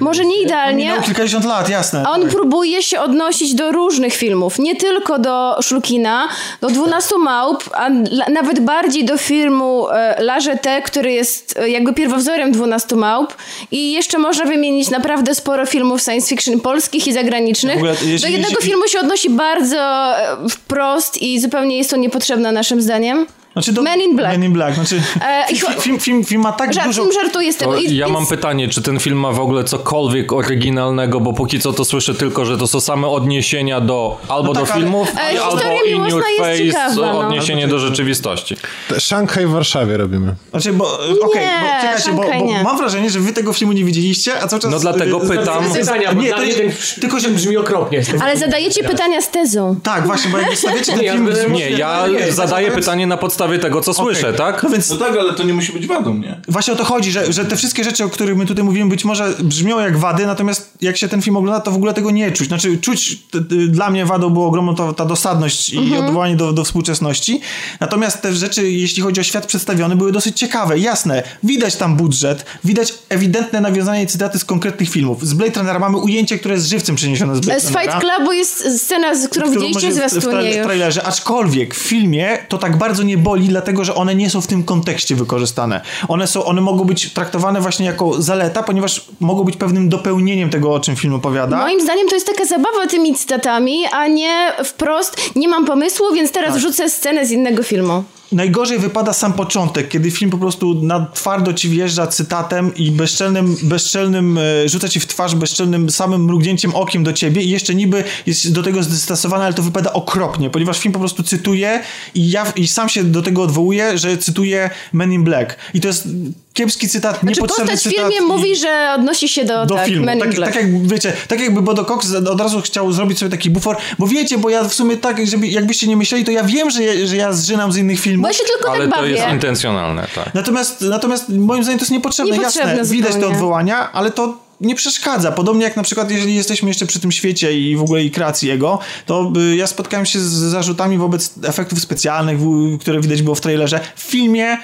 [0.00, 2.02] może nie idealnie, Minęło kilkadziesiąt lat, jasne.
[2.06, 2.30] a on tak.
[2.30, 6.28] próbuje się odnosić do różnych filmów, nie tylko do Szulkina,
[6.60, 7.88] do 12 Małp, a
[8.30, 13.34] nawet bardziej do filmu e, La Jetée, który jest e, jakby pierwowzorem 12 Małp
[13.70, 17.76] i jeszcze można wymienić naprawdę sporo filmów science fiction polskich i zagranicznych.
[17.76, 21.96] Ogóle, jeśli- do jednego jeśli- filmu się odnosi bardzo e, wprost i zupełnie jest to
[21.96, 23.26] niepotrzebne naszym zdaniem.
[23.62, 24.32] Znaczy do, Men in Black.
[24.32, 24.74] Men in Black.
[24.74, 27.02] Znaczy, E, film, film, film, film ma tak Żart, dużo...
[27.02, 27.76] film żartuje z tego.
[27.76, 31.60] I, ja więc- mam pytanie, czy ten film ma w ogóle cokolwiek oryginalnego, bo póki
[31.60, 34.80] co to słyszę tylko, że to są same odniesienia do albo No do tak, ale-
[34.82, 37.18] filmów, E, albo in your jest face ciekawa, no.
[37.18, 38.56] odniesienie do rzeczywistości.
[38.98, 40.34] Szanghaj w Warszawie robimy.
[40.50, 42.22] Znaczy, bo, okej, bo czekajcie, bo,
[42.56, 44.70] bo mam wrażenie, że wy tego filmu nie widzieliście, a cały czas...
[44.70, 45.72] No dlatego y, pytam.
[45.72, 47.28] Pytania, bo Nie, to ten tylko, że...
[47.28, 48.02] brzmi okropnie.
[48.22, 49.76] Ale zadajecie pytania z tezą.
[49.82, 51.28] Tak, właśnie, bo jak stawiacie ten Nie, film...
[51.52, 54.62] Nie, ja zadaję- pytanie na podstawie tego, co słyszę, tak?
[54.62, 56.40] No więc No tak, ale to nie musi być wadą, nie?
[56.48, 59.04] Właśnie o to chodzi, że, że te wszystkie rzeczy, o których my tutaj mówimy, być
[59.04, 62.32] może brzmią jak wady, natomiast jak się ten film ogląda, to w ogóle tego nie
[62.32, 62.48] czuć.
[62.48, 66.52] Znaczy, czuć, t, t, dla mnie wadą było ogromną to, ta dosadność i odwołanie do,
[66.52, 67.40] do współczesności.
[67.80, 70.78] Natomiast te rzeczy, jeśli chodzi o świat przedstawiony, były dosyć ciekawe.
[70.78, 75.26] Jasne, widać tam budżet, widać ewidentne nawiązanie i cytaty z konkretnych filmów.
[75.26, 78.00] Z Blade Runnera mamy ujęcie, które jest żywcem przeniesione z Blade Z Fight Runnera.
[78.00, 81.78] Clubu jest scena, z którą którą widzieliście w w, w, tra- w trailerze, aczkolwiek w
[81.78, 85.80] filmie to tak bardzo nie boli, dlatego że one nie są w tym kontekście wykorzystane.
[86.08, 90.74] One, są, one mogą być traktowane właśnie jako zaleta, ponieważ mogą być pewnym dopełnieniem tego,
[90.74, 91.56] o czym film opowiada.
[91.58, 96.32] Moim zdaniem to jest taka zabawa tymi cytatami, a nie wprost nie mam pomysłu, więc
[96.32, 96.58] teraz Tak.
[96.58, 98.04] wrzucę scenę z innego filmu.
[98.32, 103.56] Najgorzej wypada sam początek, kiedy film po prostu na twardo ci wjeżdża cytatem i bezczelnym,
[103.62, 108.04] bezczelnym e, rzuca ci w twarz bezczelnym samym mrugnięciem okiem do ciebie i jeszcze niby
[108.26, 111.82] jest do tego zdystosowany, ale to wypada okropnie, ponieważ film po prostu cytuje
[112.14, 115.56] i ja i sam się do tego odwołuję, że cytuje Men in Black.
[115.74, 116.08] I to jest
[116.54, 119.86] kiepski cytat, Znaczy niepotrzebny postać w filmie i- mówi, że odnosi się do, do tak,
[119.86, 120.06] filmu.
[120.06, 123.76] Tak, tak jak wiecie, tak jakby Bodo Cox od razu chciał zrobić sobie taki bufor,
[123.98, 126.82] bo wiecie, bo ja w sumie tak, żeby, jakbyście nie myśleli, to ja wiem, że
[126.82, 128.22] ja, że ja zżynam z innych filmów.
[128.22, 129.12] Bo ja się tylko Ale tak to bawię.
[129.14, 130.34] jest intencjonalne, tak.
[130.34, 132.32] Natomiast, natomiast moim zdaniem to jest niepotrzebne.
[132.38, 133.34] Niepotrzebne Jasne, widać te zupełnie.
[133.36, 135.32] odwołania, ale to nie przeszkadza.
[135.32, 138.48] Podobnie jak na przykład, jeżeli jesteśmy jeszcze przy tym świecie i w ogóle i kreacji
[138.48, 142.38] jego, to y, ja spotkałem się z zarzutami wobec efektów specjalnych,
[142.80, 143.80] które widać było w trailerze.
[143.96, 144.58] W filmie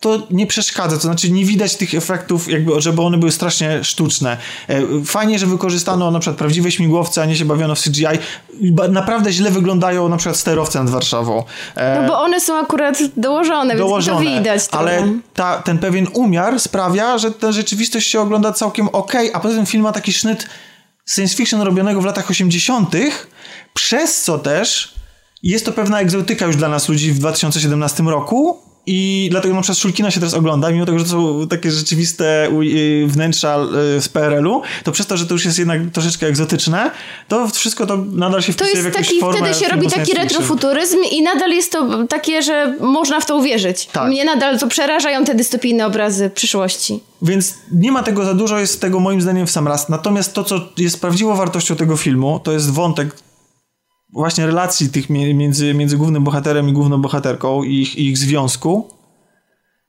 [0.00, 4.36] to nie przeszkadza, to znaczy nie widać tych efektów, jakby, żeby one były strasznie sztuczne.
[4.68, 8.04] E, Fajnie, że wykorzystano na przykład prawdziwe śmigłowce, a nie się bawiono w CGI.
[8.90, 11.44] Naprawdę źle wyglądają na przykład sterowce nad Warszawą.
[11.74, 14.78] E, No bo one są akurat dołożone, dołożone, więc to widać trochę.
[14.98, 19.54] ale ta, ten pewien umiar sprawia, że ta rzeczywistość się ogląda całkiem okej, a poza
[19.56, 20.46] tym film ma taki sznyt
[21.06, 22.90] science fiction robionego w latach 80.,
[23.74, 24.94] przez co też
[25.42, 28.58] jest to pewna egzotyka już dla nas ludzi w 2017 roku
[28.90, 32.48] i dlatego na przykład Szulkina się teraz ogląda, mimo tego, że to są takie rzeczywiste
[33.06, 33.58] wnętrza
[33.96, 36.90] y, z PRL-u, to przez to, że to już jest jednak troszeczkę egzotyczne,
[37.28, 39.88] to wszystko to nadal się To wpisuje w jest jakąś taki, formę wtedy się robi
[39.88, 43.86] taki retrofuturyzm i nadal jest to takie, że można w to uwierzyć.
[43.86, 44.08] Tak.
[44.08, 47.00] Mnie nadal to przerażają te dystopijne obrazy przyszłości.
[47.22, 49.88] Więc nie ma tego za dużo, jest tego moim zdaniem w sam raz.
[49.88, 53.16] Natomiast to, co jest prawdziwą wartością tego filmu, to jest wątek
[54.12, 58.90] właśnie relacji tych między, między głównym bohaterem i główną bohaterką i ich, ich związku,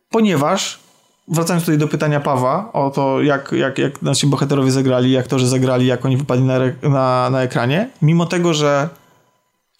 [0.10, 0.80] ponieważ
[1.28, 5.40] wracając tutaj do pytania Pawła o to, jak, jak, jak nasi bohaterowie zagrali, jak to,
[5.40, 8.90] że zagrali, jak oni wypadli na, na, na ekranie, mimo tego, że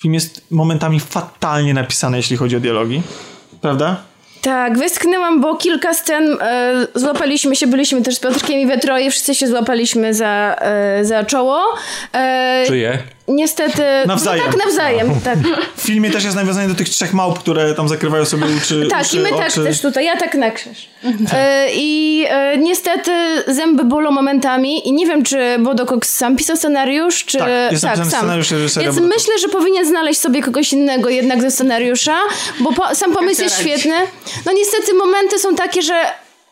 [0.02, 3.02] film jest momentami fatalnie napisany, jeśli chodzi o dialogi,
[3.62, 3.98] prawda?
[4.42, 9.12] Tak, westchnęłam, bo kilka scen e, złapaliśmy się, byliśmy też z Piotrkiem i we troje,
[9.12, 11.64] wszyscy się złapaliśmy za, e, za czoło.
[12.14, 13.04] E, Czyje?
[13.30, 13.84] Niestety...
[14.06, 14.46] Nawzajem.
[14.46, 15.38] No tak, nawzajem, tak.
[15.76, 19.02] W filmie też jest nawiązanie do tych trzech małp, które tam zakrywają sobie uczy, Tak,
[19.02, 19.64] uszy, i my tak oczy.
[19.64, 20.90] też tutaj, ja tak na krzyż.
[21.34, 23.12] E, I e, niestety
[23.48, 27.38] zęby bolą momentami i nie wiem, czy Bodo Cox sam pisał scenariusz, czy...
[27.38, 28.20] Tak, jest napisany sam.
[28.20, 32.18] scenariusz reżysera Więc myślę, że powinien znaleźć sobie kogoś innego jednak ze scenariusza,
[32.60, 33.96] bo po, sam pomysł jest świetny.
[34.46, 35.94] No niestety momenty są takie, że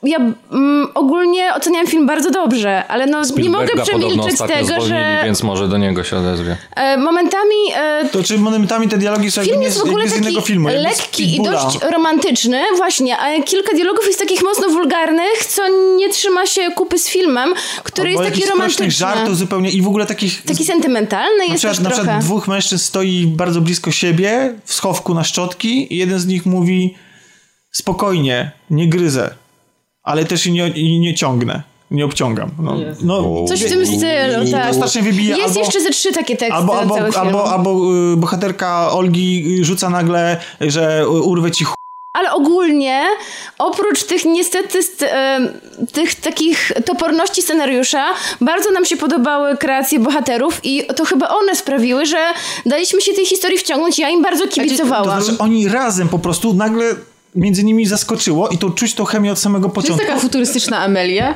[0.04, 0.18] ja
[0.52, 5.44] mm, ogólnie oceniam film bardzo dobrze, ale no nie mogę przemilczeć tego, zwolnili, że więc
[5.44, 6.58] może do niego się odezwie.
[6.76, 10.42] e, momentami e, To czy momentami te dialogi są Film jest w ogóle taki innego
[10.42, 10.68] filmu.
[10.70, 15.62] lekki i dość romantyczny, właśnie, a kilka dialogów jest takich mocno wulgarnych, co
[15.98, 18.92] nie trzyma się kupy z filmem, który Albo jest taki romantyczny.
[18.92, 20.44] żartów zupełnie i w ogóle takich...
[20.44, 22.02] Taki sentymentalny na jest przykład, też na trochę.
[22.04, 26.46] przykład dwóch mężczyzn stoi bardzo blisko siebie w schowku na szczotki i jeden z nich
[26.46, 26.96] mówi
[27.72, 29.30] spokojnie, nie gryzę,
[30.08, 32.50] ale też i nie, i nie ciągnę, nie obciągam.
[32.60, 34.68] No, no, Coś w tym stylu, tak.
[34.68, 35.36] To strasznie wybija.
[35.38, 37.72] Jest albo, jeszcze ze trzy takie teksty Albo, albo, albo, albo
[38.14, 41.74] y, bohaterka Olgi rzuca nagle, że y, urwę ci ch...
[42.14, 43.04] Ale ogólnie,
[43.58, 45.48] oprócz tych niestety st- em,
[45.94, 48.06] tych takich toporności scenariusza,
[48.42, 52.18] bardzo nam się podobały kreacje bohaterów i to chyba one sprawiły, że
[52.66, 54.00] daliśmy się tej historii wciągnąć.
[54.00, 55.22] Ja im bardzo To kibicowałam.
[55.22, 56.86] znaczy oni razem po prostu nagle
[57.36, 60.08] między nimi zaskoczyło i to czuć tą chemię od samego To jest początku.
[60.08, 61.34] taka futurystyczna Amelia.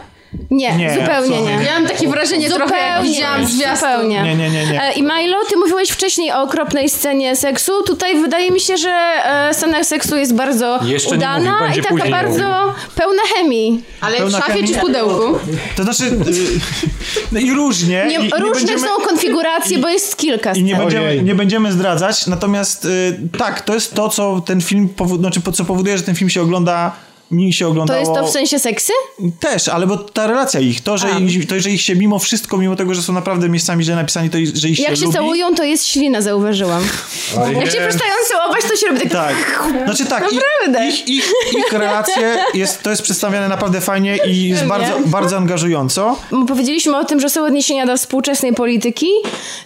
[0.52, 1.52] Nie, Nie, zupełnie nie.
[1.66, 3.90] Ja mam takie wrażenie trochę, jak widziałam zwiastun.
[3.90, 4.24] zupełnie.
[4.24, 4.84] Nie, nie, nie, nie.
[4.84, 7.72] E, I Milo, ty mówiłeś wcześniej o okropnej scenie seksu.
[7.88, 11.86] Tutaj wydaje mi się, że e, scena seksu jest bardzo Jeszcze nie udana mówił, i
[11.86, 13.84] taka bardzo pełna chemii.
[14.02, 14.68] Ale w Pełna szafie chemii?
[14.68, 15.40] czy w pudełku?
[15.76, 16.12] To znaczy y,
[17.32, 18.06] no i różnie.
[18.10, 20.82] Nie, i, i różne będziemy, są konfiguracje, bo jest kilka I nie scen.
[20.86, 25.42] będziemy, nie będziemy zdradzać, natomiast y, tak, to jest to, co ten film, powo- znaczy,
[25.42, 26.92] po- co powoduje, że ten film się ogląda,
[27.32, 28.00] mi się To oglądało...
[28.00, 28.94] jest to w sensie seksy?
[29.40, 31.20] Też, ale bo ta relacja ich, to, że, A.
[31.20, 34.30] ich, to, że ich się mimo wszystko, mimo tego, że są naprawdę miejscami źle napisani,
[34.30, 35.18] to ich- że ich Jak się się lubi.
[35.18, 36.84] całują, to jest ślina, zauważyłam.
[37.54, 39.12] Jak się przestają całować, to się robi tak...
[39.12, 39.64] Tak.
[39.86, 40.88] Znaczy tak, Naprawdę.
[40.90, 45.38] ich, ich, ich, ich relacje, jest, to jest przedstawiane naprawdę fajnie i jest bardzo, bardzo
[45.38, 46.20] angażująco.
[46.32, 49.08] Bo Powiedzieliśmy o tym, że są odniesienia do współczesnej polityki.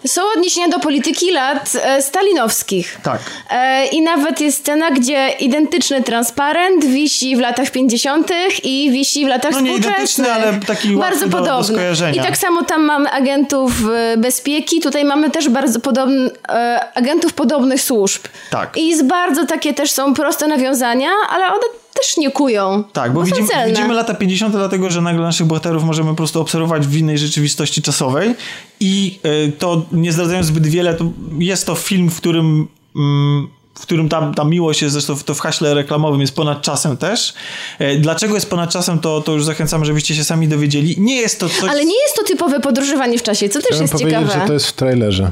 [0.07, 2.97] Są odniesienia do polityki lat e, stalinowskich.
[3.03, 3.19] Tak.
[3.49, 8.31] E, I nawet jest scena, gdzie identyczny transparent wisi w latach 50.
[8.63, 11.63] i wisi w latach No nie identyczny, ale taki Bardzo do- do podobny.
[11.75, 12.21] skojarzenia.
[12.21, 17.33] I tak samo tam mamy agentów e, bezpieki, tutaj mamy też bardzo podobny, e, agentów
[17.33, 18.21] podobnych służb.
[18.51, 18.77] Tak.
[18.77, 22.83] I jest bardzo takie też są proste nawiązania, ale one też nie kują.
[22.93, 24.55] Tak, bo są widzimy, widzimy lata 50.
[24.55, 28.35] dlatego, że nagle naszych bohaterów możemy po prostu obserwować w innej rzeczywistości czasowej
[28.79, 31.05] i y, to nie zdradzając zbyt wiele, to
[31.39, 33.47] jest to film, w którym mm,
[33.79, 36.97] w którym ta, ta miłość jest zresztą w- to w haśle reklamowym jest ponad czasem
[36.97, 37.33] też.
[37.79, 40.95] E, Dlaczego jest ponad czasem, to, to już zachęcam, żebyście się sami dowiedzieli.
[40.97, 41.69] Nie jest to coś...
[41.69, 44.39] Ale nie jest to typowe podróżowanie w czasie, co też Chciałem jest powiedzieć, ciekawe.
[44.41, 45.31] że to jest w trailerze.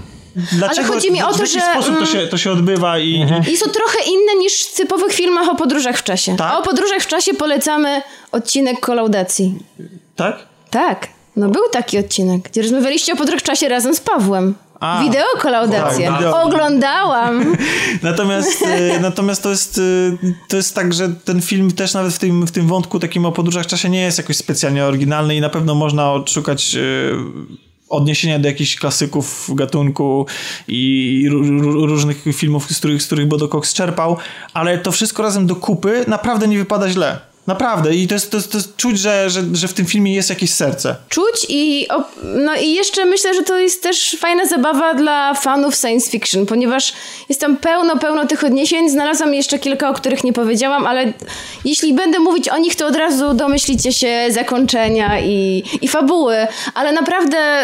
[0.51, 3.19] Dlaczego, chodzi mi o w to, jaki że, sposób to się, to się odbywa i...
[3.47, 6.35] Jest to trochę inne niż w typowych filmach o podróżach w czasie.
[6.37, 6.51] Tak?
[6.53, 9.55] A o podróżach w czasie polecamy odcinek kolaudacji.
[10.15, 10.35] Tak?
[10.69, 14.53] Tak, no był taki odcinek, gdzie rozmawialiście o podróżach w czasie razem z Pawłem.
[14.83, 15.03] A.
[15.03, 16.07] Wideo kolaudację.
[16.07, 16.41] Tak, wideo.
[16.43, 17.55] Oglądałam.
[18.03, 19.77] Natomiast, e, natomiast to, jest,
[20.23, 23.25] e, to jest tak, że ten film też nawet w tym, w tym wątku takim
[23.25, 26.79] o podróżach w czasie nie jest jakoś specjalnie oryginalny i na pewno można odszukać e,
[27.89, 30.25] odniesienia do jakichś klasyków gatunku
[30.67, 34.17] i ró- ró- różnych filmów, z których, z których Bodo Cox czerpał,
[34.53, 37.32] ale to wszystko razem do kupy naprawdę nie wypada źle.
[37.47, 37.95] Naprawdę.
[37.95, 40.29] I to jest, to jest, to jest czuć, że, że, że w tym filmie jest
[40.29, 40.95] jakieś serce.
[41.09, 41.87] Czuć i,
[42.23, 46.93] no i jeszcze myślę, że to jest też fajna zabawa dla fanów science fiction, ponieważ
[47.29, 48.89] jest tam pełno, pełno tych odniesień.
[48.89, 51.13] Znalazłam jeszcze kilka, o których nie powiedziałam, ale
[51.65, 56.47] jeśli będę mówić o nich, to od razu domyślicie się zakończenia i, i fabuły.
[56.73, 57.63] Ale naprawdę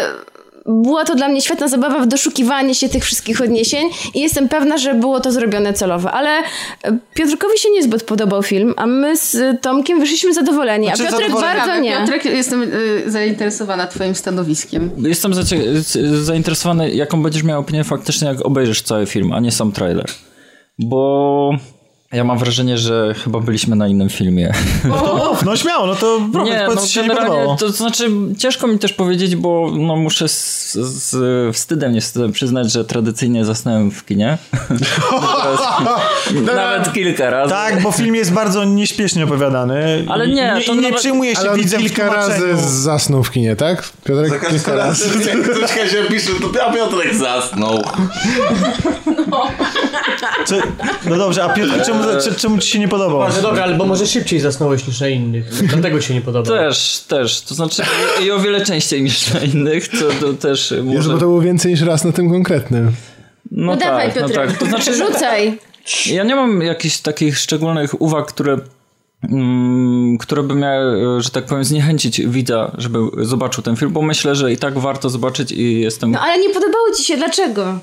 [0.70, 4.78] była to dla mnie świetna zabawa w doszukiwanie się tych wszystkich odniesień i jestem pewna,
[4.78, 6.10] że było to zrobione celowo.
[6.12, 6.30] Ale
[6.82, 11.28] e, Piotrkowi się niezbyt podobał film, a my z Tomkiem wyszliśmy zadowoleni, a Znaczy, Piotrek
[11.30, 11.58] zadowoleni.
[11.58, 11.96] bardzo nie.
[11.96, 14.90] Piotrek, jestem y, zainteresowana twoim stanowiskiem.
[14.98, 19.52] Jestem zacie- z- zainteresowany, jaką będziesz miał opinię faktycznie, jak obejrzysz cały film, a nie
[19.52, 20.06] sam trailer.
[20.78, 21.50] Bo
[22.12, 24.52] ja mam wrażenie, że chyba byliśmy na innym filmie.
[25.44, 27.56] No śmiało, no to Nie, powiedz, no się nie podobało.
[27.56, 31.16] to, to znaczy ciężko mi też powiedzieć, bo no muszę z, z
[31.56, 34.38] wstydem, nie wstydem przyznać, że tradycyjnie zasnąłem w kinie.
[36.54, 37.50] Nawet kilka razy.
[37.50, 40.04] Tak, bo film jest bardzo nieśpiesznie opowiadany.
[40.08, 42.56] Ale nie, nie, to i nie nawet- przyjmuje się Ale on widzem w kilka razy
[42.66, 43.88] zasnął w kinie, tak?
[44.04, 45.04] Piotrek kilka razy.
[45.28, 47.82] jak ktoś się pisze, to a Piotrek zasnął.
[50.46, 50.60] Czy,
[51.08, 52.04] no dobrze, a Piotr, czemu,
[52.36, 53.18] czemu ci się nie podobał?
[53.18, 55.44] Bardzo dobra, ale bo może szybciej zasnąłeś niż na innych.
[55.66, 56.48] Dlatego ci nie podoba.
[56.48, 57.40] Też, też.
[57.40, 57.82] To znaczy
[58.24, 61.08] i, o wiele częściej niż na innych, co to też może...
[61.08, 62.92] bo to było więcej niż raz na tym konkretnym.
[63.50, 64.58] No, No dawaj, tak, no tak.
[64.58, 65.58] To znaczy, rzucaj.
[66.06, 68.58] Ja nie mam jakichś takich szczególnych uwag, które,
[69.22, 74.34] mm, które by miały, że tak powiem, zniechęcić widza, żeby zobaczył ten film, bo myślę,
[74.34, 76.10] że i tak warto zobaczyć i jestem...
[76.10, 77.78] No ale nie podobało ci się, dlaczego?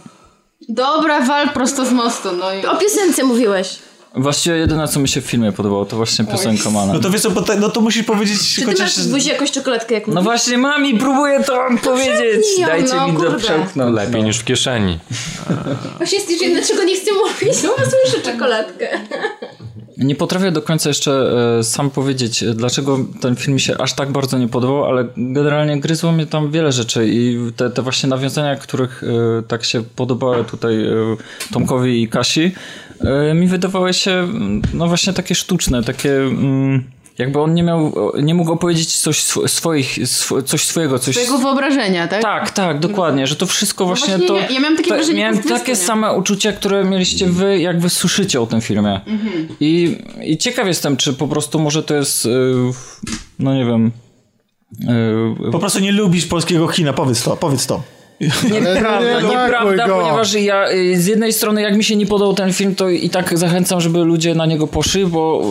[0.70, 2.66] Dobra, wal prosto z mostu, no i...
[2.66, 3.76] O piosence mówiłeś.
[4.16, 6.94] Właściwie jedyne, co mi się w filmie podobało, to właśnie piosenka Mana.
[6.94, 7.30] No to wiesz co,
[7.60, 8.98] no to musisz powiedzieć Czy ty chociaż...
[8.98, 12.18] masz w buzi jakąś czekoladkę jak No właśnie, mami, próbuję to wam powiedzieć.
[12.20, 13.32] przełknij ją, Dajcie no, mi kurde.
[13.32, 13.96] to przełknąć.
[13.96, 15.00] Lepiej niż w kieszeni.
[15.98, 19.00] Właśnie stwierdziłem, dlaczego nie chcę mówić, no bo słyszę czekoladkę.
[19.98, 24.12] Nie potrafię do końca jeszcze e, sam powiedzieć, dlaczego ten film mi się aż tak
[24.12, 28.56] bardzo nie podobał, ale generalnie gryzło mnie tam wiele rzeczy i te, te właśnie nawiązania,
[28.56, 30.94] których e, tak się podobały tutaj e,
[31.54, 32.52] Tomkowi i Kasi,
[33.36, 36.18] mi wydawały się mm, no właśnie takie sztuczne, takie...
[36.18, 36.84] Mm,
[37.18, 41.38] jakby on nie miał, nie mógł opowiedzieć coś swo- swoich, swo- coś swojego, coś Twojego
[41.38, 42.22] wyobrażenia, tak?
[42.22, 44.38] tak, tak, dokładnie, że to wszystko właśnie, właśnie to...
[44.38, 45.76] ja- ja miałam takie to, wrażenie Miałem takie nie?
[45.76, 49.02] same uczucia, które mieliście wy, jak wy słyszycie o tym filmie.
[49.06, 49.48] Mhm.
[49.60, 52.30] I, I ciekaw jestem, czy po prostu może to jest, y,
[53.40, 53.92] no nie wiem...
[55.48, 57.84] y, Po prostu nie lubisz polskiego kina, powiedz to, powiedz to.
[58.22, 59.96] Nieprawda, nie nieprawda, go.
[60.00, 63.10] ponieważ ja y, z jednej strony jak mi się nie podobał ten film, to i
[63.10, 65.42] tak zachęcam, żeby ludzie na niego poszli, bo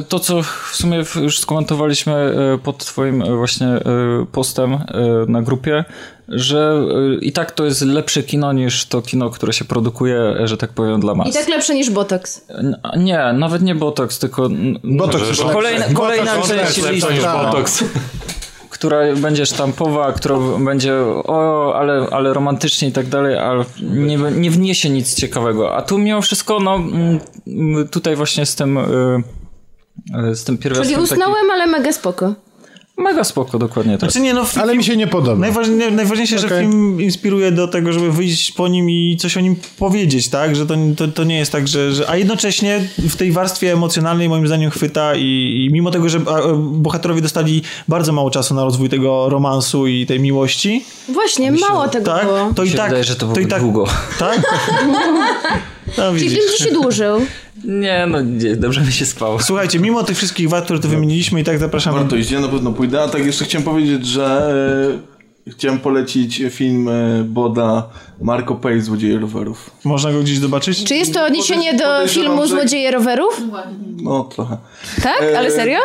[0.00, 3.80] y, to co w sumie już skomentowaliśmy y, pod twoim y, właśnie y,
[4.32, 4.78] postem y,
[5.28, 5.84] na grupie,
[6.28, 6.82] że
[7.20, 10.70] y, i tak to jest lepsze kino niż to kino, które się produkuje, że tak
[10.70, 11.28] powiem, dla mas.
[11.28, 12.44] I tak lepsze niż Botox.
[12.48, 14.48] N- Nie, nawet nie Botox, tylko
[14.84, 17.46] Botox jest kolejna, kolejna Botox część listu, niż Tak.
[17.46, 17.84] Botox.
[18.76, 24.50] Która będzie sztampowa, która będzie o, ale, ale romantycznie i tak dalej, ale nie, nie
[24.50, 25.76] wniesie nic ciekawego.
[25.76, 28.82] A tu mimo wszystko, no mm, tutaj właśnie z tym y,
[30.30, 32.34] y, z tym Czyli usnąłem, ale mega spoko.
[32.98, 34.10] Mega spoko, dokładnie tak.
[34.10, 35.36] Znaczy nie, no, w- Ale mi się nie podoba.
[35.40, 36.60] Najważniejsze, najważniejsze że Okej.
[36.60, 40.56] film inspiruje do tego, żeby wyjść po nim i coś o nim powiedzieć, tak?
[40.56, 42.10] Że to, to, to nie jest tak, że, że...
[42.10, 46.22] A jednocześnie w tej warstwie emocjonalnej moim zdaniem chwyta i, i mimo tego, że e,
[46.56, 52.06] bohaterowie dostali bardzo mało czasu na rozwój tego romansu i tej miłości, Właśnie, mało tego
[52.12, 52.24] tak?
[52.26, 52.50] było.
[52.54, 52.86] To i Mi się tak...
[52.86, 53.84] wydaje, że to to i tak, długo.
[54.18, 54.42] Tak?
[55.98, 57.20] No, Czyli film się dłużył.
[57.66, 59.40] Nie, no nie, dobrze mi się spało.
[59.40, 61.98] Słuchajcie, mimo tych wszystkich wad, które tu wymieniliśmy i tak zapraszamy...
[61.98, 63.02] Warto iść, ja na pewno pójdę.
[63.02, 64.54] A tak jeszcze chciałem powiedzieć, że
[64.94, 65.15] e,
[65.50, 67.88] chciałem polecić film e, Boda
[68.20, 69.70] Marco Pay Złodzieje rowerów.
[69.84, 70.84] Można go gdzieś zobaczyć?
[70.84, 73.42] Czy jest to odniesienie do filmu że- Złodzieje rowerów?
[74.02, 74.56] No trochę.
[75.02, 75.22] Tak?
[75.36, 75.78] Ale E, serio?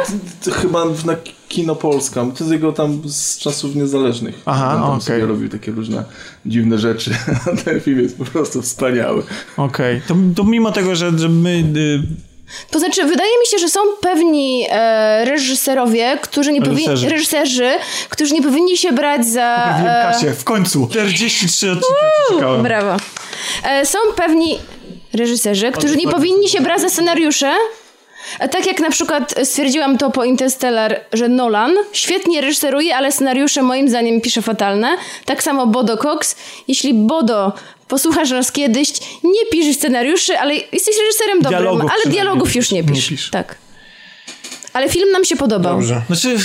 [0.44, 1.16] t- Chyba na
[1.48, 2.22] Kino Polska.
[2.26, 4.42] To jest jego tam z czasów niezależnych.
[4.46, 5.02] Aha, On tam okej.
[5.02, 6.04] sobie robił takie różne
[6.46, 7.12] dziwne rzeczy.
[7.54, 9.24] A ten film jest po prostu wspaniały.
[9.58, 11.64] Okej, to, to mimo tego, że, że my...
[11.78, 12.31] Y,
[12.72, 16.88] To znaczy, wydaje mi się, że są pewni e, reżyserowie, którzy nie powinni...
[16.88, 17.10] Reżyserzy.
[17.10, 17.72] Reżyserzy,
[18.10, 19.76] którzy nie powinni się brać za...
[19.78, 20.88] Wiem, E, Kasię, w końcu.
[20.92, 21.96] 43 odcinki
[22.34, 22.64] czekałem.
[22.64, 22.98] brawo.
[23.64, 24.60] E, są pewni
[25.14, 27.54] reżyserzy, którzy nie powinni się brać za scenariusze.
[28.52, 33.90] Tak jak na przykład stwierdziłam to po Interstellar, że Nolan świetnie reżyseruje, ale scenariusze moim
[33.90, 34.98] zdaniem pisze fatalne.
[35.26, 36.36] Tak samo Bodo Cox.
[36.68, 37.54] Jeśli Bodo
[37.88, 38.90] posłuchasz nas kiedyś,
[39.24, 43.10] nie pisz scenariuszy, ale jesteś reżyserem dobrym, Dialogów ale dialogów już nie nie pisz.
[43.10, 43.30] pisz.
[43.30, 43.56] Tak.
[44.74, 45.76] Ale film nam się podobał.
[45.76, 46.02] Dobrze.
[46.08, 46.38] Znaczy,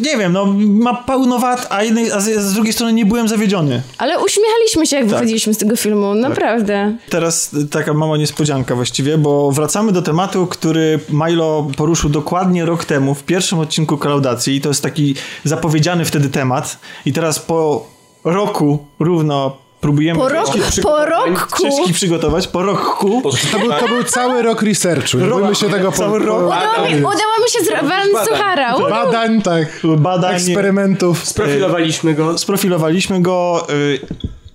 [0.00, 3.28] nie wiem, no ma pełno wad, a, jednej, a z, z drugiej strony nie byłem
[3.28, 3.82] zawiedziony.
[3.98, 6.14] Ale uśmiechaliśmy się, jak wychodziliśmy z tego filmu.
[6.14, 6.96] Naprawdę.
[7.10, 12.84] Teraz y, taka mała niespodzianka właściwie, bo wracamy do tematu, który Milo poruszył dokładnie rok
[12.84, 15.14] temu w pierwszym odcinku kolaudacji i to jest taki
[15.44, 17.86] zapowiedziany wtedy temat i teraz po
[18.24, 20.46] roku równo próbujemy Po, rok,
[20.82, 21.92] po roku...
[21.92, 23.22] przygotować, po roku
[23.52, 25.18] To był, to był cały rok researchu.
[25.18, 26.38] Nie bójmy się tego po, Cały rok.
[26.40, 27.12] po, Udało mi, udało
[27.44, 28.74] mi się zrobić suchara.
[28.76, 29.66] U, badań, tak,
[29.98, 31.24] badań, eksperymentów.
[31.28, 32.38] Sprofilowaliśmy go.
[32.38, 34.00] sprofilowaliśmy go y,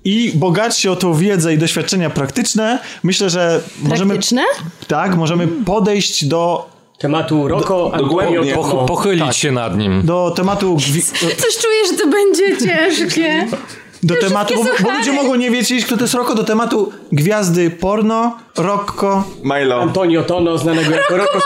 [0.05, 4.43] i bogatsi o tą wiedzę i doświadczenia praktyczne, myślę, że możemy Praktyczne?
[4.87, 8.85] tak, możemy podejść do, Tematu Roko, Poch- Tecmo.
[8.85, 10.05] pochylić się nad nim.
[10.05, 10.77] do tematu
[11.41, 13.47] Coś czuję, że to będzie ciężkie.
[14.03, 17.69] do tematu, bo, bo ludzie mogą nie wiedzieć, kto to jest Roko, do tematu gwiazdy
[17.69, 19.23] porno, Rocco.
[19.43, 19.81] Milo.
[19.81, 21.39] Antonio Tono, znanego jako Rocco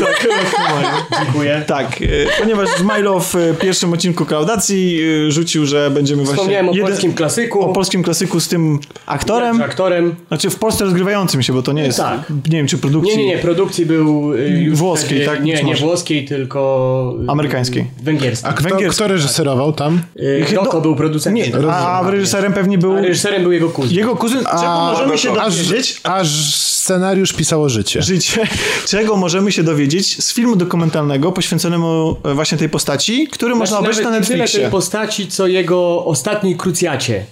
[0.00, 1.62] Tak, Dziękuję.
[1.66, 6.68] tak, y, ponieważ Milo w y, pierwszym odcinku klaudacji y, rzucił, że będziemy właśnie Wspomniałem
[6.68, 7.60] o jeden- polskim klasyku.
[7.60, 10.14] o polskim klasyku z tym aktorem, Aktorem.
[10.28, 12.20] znaczy w Polsce rozgrywającym się, bo to nie jest, Tak.
[12.30, 14.32] nie wiem czy produkcji Nie, nie, nie, produkcji był
[14.72, 15.44] Włoskiej, wtedy- tak?
[15.44, 17.86] Nie, nie włoskiej, tylko Amerykańskiej.
[18.02, 18.50] Węgierskiej.
[18.50, 18.96] A kto, Węgierski.
[18.96, 20.00] kto reżyserował tam?
[20.54, 21.34] Rocco był producentem.
[21.62, 23.96] Nie, a reżyserem pewnie był A reżyserem był jego kuzyn.
[23.96, 24.38] jego kuzyn.
[24.44, 26.00] Czego możemy się aż, dowiedzieć?
[26.04, 28.02] aż scenariusz pisało życie.
[28.02, 28.48] Życie,
[28.88, 33.82] czego możemy się dowiedzieć z filmu dokumentalnego poświęconemu e, właśnie tej postaci, który można Znaczy,
[33.82, 34.60] obejrzeć na nie tyle Netflixie.
[34.60, 37.24] tej postaci, co jego ostatniej krucjacie.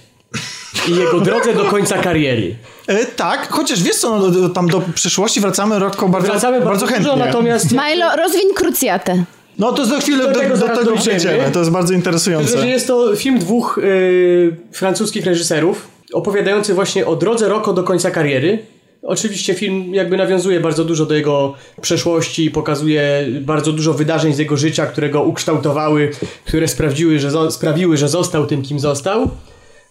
[0.87, 2.55] I jego drodze do końca kariery.
[2.87, 6.57] E, tak, chociaż wiesz co, no, do, do, tam do przyszłości wracamy Rocco bardzo, Wracamy
[6.57, 7.03] bardzo, bardzo, chętnie.
[7.11, 9.23] dużo, natomiast Milo, rozwiń krucjatę.
[9.57, 12.57] No to za chwilę Do tego do tego przejdziemy, to jest bardzo interesujące.
[12.61, 18.11] że jest to film dwóch y, francuskich reżyserów opowiadający właśnie o drodze Rocco do końca
[18.11, 18.65] kariery.
[19.03, 24.57] Oczywiście film jakby nawiązuje bardzo dużo do jego przeszłości, pokazuje bardzo dużo wydarzeń z jego
[24.57, 26.11] życia, które go ukształtowały,
[26.45, 29.29] które sprawdziły, że sprawiły, że został tym, kim został.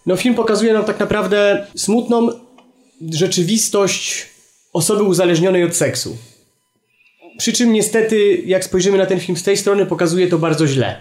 [0.05, 2.29] No film pokazuje nam tak naprawdę smutną
[3.13, 4.29] rzeczywistość
[4.73, 6.17] osoby uzależnionej od seksu.
[7.37, 10.95] Przy czym niestety, jak spojrzymy na ten film z tej strony, pokazuje to bardzo źle.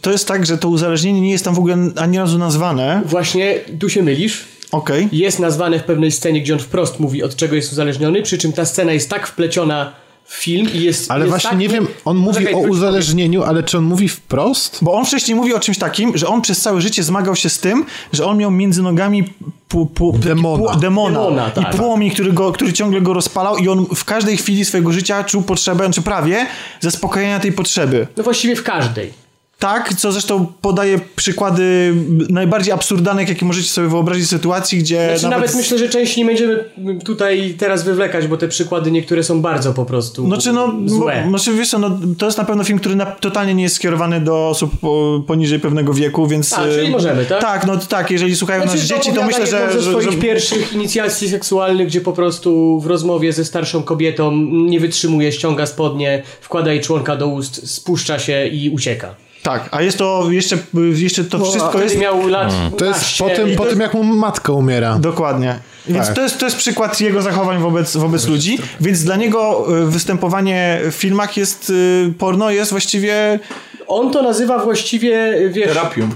[0.00, 3.02] To jest tak, że to uzależnienie nie jest tam w ogóle ani razu nazwane.
[3.04, 4.44] Właśnie tu się mylisz.
[4.72, 5.08] Okej.
[5.12, 8.52] Jest nazwane w pewnej scenie, gdzie on wprost mówi, od czego jest uzależniony, przy czym
[8.52, 11.10] ta scena jest tak wpleciona film i jest.
[11.10, 14.08] Ale jest właśnie tak, nie wiem, on mówi Poczekaj, o uzależnieniu, ale czy on mówi
[14.08, 14.78] wprost?
[14.82, 17.58] Bo on wcześniej mówi o czymś takim, że on przez całe życie zmagał się z
[17.58, 19.24] tym, że on miał między nogami
[19.68, 20.72] pu, pu, Demona.
[20.72, 21.18] Pu, demona.
[21.20, 21.74] Demona, tak.
[21.74, 25.24] I płomień, który, go, który ciągle go rozpalał i on w każdej chwili swojego życia
[25.24, 26.46] czuł potrzebę, czy prawie,
[26.80, 28.06] zaspokojenia tej potrzeby.
[28.16, 29.23] No właściwie w każdej.
[29.64, 31.94] Tak, co zresztą podaje przykłady
[32.30, 35.54] najbardziej absurdalnych, jakie możecie sobie wyobrazić sytuacji, gdzie Znaczy, nawet...
[35.54, 36.64] myślę, że części nie będziemy
[37.04, 41.22] tutaj teraz wywlekać, bo te przykłady niektóre są bardzo po prostu Znaczy, no, złe.
[41.24, 43.76] Bo, znaczy, wiesz co, no, to jest na pewno film, który na, totalnie nie jest
[43.76, 46.52] skierowany do osób po, poniżej pewnego wieku, więc...
[46.52, 47.40] A, czyli y, możemy, tak?
[47.40, 49.72] Tak, no tak, jeżeli słuchają Znaczy, nas dzieci, to myślę, że...
[49.72, 50.18] ze swoich że...
[50.18, 56.22] pierwszych inicjacji seksualnych, gdzie po prostu w rozmowie ze starszą kobietą nie wytrzymuje, ściąga spodnie,
[56.40, 59.23] wkłada jej członka do ust, spuszcza się i ucieka.
[59.44, 60.58] Tak, a jest to jeszcze,
[60.94, 61.98] jeszcze to wszystko jest...
[61.98, 64.98] miał lat To jest 15 po tym, po to tym, jak mu matka umiera.
[64.98, 65.58] Dokładnie.
[65.88, 66.16] Więc Tak.
[66.16, 70.80] to, jest, to jest przykład jego zachowań wobec, wobec ludzi, więc dla niego y, występowanie
[70.90, 73.38] w filmach jest, y, porno jest właściwie...
[73.86, 75.68] On to nazywa właściwie, wiesz...
[75.68, 76.08] Terapią.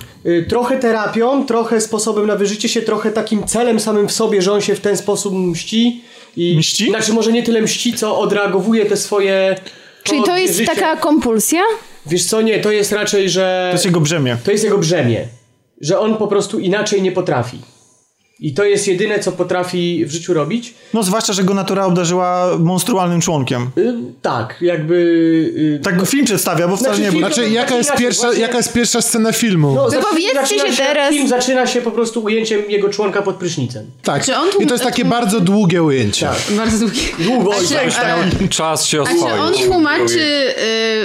[0.49, 4.61] Trochę terapią, trochę sposobem na wyżycie się, trochę takim celem samym w sobie, że on
[4.61, 6.05] się w ten sposób mści.
[6.37, 6.91] I, Mści?
[6.91, 9.57] Znaczy może nie tyle mści, co odreagowuje te swoje...
[10.03, 10.75] Czyli to jest życie.
[10.75, 11.61] taka kompulsja?
[12.07, 13.69] Wiesz co, nie, to jest raczej, że...
[13.71, 14.37] To jest jego brzemię.
[14.45, 15.29] To jest jego brzemię.
[15.81, 17.59] Że on po prostu inaczej nie potrafi.
[18.41, 20.75] I to jest jedyne, co potrafi w życiu robić.
[20.95, 23.71] No zwłaszcza, że go natura obdarzyła monstrualnym członkiem.
[23.79, 24.95] Y, tak, jakby...
[25.57, 27.33] y, Tak go film przedstawia, bo wcale Znaczy, nie było.
[27.33, 29.75] Znaczy, jaka jest, pierwsza, właśnie- jaka jest pierwsza scena filmu?
[29.75, 31.11] no, Wypowiedzcie się teraz.
[31.15, 33.87] Film zaczyna się po prostu ujęciem jego członka pod prysznicem.
[34.03, 34.25] tak.
[34.25, 36.27] Czy on tu- I to jest takie bardzo długie ujęcie.
[36.27, 36.57] Tak.
[36.57, 37.01] Bardzo długi.
[37.19, 38.05] Długo A tak.
[38.45, 40.21] a- Czas się A czy on tłumaczy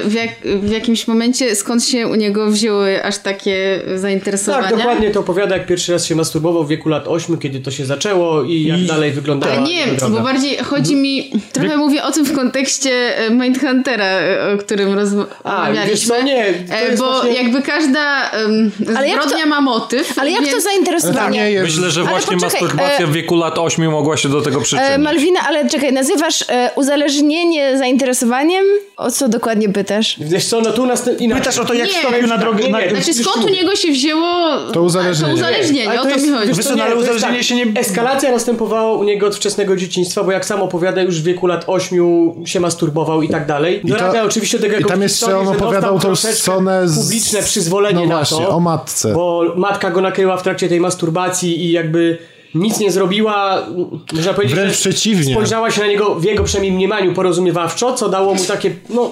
[0.05, 0.29] y, w, jak,
[0.61, 4.67] w jakimś momencie, skąd się u niego wzięły aż takie zainteresowania?
[4.69, 7.71] Tak, dokładnie to opowiada, jak pierwszy raz się masturbował w wieku lat 8, kiedy to
[7.71, 10.17] się zaczęło i jak dalej wyglądała Ale nie, droga.
[10.17, 14.93] bo bardziej chodzi mi, trochę mówię o tym w kontekście e, Mindhuntera, e, o którym
[14.99, 15.85] rozmawialiśmy.
[15.91, 19.49] wiesz co, nie, to E, jest Bo właśnie- jakby każda um, Ale jak zbrodnia to-
[19.49, 20.19] ma motyw.
[20.19, 21.39] Ale jak to więc- To zainteresowanie?
[21.43, 21.65] nie jest...
[21.75, 24.61] Myślę, że Ale właśnie poczekaj, masturbacja e, w wieku lat 8 mogła się do tego
[24.61, 24.91] przyczynić.
[24.91, 28.65] E, Malwina, ale czekaj, nazywasz e, uzależnienie zainteresowaniem?
[28.97, 30.15] O co dokładnie pytasz?
[30.19, 31.35] Wiesz co, no tu następnie...
[31.35, 32.63] Pytasz o to, jak Nie, wstąpił na drogę...
[32.63, 32.81] nie, Na...
[32.81, 35.29] nie, Znaczy skąd u niego się wzięło To uzależnienie.
[35.33, 36.53] To uzależnienie, Ale o to jest- mi chodzi.
[36.53, 40.23] wiesz co, no, ale uzależnienie tak, się nie- Eskalacja następowała u niego od wczesnego dzieciństwa,
[40.23, 43.81] bo jak sam opowiada, już w wieku lat 8 się masturbował i tak dalej.
[43.83, 46.99] Dorabia oczywiście tego I tam jeszcze on opowiadał tą scenę z...
[46.99, 48.49] publiczne przyzwolenie no na właśnie, to.
[48.49, 49.13] o matce.
[49.13, 52.17] Bo matka go nakryła w trakcie tej masturbacji i jakby
[52.55, 53.65] nic nie zrobiła,
[54.13, 55.33] można powiedzieć, Wręcz że przeciwnie.
[55.33, 59.11] spojrzała się na niego w jego przynajmniej mniemaniu porozumiewawczo, co dało mu takie, no...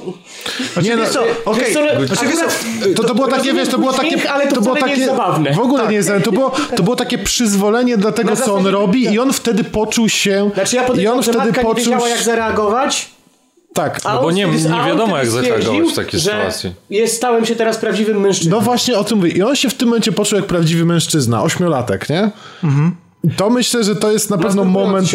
[0.81, 1.75] Nie, no, co, okej.
[1.99, 2.25] no, Znaczy,
[2.95, 5.01] To, to było takie, wiesz, to było takie, ale to to było wcale nie takie,
[5.01, 5.53] jest zabawne.
[5.53, 5.89] w ogóle Tak.
[5.89, 9.19] nie jest zabawne, to było, to było takie przyzwolenie dla tego, co on robi i
[9.19, 12.09] on wtedy poczuł się, Znaczy ja i podejrzewam, on że wtedy matka nie poczuł wiedziała
[12.09, 13.09] jak zareagować,
[13.73, 16.73] tak, a No bo nie- nie wiadomo, jak zareagować w takiej że sytuacji.
[16.89, 18.55] Jest, stałem się teraz prawdziwym mężczyzną.
[18.57, 21.43] no właśnie o tym mówię i on się w tym momencie poczuł jak prawdziwy mężczyzna,
[21.43, 22.31] ośmiolatek, nie?
[22.63, 22.67] I
[23.37, 25.07] To myślę, że to jest na pewno moment.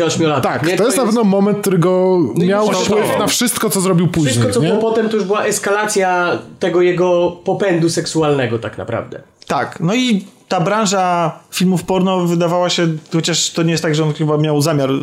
[0.42, 0.72] Tak, nie?
[0.72, 3.02] to, To jest na pewno moment, który go miał kształtował.
[3.02, 4.32] wpływ na wszystko, co zrobił później.
[4.32, 4.68] Wszystko, co nie?
[4.68, 9.20] było potem, to już była eskalacja tego jego popędu seksualnego tak naprawdę.
[9.46, 14.04] Tak, no i ta branża filmów porno wydawała się, chociaż to nie jest tak, że
[14.04, 14.94] on chyba miał zamiar y,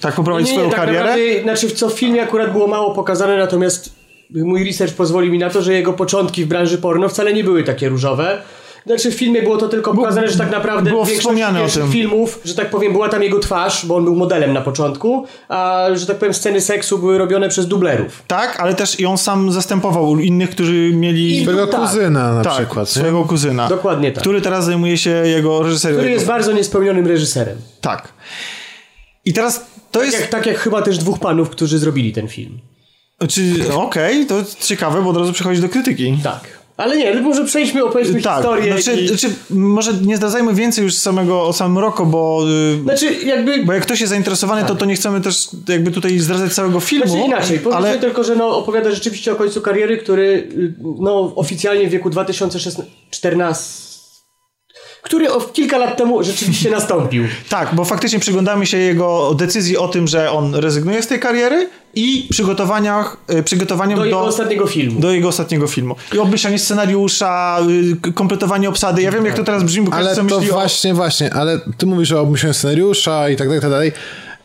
[0.00, 1.04] tak poprowadzić swoją tak karierę.
[1.04, 3.92] Naprawdę, znaczy, co w filmie akurat było mało pokazane, natomiast
[4.30, 7.64] mój research pozwoli mi na to, że jego początki w branży porno wcale nie były
[7.64, 8.42] takie różowe.
[8.86, 11.92] Znaczy w filmie było to tylko pokazane, że tak naprawdę było wspomniane o pierwszych tym.
[11.92, 15.86] filmów, że tak powiem, była tam jego twarz, bo on był modelem na początku, a
[15.94, 18.22] że tak powiem sceny seksu były robione przez dublerów.
[18.26, 21.42] Tak, ale też i on sam zastępował innych, którzy mieli...
[21.42, 21.80] Swojego Tak.
[21.80, 22.88] kuzyna na tak, przykład.
[22.88, 22.92] nie?
[22.94, 23.68] swojego kuzyna.
[23.68, 24.20] Dokładnie tak.
[24.22, 25.96] Który teraz zajmuje się jego reżyserią.
[25.96, 27.56] Który jest bardzo niespełnionym reżyserem.
[27.80, 28.12] Tak.
[29.24, 30.20] I teraz to jest...
[30.20, 32.58] Jak, tak jak chyba też dwóch panów, którzy zrobili ten film.
[33.28, 36.18] Czy, Okej, to ciekawe, bo od razu przechodzi do krytyki.
[36.22, 36.63] Tak.
[36.76, 38.72] Ale nie, może przejdźmy, opowiedzmy Tak, historię.
[38.72, 39.08] znaczy, i...
[39.08, 42.44] znaczy, może nie zdradzajmy więcej już samego, o samym Roko, bo,
[42.78, 43.64] y, Znaczy jakby...
[43.64, 47.06] bo jak ktoś jest zainteresowany, to, to nie chcemy też jakby tutaj zdradzać całego filmu.
[47.06, 50.24] Znaczy inaczej, powiedzmy ale tylko, że no, opowiada rzeczywiście o końcu kariery, który
[50.58, 53.93] y, no, oficjalnie w wieku 2014
[55.04, 57.24] który kilka lat temu rzeczywiście nastąpił.
[57.48, 61.68] Tak, bo faktycznie przyglądamy się jego decyzji o tym, że on rezygnuje z tej kariery
[61.94, 65.00] i przygotowaniach, y, przygotowaniom Do do, jego ostatniego filmu.
[65.00, 65.96] do jego ostatniego filmu.
[66.14, 67.58] I obmyślanie scenariusza,
[68.08, 69.02] y, kompletowanie obsady.
[69.02, 70.54] Ja wiem, jak to teraz brzmi, bo Ale to myśli o...
[70.54, 73.92] właśnie, właśnie, ale ty mówisz o obmyśleniu scenariusza i tak dalej, i tak dalej.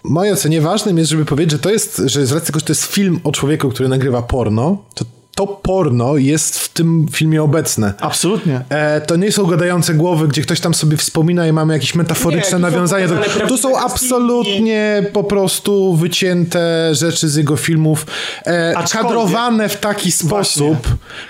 [0.06, 2.66] W mojej ocenie ważnym jest, żeby powiedzieć, że to jest, że z racji tego, że
[2.66, 5.06] to jest film o człowieku, który nagrywa porno, to
[5.40, 7.94] to porno jest w tym filmie obecne.
[8.00, 8.62] Absolutnie.
[8.70, 12.40] E, to nie są gadające głowy, gdzie ktoś tam sobie wspomina i mamy jakieś metaforyczne
[12.40, 13.08] Nie, tu są nawiązania.
[13.08, 13.16] Do...
[13.16, 18.06] pokazane Tu są absolutnie po prostu wycięte rzeczy z jego filmów,
[18.46, 20.78] e, kadrowane w taki sposób,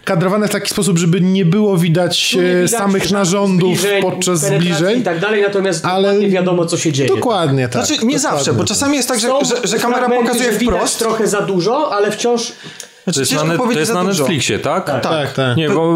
[0.03, 4.01] kadrowane w taki sposób, żeby nie było widać, nie e, widać samych żadnych narządów zbliżeń,
[4.01, 4.99] podczas zbliżeń.
[4.99, 7.09] i tak dalej, natomiast ale nie wiadomo, co się dzieje.
[7.09, 7.85] Dokładnie tak.
[7.85, 10.75] Znaczy, nie zawsze, Dokładnie bo czasami jest tak, że, że, że kamera pokazuje że widać
[10.75, 10.99] wprost.
[10.99, 12.53] trochę za dużo, ale wciąż
[13.13, 14.03] To jest, na, net, to jest na.
[14.03, 14.85] Netflixie, tak?
[14.85, 15.33] Tak, tak.
[15.33, 15.57] tak.
[15.57, 15.93] Nie, bo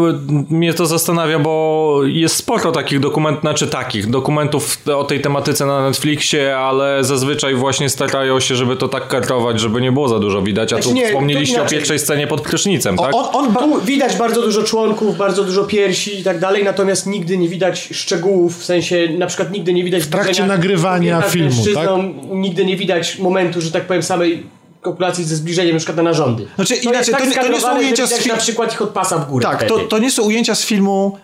[0.50, 5.82] mnie to zastanawia, bo jest sporo takich dokumentów, znaczy takich dokumentów o tej tematyce na
[5.82, 10.42] Netflixie, ale zazwyczaj właśnie starają się, żeby to tak kartować, żeby nie było za dużo
[10.42, 13.14] widać, a tu Znaczy nie, wspomnieliście o pierwszej scenie pod prysznicem, tak?
[13.14, 17.38] On, on Tu widać bardzo dużo członków, bardzo dużo piersi i tak dalej, natomiast nigdy
[17.38, 21.88] nie widać szczegółów, w sensie na przykład nigdy nie widać w trakcie nagrywania filmu, tak?
[22.30, 24.42] Nigdy nie widać momentu, że tak powiem, samej
[24.84, 26.46] kopulacji ze zbliżeniem na przykład na narządy.
[26.56, 28.36] Znaczy, to inaczej, jest tak to nie- to nie są ujęcia z widać fi- na
[28.36, 31.18] przykład ich od pasa w górę Tak, to, to nie są ujęcia z filmu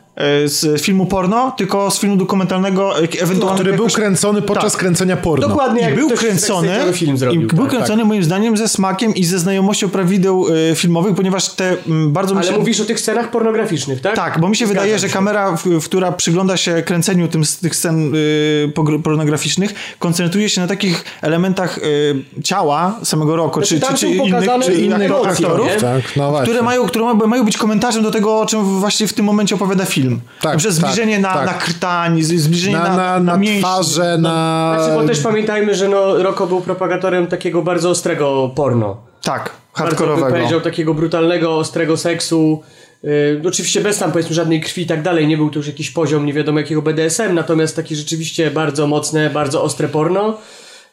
[0.45, 4.81] z filmu porno, tylko z filmu dokumentalnego, e, ewentualnie Który był jakoś- kręcony podczas Tak.
[4.81, 5.49] kręcenia porno.
[5.49, 7.43] Dokładnie I jak był kręcony, film zrobił.
[7.43, 7.69] i był tak.
[7.75, 12.35] kręcony moim zdaniem ze smakiem i ze znajomością prawideł e, filmowych, ponieważ te m, bardzo
[12.35, 12.59] mi Ale się...
[12.59, 14.17] mówisz o tych scenach pornograficznych, tak?
[14.17, 15.15] Tak, bo mi się Zgadzam wydaje, że się.
[15.15, 18.73] kamera, w, w, która przygląda się kręceniu tym, tych scen y,
[19.03, 24.75] pornograficznych, koncentruje się na takich elementach y, ciała samego roku, Znaczy, czy, czy, innych, czy
[24.75, 25.69] innych aktorów?
[25.81, 29.13] Tak, no które, mają, które ma- mają być komentarzem do tego, o czym właśnie w
[29.13, 30.10] tym momencie opowiada film.
[30.41, 31.47] Tak, Przez zbliżenie tak, na, tak.
[31.47, 33.61] na krtań, zbliżenie Na, na, na, mięśnie.
[33.61, 34.77] twarze, na...
[34.79, 38.97] Znaczy, bo też pamiętajmy, że no, Rocco był propagatorem takiego bardzo ostrego porno.
[39.23, 40.31] Tak, Bardzo bym hardkorowego.
[40.37, 42.63] powiedział takiego brutalnego, ostrego seksu.
[43.03, 45.91] Yy, oczywiście bez tam powiedzmy żadnej krwi i tak dalej, nie był to już jakiś
[45.91, 50.39] poziom nie wiadomo jakiego BDSM, natomiast taki rzeczywiście bardzo mocne, bardzo ostre porno.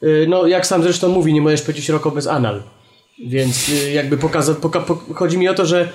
[0.02, 2.62] Yy, no jak sam zresztą mówi, nie możesz powiedzieć Rocco bez anal.
[3.28, 5.90] Więc yy, jakby pokaza, poka, po, chodzi mi o to, że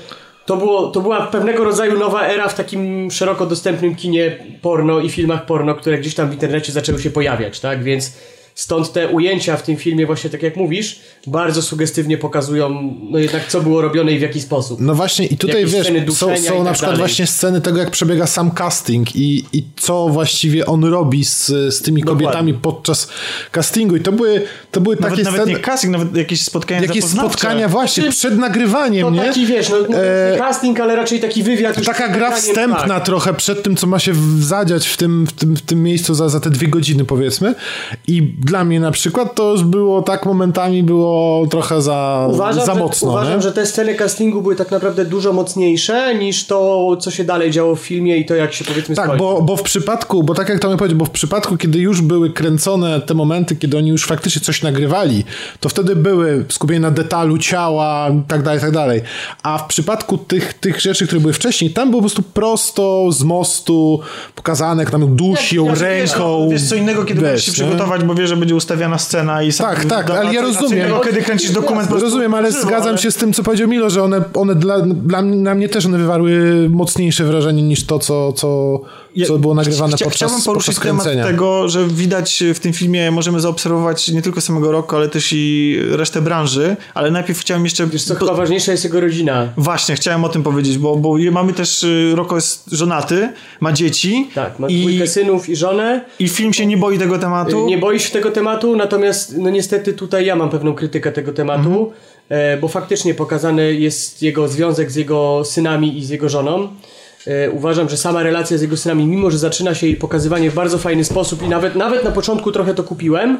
[0.46, 5.08] to, było, to była pewnego rodzaju nowa era w takim szeroko dostępnym kinie porno i
[5.08, 7.82] filmach porno, które gdzieś tam w internecie zaczęły się pojawiać, tak?
[7.82, 8.12] Więc
[8.54, 13.48] stąd te ujęcia w tym filmie, właśnie tak jak mówisz, bardzo sugestywnie pokazują no jednak
[13.48, 14.80] co było robione i w jaki sposób.
[14.80, 16.96] No właśnie i tutaj Jakieś wiesz, są, są na tak przykład dalej.
[16.96, 21.82] właśnie sceny tego, jak przebiega sam casting i, i co właściwie on robi z, z
[21.82, 22.26] tymi Dokładnie.
[22.26, 23.08] kobietami podczas
[23.52, 26.80] castingu i to były, to były Nawet, takie nawet sceny, nie casting, nawet jakieś spotkania
[26.82, 29.20] jakieś spotkania właśnie Czy- przed nagrywaniem, To nie?
[29.28, 31.84] taki wiesz, no E, nie casting, ale raczej taki wywiad.
[31.84, 33.04] Taka gra wstępna tak.
[33.06, 36.28] trochę przed tym, co ma się zadziać w tym, w tym, w tym miejscu za,
[36.28, 37.54] za te dwie godziny, powiedzmy.
[38.06, 42.74] I dla mnie na przykład to już było tak momentami było trochę za, Uważam, za
[42.74, 43.10] że, mocno.
[43.10, 43.42] uważam nie?
[43.42, 47.76] że te sceny castingu były tak naprawdę dużo mocniejsze niż to, co się dalej działo
[47.76, 49.18] w filmie i to, jak się powiedzmy Tak, skończy.
[49.24, 52.30] bo, bo w przypadku, bo tak jak Tomek powiedział, bo w przypadku, kiedy już były
[52.30, 55.24] kręcone te momenty, kiedy oni już faktycznie coś nagrywali,
[55.60, 59.00] to wtedy były skupienie na detalu ciała, tak dalej, tak dalej.
[59.42, 63.22] A w przypadku tych, tych rzeczy, które były wcześniej, tam było po prostu prosto z
[63.22, 64.00] mostu
[64.34, 66.48] pokazane, jak tam dusi ją Wiesz, ręką.
[66.50, 67.68] Wiesz co innego, kiedy wiesz, musisz się nie?
[67.68, 70.90] przygotować, bo wiesz, że będzie ustawiana scena i Tak, tak, do- ale ja rozumiem.
[71.04, 73.90] kiedy kręcisz dokument po Rozumiem, ale żywo, zgadzam ale- się z tym, co powiedział Milo,
[73.90, 77.98] że one, one dla, dla mnie, na mnie też one wywarły mocniejsze wrażenie niż to,
[77.98, 78.80] co, co,
[79.26, 81.24] co było nagrywane Chcia- podczas, Chciałbym poruszyć podczas temat kręcenia.
[81.26, 85.78] tego, że widać w tym filmie, możemy zaobserwować nie tylko samego roku, ale też i
[85.90, 87.86] resztę branży, ale najpierw chciałem jeszcze...
[87.86, 89.48] Wiesz co, chyba ważniejsza jest jego rodzina.
[89.56, 93.28] Właśnie, chciałem o tym powiedzieć, bo, bo mamy też, y, Roko jest żonaty,
[93.60, 96.04] ma dzieci Tak, ma i, dwójkę synów i żonę.
[96.18, 97.66] i film się nie boi tego tematu.
[97.66, 101.92] Nie boi się tego tematu, natomiast no niestety tutaj ja mam pewną krytykę tego tematu,
[102.28, 106.68] e, bo faktycznie pokazany jest jego związek z jego synami i z jego żoną.
[107.26, 110.54] E, uważam, że sama relacja z jego synami, mimo że zaczyna się jej pokazywanie w
[110.54, 113.38] bardzo fajny sposób i nawet, nawet na początku trochę to kupiłem,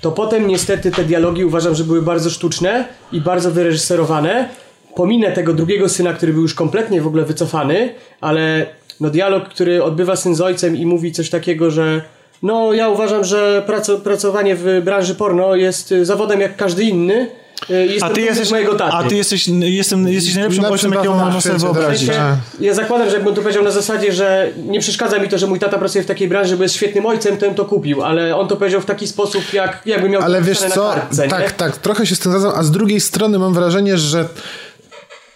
[0.00, 4.48] to potem niestety te dialogi uważam, że były bardzo sztuczne i bardzo wyreżyserowane.
[4.94, 8.66] Pominę tego drugiego syna, który był już kompletnie w ogóle wycofany, ale
[9.00, 12.02] no dialog, który odbywa syn z ojcem i mówi coś takiego, że
[12.42, 17.30] no ja uważam, że praco, pracowanie w branży porno jest y, zawodem jak każdy inny.
[17.70, 18.96] Y, A ty jesteś, mojego taty.
[18.96, 22.08] a ty jesteś, jestem, jesteś najlepszym Lepszy ojcem, jakiego można sobie wyobrazić.
[22.08, 22.36] tak.
[22.60, 25.58] ja zakładam, że jakbym to powiedział na zasadzie, że nie przeszkadza mi to, że mój
[25.58, 28.48] tata pracuje w takiej branży, bo jest świetnym ojcem, to bym to kupił, ale on
[28.48, 31.28] to powiedział w taki sposób, jak, jakby miał Ale wiesz co, kartce, nie?
[31.30, 34.28] tak, tak, trochę się z tym zgadzam, a z drugiej strony mam wrażenie, że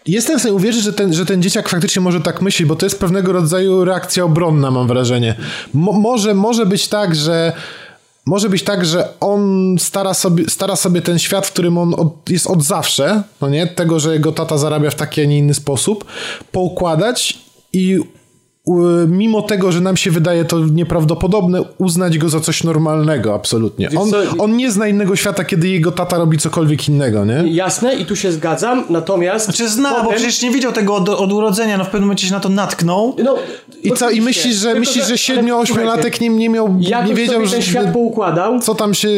[0.06, 2.86] Jestem w stanie uwierzyć, że ten, że ten dzieciak faktycznie może tak myśleć, bo to
[2.86, 5.34] jest pewnego rodzaju reakcja obronna, mam wrażenie.
[5.74, 7.52] Mo, może, może być tak, że
[8.26, 12.30] może być tak, że on stara sobie, stara sobie ten świat, w którym on od,
[12.30, 15.54] jest od zawsze, no nie, tego, że jego tata zarabia w taki, a nie inny
[15.54, 16.04] sposób,
[16.52, 17.38] poukładać
[17.72, 18.00] i
[19.08, 23.88] mimo tego, że nam się wydaje to nieprawdopodobne, uznać go za coś normalnego, absolutnie.
[23.96, 27.42] On, on nie zna innego świata, kiedy jego tata robi cokolwiek innego, nie?
[27.52, 29.44] Jasne i tu się zgadzam, natomiast...
[29.44, 32.26] Znaczy zna, bo potem- przecież nie widział tego od, od urodzenia, no w pewnym momencie
[32.26, 33.16] się na to natknął.
[33.24, 33.36] No,
[33.82, 37.06] I co, i myślisz, że myślisz, że ale 7-8 słuchajcie, latek nie, nie miał, Jak
[37.06, 39.08] nie wiedział, że ten świat poukładał, co tam się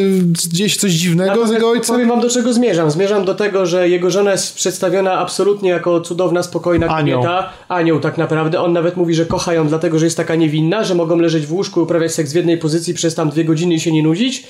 [0.48, 1.94] gdzieś coś dziwnego z jego ojcem?
[1.94, 2.90] Powiem wam do czego zmierzam.
[2.90, 7.22] Zmierzam do tego, że jego żona jest przedstawiona absolutnie jako cudowna, spokojna Anioł.
[7.22, 7.48] kobieta.
[7.68, 8.60] Anioł tak naprawdę.
[8.60, 11.52] On nawet mówi, że kocha ją dlatego, że jest taka niewinna, że mogą leżeć w
[11.52, 14.44] łóżku uprawiać seks w jednej pozycji przez tam dwie godziny i się nie nudzić.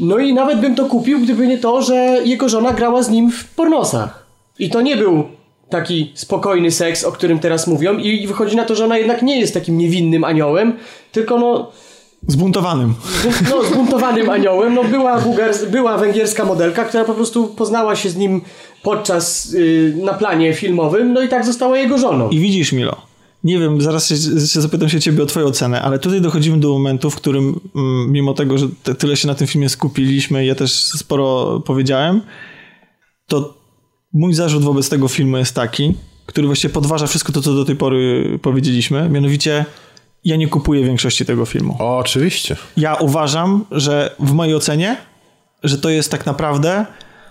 [0.00, 3.30] No i nawet bym to kupił, gdyby nie to, że jego żona grała z nim
[3.30, 4.26] w pornosach.
[4.58, 5.24] I to nie był
[5.70, 9.40] taki spokojny seks, o którym teraz mówią i wychodzi na to, że ona jednak nie
[9.40, 10.72] jest takim niewinnym aniołem,
[11.12, 11.70] tylko no
[12.28, 12.94] Zbuntowanym.
[13.22, 14.74] zbun- no, zbuntowanym aniołem.
[14.74, 18.40] No, była, bułgar, była węgierska modelka, która po prostu poznała się z nim
[18.82, 22.28] podczas y, na planie filmowym, no i tak została jego żoną.
[22.30, 22.96] I widzisz, Milo,
[23.46, 24.16] nie wiem, zaraz się,
[24.46, 28.12] się zapytam się ciebie o twoją ocenę, ale tutaj dochodzimy do momentu, w którym mm,
[28.12, 32.22] mimo tego, że te, tyle się na tym filmie skupiliśmy, ja też sporo powiedziałem,
[33.26, 33.54] to
[34.12, 35.94] mój zarzut wobec tego filmu jest taki,
[36.26, 39.64] który właściwie podważa wszystko to, co do tej pory powiedzieliśmy, mianowicie
[40.24, 41.76] ja nie kupuję większości tego filmu.
[41.78, 42.56] O, oczywiście.
[42.76, 44.96] Ja uważam, że w mojej ocenie,
[45.62, 46.86] że to jest tak naprawdę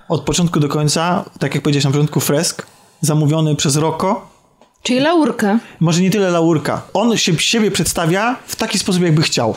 [0.09, 2.67] od początku do końca, tak jak powiedziałeś na początku, fresk,
[3.01, 4.34] zamówiony przez Rocco,
[4.85, 5.59] Czyli laurka.
[5.79, 6.81] może nie tyle laurka.
[6.93, 9.55] On się siebie przedstawia w taki sposób, jakby chciał.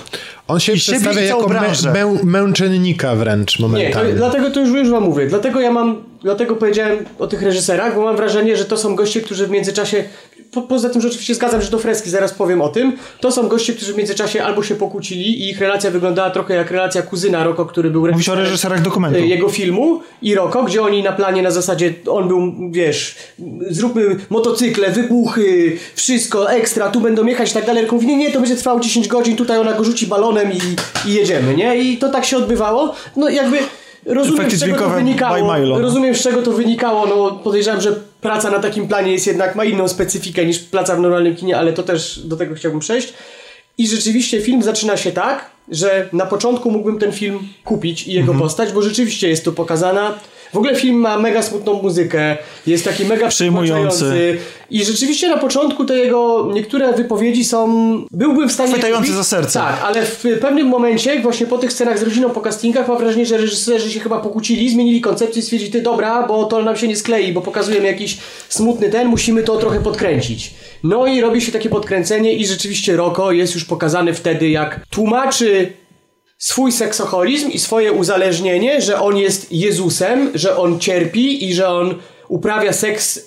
[0.49, 1.61] On się I przedstawia jako mę,
[1.95, 4.13] mę, męczennika wręcz Nie, to, momentami.
[4.13, 5.27] dlatego to już, już wam mówię.
[5.27, 9.21] Dlatego ja mam, dlatego powiedziałem o tych reżyserach, bo mam wrażenie, że to są goście,
[9.21, 10.05] którzy w międzyczasie,
[10.53, 13.49] po, poza tym, że oczywiście zgadzam, że to freski, zaraz powiem o tym, to są
[13.49, 17.45] goście, którzy w międzyczasie albo się pokłócili i ich relacja wyglądała trochę jak relacja kuzyna
[17.45, 19.19] Roko, który był Mówisz o reżyserach dokumentu.
[19.19, 23.16] jego filmu i Roko, gdzie oni na planie na zasadzie, on był, wiesz,
[23.70, 27.83] zróbmy motocykle, wybuchy, wszystko, ekstra, tu będą jechać i tak dalej.
[27.83, 30.61] Roko mówi, nie, nie, to będzie trwało 10 godzin, tutaj ona go rzuci balonem i,
[31.09, 31.77] i jedziemy, nie?
[31.77, 32.95] I to tak się odbywało.
[33.16, 33.59] No jakby
[34.07, 35.55] rozumiem, z czego to wynikało.
[35.59, 35.79] Milo.
[35.79, 39.65] Rozumiem, z czego to wynikało, no podejrzewam, że praca na takim planie jest jednak, ma
[39.65, 43.15] inną specyfikę niż praca w normalnym kinie, ale to też do tego chciałbym przejść.
[43.78, 48.35] I rzeczywiście film zaczyna się tak, że na początku mógłbym ten film kupić i jego
[48.35, 50.15] postać, bo rzeczywiście jest tu pokazana.
[50.53, 52.36] W ogóle film ma mega smutną muzykę,
[52.66, 54.39] jest taki mega przytłaczający.
[54.70, 57.69] I rzeczywiście na początku te jego niektóre wypowiedzi są.
[58.11, 58.73] Byłbym w stanie.
[58.73, 59.16] Chwytające kupić.
[59.16, 59.59] za serce.
[59.59, 63.27] Tak, ale w pewnym momencie, właśnie po tych scenach z rodziną po castingach, mam wrażenie,
[63.27, 66.89] że reżyserzy się chyba pokłócili, zmienili koncepcję i stwierdzili, ty dobra, bo to nam się
[66.89, 68.19] nie sklei, bo pokazujemy jakiś
[68.49, 70.55] smutny ten, musimy to trochę podkręcić.
[70.85, 75.57] No i robi się takie podkręcenie i rzeczywiście Roko jest już pokazany wtedy, jak tłumaczy
[76.39, 81.94] swój seksoholizm i swoje uzależnienie, że on jest Jezusem, że on cierpi i że on
[82.28, 83.20] uprawia seks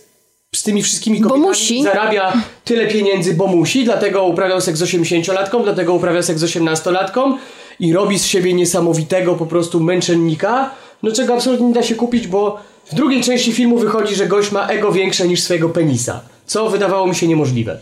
[0.56, 1.48] z tymi wszystkimi Bo kobietami.
[1.48, 1.84] musi.
[1.84, 2.34] Zarabia
[2.66, 7.38] tyle pieniędzy, bo musi, dlatego uprawiał seks z 80-latką, dlatego uprawia seks z 18-latką
[7.80, 10.72] i robi z siebie niesamowitego po prostu męczennika,
[11.04, 12.60] no czego absolutnie nie da się kupić, bo
[12.92, 17.08] w drugiej części filmu wychodzi, że gość ma ego większe niż swojego penisa, co wydawało
[17.08, 17.80] mi się niemożliwe.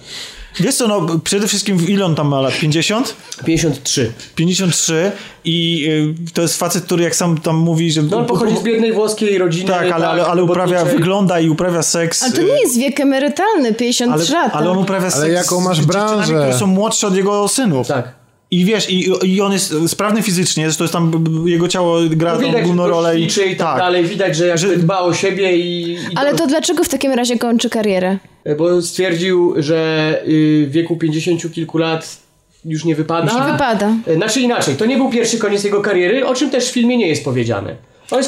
[0.59, 2.53] Wiesz co, no przede wszystkim ile on tam ma lat?
[2.59, 3.15] 50?
[3.45, 4.11] 53.
[4.35, 5.11] 53
[5.45, 5.87] i
[6.29, 8.01] y, to jest facet, który jak sam tam mówi, że...
[8.01, 9.69] No on pochodzi z biednej włoskiej rodziny.
[9.69, 12.23] Tak, ale, ale, ale uprawia, wygląda i uprawia seks.
[12.23, 14.57] Ale to nie jest wiek emerytalny, 53 ale, lata.
[14.57, 16.23] ale on uprawia seks jaką masz branżę?
[16.33, 17.87] które są młodsze od jego synów.
[17.87, 18.18] Tak.
[18.51, 21.11] I wiesz, i, i on jest sprawny fizycznie, zresztą jest tam,
[21.45, 23.09] jego ciało gra No widać, główną że rolę.
[23.13, 23.19] rolę
[23.51, 25.91] i tak, dalej, widać, że jakby Że- dba o siebie i...
[25.93, 28.17] i Ale to dlaczego w takim razie kończy karierę?
[28.57, 32.17] Bo stwierdził, że y, w wieku 50 kilku lat
[32.65, 33.33] już nie wypada.
[33.45, 33.93] Nie wypada.
[34.07, 36.97] E, Znaczy inaczej, to nie był pierwszy koniec jego kariery, o czym też w filmie
[36.97, 37.75] nie jest powiedziane.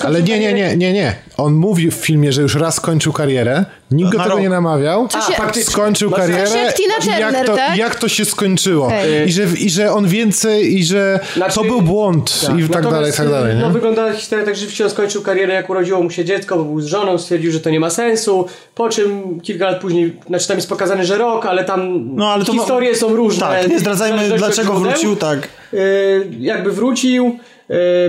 [0.05, 1.15] Ale nie, nie, nie, nie, nie.
[1.37, 4.43] On mówi w filmie, że już raz skończył karierę, nikt go Na tego rok.
[4.43, 5.07] nie namawiał.
[5.13, 5.71] A, się- faktycznie.
[5.73, 6.49] Skończył Masz karierę.
[6.57, 7.77] Jak Tina i jak Turner, to, tak?
[7.77, 8.85] jak to się skończyło.
[8.87, 9.27] Okej.
[9.27, 12.91] I, że, I że on więcej, i że Znaczy- to był błąd i tak Natomiast,
[12.91, 13.55] dalej, i tak dalej.
[13.55, 13.73] No Nie?
[13.73, 16.81] wygląda historia tak, że rzeczywiście on skończył karierę, jak urodziło mu się dziecko, bo był
[16.81, 18.45] z żoną, stwierdził, że to nie ma sensu,
[18.75, 22.45] po czym kilka lat później, znaczy tam jest pokazany, że rok, ale tam No, ale
[22.45, 23.47] to ma- historie są różne.
[23.47, 24.91] Tak, nie w zdradzajmy zależności od dlaczego źródeł.
[24.91, 25.47] wrócił, tak.
[25.73, 27.39] Yy, jakby wrócił,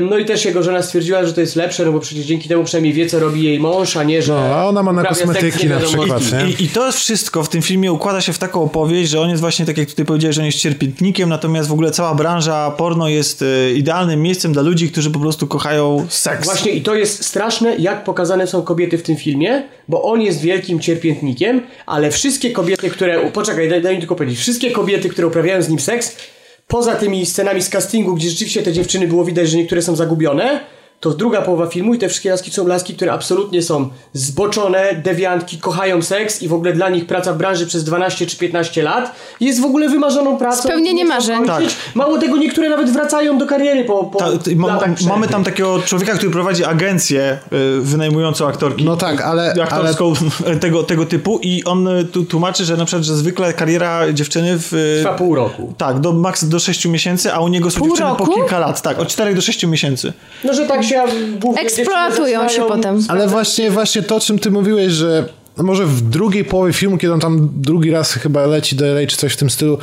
[0.00, 2.64] No i też jego żona stwierdziła, że to jest lepsze, no bo przecież dzięki temu
[2.64, 4.32] przynajmniej wie, co robi jej mąż, a nie, że...
[4.32, 6.50] No, a ona ma na kosmetyki na przykład, nie?
[6.50, 9.30] I, I to jest wszystko w tym filmie układa się w taką opowieść, że on
[9.30, 12.70] jest właśnie, tak jak tutaj powiedziałeś, że on jest cierpiętnikiem, natomiast w ogóle cała branża
[12.70, 16.44] porno jest e, idealnym miejscem dla ludzi, którzy po prostu kochają seks.
[16.44, 20.40] Właśnie i to jest straszne, jak pokazane są kobiety w tym filmie, bo on jest
[20.40, 23.30] wielkim cierpiętnikiem, ale wszystkie kobiety, które...
[23.30, 24.38] Poczekaj, daj, daj mi tylko powiedzieć.
[24.38, 26.16] Wszystkie kobiety, które uprawiają z nim seks,
[26.72, 30.60] poza tymi scenami z castingu, gdzie rzeczywiście te dziewczyny było widać, że niektóre są zagubione,
[31.02, 35.58] to druga połowa filmu i te wszystkie laski są laski, które absolutnie są zboczone, dewiantki,
[35.58, 39.12] kochają seks i w ogóle dla nich praca w branży przez 12 czy 15 lat
[39.40, 40.62] jest w ogóle wymarzoną pracą.
[40.62, 41.46] Spełnienie marzeń.
[41.46, 41.76] kończyć.
[41.94, 44.26] Mało tego, niektóre nawet wracają do kariery po, po Ta,
[44.56, 48.84] ma, mamy tam takiego człowieka, który prowadzi agencję y, wynajmującą aktorki.
[48.84, 50.12] No tak, ale- Aktorską
[50.60, 54.58] tego, tego typu i on y, tu tłumaczy, że na przykład, że zwykle kariera dziewczyny
[54.58, 54.72] w...
[54.74, 55.74] y, Trwa pół roku.
[55.78, 58.34] Tak, do maks do 6 miesięcy, a u niego są Pół dziewczyny po roku?
[58.34, 58.82] kilka lat.
[58.82, 60.12] Tak, od 4 do 6 miesięcy.
[60.44, 60.91] No, że tak się
[61.56, 63.00] Eksploatują się zaczynają- potem.
[63.08, 65.24] Ale właśnie, właśnie to, o czym ty mówiłeś, że
[65.56, 69.16] może w drugiej połowie filmu, kiedy on tam drugi raz chyba leci do LA czy
[69.16, 69.78] coś w tym stylu,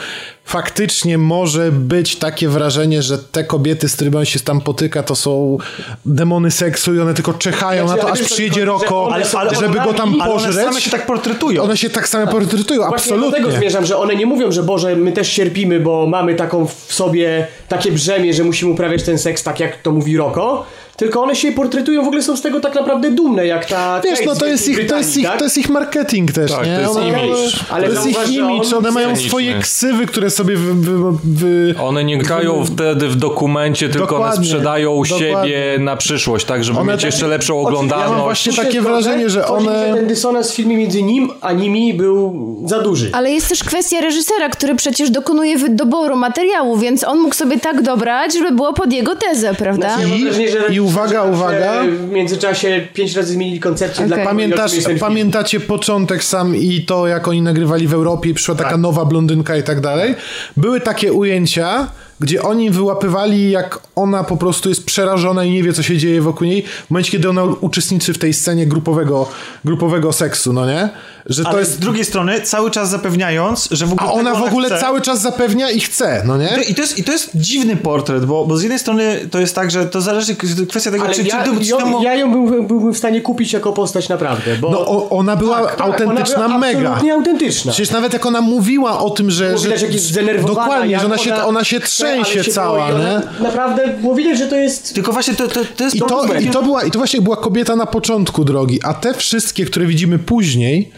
[0.46, 5.16] faktycznie może być takie wrażenie, że te kobiety, z którymi on się tam potyka, to
[5.16, 5.58] są
[6.06, 9.40] demony seksu i one tylko czekają Znaczy, na to, aż przyjedzie że Roko, one są
[9.60, 10.66] żeby go tam Ale one pożreć.
[10.66, 11.64] same się tak portretują.
[11.64, 13.40] One się tak same portretują, Właśnie do absolutnie.
[13.46, 16.94] tego zmierzam, że one nie mówią, że Boże, my też cierpimy, bo mamy taką w
[16.94, 20.66] sobie takie brzemię, że musimy uprawiać ten seks tak, jak to mówi Roko.
[21.00, 24.02] Tylko one się portretują, w ogóle są z tego tak naprawdę dumne, jak ta.
[24.04, 25.38] Wiesz, no to jest, ich, to, jest Brytanii, ich, tak?
[25.40, 26.76] to jest ich marketing też, Tak, nie?
[26.76, 27.40] to jest One- image.
[27.70, 31.76] Ale to jest ich image, on one mają swoje ksywy, które sobie wy, wy, wy,
[31.82, 35.20] One nie grają wtedy w dokumencie, tylko one Dokładnie, sprzedają dokładnie.
[35.20, 38.24] siebie na przyszłość, tak, żeby One mieć tak- jeszcze lepszą Ja mam oglądalność.
[38.24, 39.94] właśnie takie wrażenie, że one...
[39.96, 42.34] ten dysonans w filmie między nim a nimi był
[42.66, 43.10] za duży.
[43.14, 47.82] Ale jest też kwestia reżysera, który przecież dokonuje doboru materiału, więc on mógł sobie tak
[47.82, 49.98] dobrać, żeby było pod jego tezę, prawda?
[49.98, 51.84] Mam I- i uwaga, uwaga.
[52.08, 54.28] W międzyczasie pięć razy zmienili koncepcję dla Okej.
[54.28, 58.34] kogo i o czym Pamiętasz, pamiętacie początek sam i to, jak oni nagrywali w Europie
[58.34, 58.80] przyszła taka Tak.
[58.80, 60.16] nowa blondynka i tak dalej?
[60.58, 61.88] Były takie ujęcia,
[62.20, 66.22] gdzie oni wyłapywali, jak ona po prostu jest przerażona i nie wie, co się dzieje
[66.22, 69.30] wokół niej, w momencie, kiedy ona uczestniczy w tej scenie grupowego,
[69.66, 70.90] grupowego seksu, no nie?
[71.26, 71.72] Że to Ale jest...
[71.72, 74.80] z drugiej strony cały czas zapewniając, że w ogóle A ona tego w ogóle chce.
[74.80, 76.50] cały czas zapewnia i chce, no nie?
[76.70, 79.56] I to, jest, I to jest dziwny portret, bo, bo z jednej strony to jest
[79.56, 80.36] tak, że to zależy
[80.70, 82.04] kwestia tego, Ale czy, ja, czy, czy, czy ja, temu...
[82.04, 84.72] ja ją byłbym, byłbym w stanie kupić jako postać naprawdę, bo...
[84.72, 86.80] No o, ona była Tak, tak, autentyczna ona była mega.
[86.80, 87.72] absolutnie autentyczna.
[87.72, 89.58] Przecież nawet jak ona mówiła o tym, że...
[89.58, 92.44] Że widać, jak jest zdenerwowana, Dokładnie, jak że ona się, ona się trzęsie ale się
[92.44, 93.44] cała, boi, nie?
[93.44, 94.94] Naprawdę było widać, że to jest...
[94.94, 97.38] Tylko właśnie to, to, to jest I to, i, to była, I to właśnie była
[97.38, 100.92] kobieta na początku drogi, a te wszystkie, które widzimy później,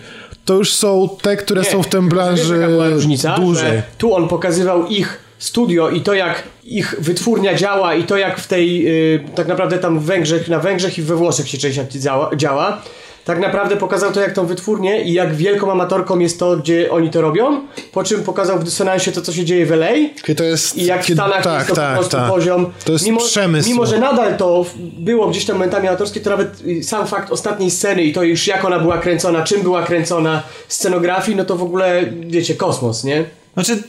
[0.45, 3.35] to już są te, które są w tym branży różnica?
[3.35, 3.71] dłużej.
[3.71, 8.39] Że tu on pokazywał ich studio i to jak ich wytwórnia działa i to jak
[8.39, 11.79] w tej y, tak naprawdę tam w Węgrzech, na Węgrzech i we Włoszech się część
[11.79, 12.81] działa, działa.
[13.25, 17.09] Tak naprawdę pokazał to jak tą wytwórnię i jak wielką amatorką jest to, gdzie oni
[17.09, 17.61] to robią,
[17.91, 19.91] po czym pokazał w dysonansie to, co się dzieje w LA
[20.23, 22.29] Kiedy to jest, i jak w Stanach tak, jest to tak, po prostu tak.
[22.29, 22.73] poziom.
[22.85, 23.69] To jest mimo, przemysł.
[23.69, 27.71] Mimo, że nadal to było gdzieś tam momentami amatorskie, to nawet y, sam fakt ostatniej
[27.71, 31.63] sceny i to już jak ona była kręcona, czym była kręcona, scenografii, no to w
[31.63, 33.25] ogóle, wiecie, kosmos, nie?
[33.53, 33.83] Znaczy...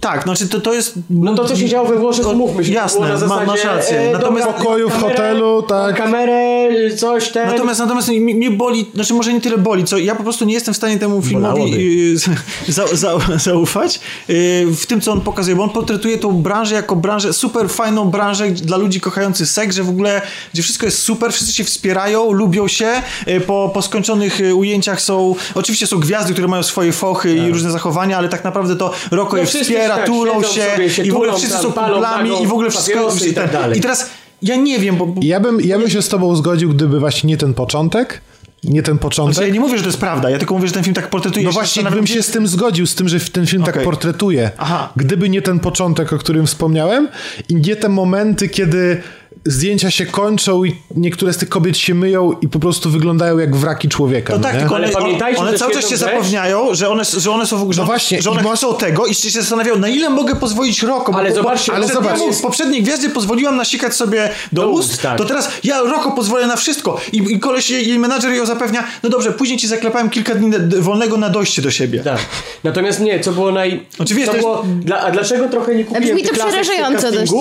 [0.00, 0.94] Tak, znaczy to, to jest...
[1.10, 2.72] No to, co się działo we Włoszech, umówmy się.
[2.72, 4.00] Jasne, na zasadzie, masz rację.
[4.00, 5.96] e, Natomiast- dobra, W pokoju, w kamerę, hotelu, tak.
[5.96, 7.48] Kamerę, coś, ten...
[7.48, 10.74] Natomiast, natomiast mnie, boli, znaczy może nie tyle boli, co ja po prostu nie jestem
[10.74, 11.74] w stanie temu filmowi
[12.12, 12.16] y,
[12.72, 14.00] za, za, zaufać
[14.30, 18.04] y, w tym, co on pokazuje, bo on portretuje tą branżę jako branżę, super fajną
[18.04, 20.22] branżę dla ludzi kochających seks, że w ogóle,
[20.54, 25.34] gdzie wszystko jest super, wszyscy się wspierają, lubią się, y, po, po skończonych ujęciach są,
[25.54, 29.36] oczywiście są gwiazdy, które mają swoje fochy i różne zachowania, ale tak naprawdę to Roko
[29.36, 29.46] Tak.
[29.54, 32.52] No je wspiera, tak tulą się, się i w ogóle wszyscy są kumplami i w
[32.52, 33.10] ogóle wszystko...
[33.30, 33.78] i tak dalej.
[33.78, 34.10] I teraz
[34.42, 35.06] ja nie wiem, bo...
[35.06, 38.20] bo Ja bym, ja bym się z tobą zgodził, gdyby właśnie nie ten początek,
[38.64, 39.34] nie ten początek.
[39.34, 41.10] znaczy, ja nie mówię, że to jest prawda, ja tylko mówię, że ten film tak
[41.10, 41.44] portretuje.
[41.44, 43.84] No właśnie, bym się z tym zgodził, z tym, że ten film tak Okej.
[43.84, 44.50] portretuje.
[44.58, 44.92] Aha.
[44.96, 47.08] Gdyby nie ten początek, o którym wspomniałem
[47.48, 49.02] i nie te momenty, kiedy
[49.44, 53.56] zdjęcia się kończą i niektóre z tych kobiet się myją i po prostu wyglądają jak
[53.56, 54.32] wraki człowieka.
[54.32, 54.60] To no tak, nie?
[54.60, 57.58] tylko Ale one, pamiętajcie one też cały czas się zapewniają, że one, że one są
[57.58, 60.36] w ogóle, No właśnie, że one masz- chcą tego i się zastanawiają, na ile mogę
[60.36, 61.12] pozwolić Roko.
[61.12, 64.68] bo- Ale bo- zobaczcie, bo, ale zobacz, w poprzedniej gwiazdzie pozwoliłam nasikać sobie do, Do
[64.68, 65.18] ust, ust, tak.
[65.18, 67.00] to teraz ja Roko pozwolę na wszystko.
[67.12, 70.50] I, i koleś, jej, jej menadżer ją zapewnia, no dobrze, później ci zaklepałem kilka dni
[70.80, 72.00] wolnego na dojście do siebie.
[72.00, 72.18] Tak.
[72.64, 73.86] Natomiast nie, co było naj...
[73.98, 74.64] Oczywiście, co to jest- było...
[74.80, 75.00] Dla...
[75.00, 77.32] A dlaczego trochę nie kupiłem Brzmi to przerażająco dość.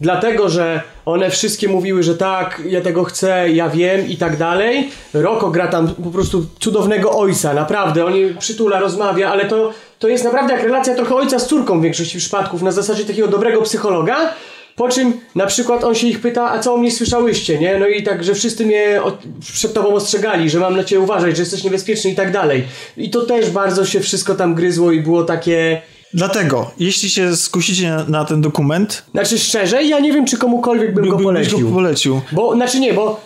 [0.00, 4.90] Dlatego, że one wszystkie mówiły, że tak, ja tego chcę, ja wiem i tak dalej.
[5.14, 8.04] Roko gra tam po prostu cudownego ojca, naprawdę.
[8.04, 11.82] On przytula, rozmawia, ale to, to jest naprawdę jak relacja trochę ojca z córką w
[11.82, 14.34] większości przypadków, na zasadzie takiego dobrego psychologa.
[14.76, 17.78] Po czym na przykład on się ich pyta, a co o mnie słyszałyście, nie?
[17.78, 19.18] No i tak, że wszyscy mnie od,
[19.52, 22.64] przed tobą ostrzegali, że mam na ciebie uważać, że jesteś niebezpieczny i tak dalej.
[22.96, 25.82] I to też bardzo się wszystko tam gryzło i było takie...
[26.14, 31.08] Dlatego, jeśli się skusicie na, ten dokument, Znaczy szczerze, ja nie wiem, czy komukolwiek bym
[31.08, 31.60] go byś polecił.
[31.68, 32.20] go polecił.
[32.32, 33.20] Bo, znaczy nie, bo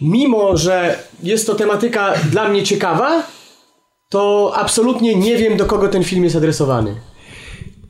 [0.00, 3.22] mimo, że jest to tematyka dla mnie ciekawa,
[4.08, 6.94] to absolutnie nie wiem, do kogo ten film jest adresowany.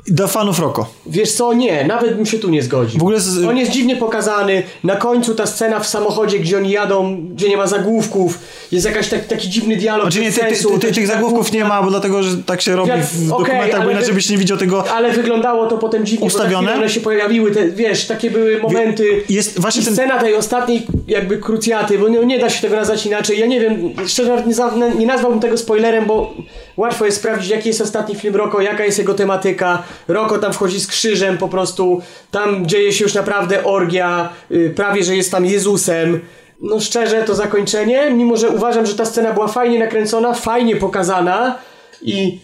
[0.09, 0.87] Do fanów Roko.
[1.07, 2.99] Wiesz co, nie, nawet bym się tu nie zgodził.
[2.99, 4.63] W ogóle z- On jest dziwnie pokazany.
[4.85, 8.39] Na końcu ta scena w samochodzie, gdzie oni jadą, gdzie nie ma zagłówków.
[8.73, 10.69] Jest jakaś tak, taki dziwny dialog Znaczy nie, bez ty, ty, sensu.
[10.69, 13.47] ty, ty, taki tych zagłówków nie ma, bo dlatego, że tak się robi w okej,
[13.47, 16.69] dokumentach, bo inaczej wy- byś nie widział tego Ale wyglądało to potem dziwnie, Ustawione?
[16.73, 19.23] bo one się pojawiły, te, wiesz, takie były momenty.
[19.29, 22.77] jest właśnie I ten- scena tej ostatniej jakby krucjaty, bo nie, nie da się tego
[22.77, 23.39] nazwać inaczej.
[23.39, 23.77] Ja nie wiem,
[24.07, 26.35] szczerze nie, nie nazwałbym tego spoilerem, bo
[26.77, 29.83] łatwo jest sprawdzić, jaki jest ostatni film Roko, jaka jest jego tematyka.
[30.09, 35.05] Roko tam wchodzi z krzyżem po prostu, tam dzieje się już naprawdę orgia, y, prawie,
[35.05, 36.21] że jest tam Jezusem.
[36.61, 41.59] No szczerze, to zakończenie, mimo że uważam, że ta scena była fajnie nakręcona, fajnie pokazana
[42.03, 42.39] i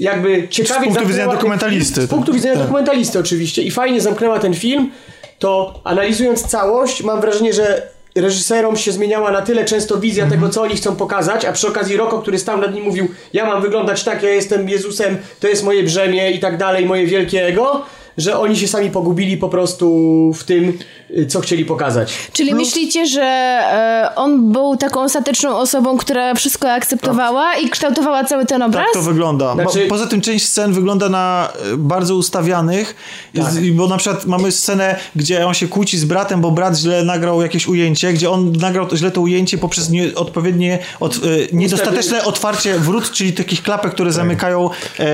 [0.00, 2.62] jakby ciekawie punktu widzenia dokumentalisty, film- Z punktu widzenia tak.
[2.62, 4.90] dokumentalisty oczywiście i fajnie zamknęła ten film,
[5.38, 10.40] to analizując całość mam wrażenie, że reżyserom się zmieniała na tyle często wizja Mhm.
[10.40, 13.46] tego, co oni chcą pokazać, a przy okazji Roko, który stał nad nim mówił, ja
[13.46, 17.46] mam wyglądać tak, ja jestem Jezusem, to jest moje brzemię i tak dalej, moje wielkie
[17.46, 17.82] ego,
[18.18, 19.86] że oni się sami pogubili po prostu
[20.34, 20.78] w tym,
[21.28, 22.14] co chcieli pokazać.
[22.32, 28.46] Czyli myślicie, że e, on był taką ostateczną osobą, która wszystko akceptowała i kształtowała cały
[28.46, 28.84] ten obraz?
[28.84, 29.54] Tak to wygląda.
[29.54, 32.94] Znaczy- Bo, poza tym część scen wygląda na e, bardzo ustawianych,
[33.36, 33.44] Tak.
[33.72, 37.42] bo na przykład mamy scenę, gdzie on się kłóci z bratem, bo brat źle nagrał
[37.42, 41.18] jakieś ujęcie, gdzie on nagrał to, źle to ujęcie poprzez nieodpowiednie, od, e,
[41.52, 45.06] niedostateczne otwarcie wrót, czyli takich klapek, które zamykają e,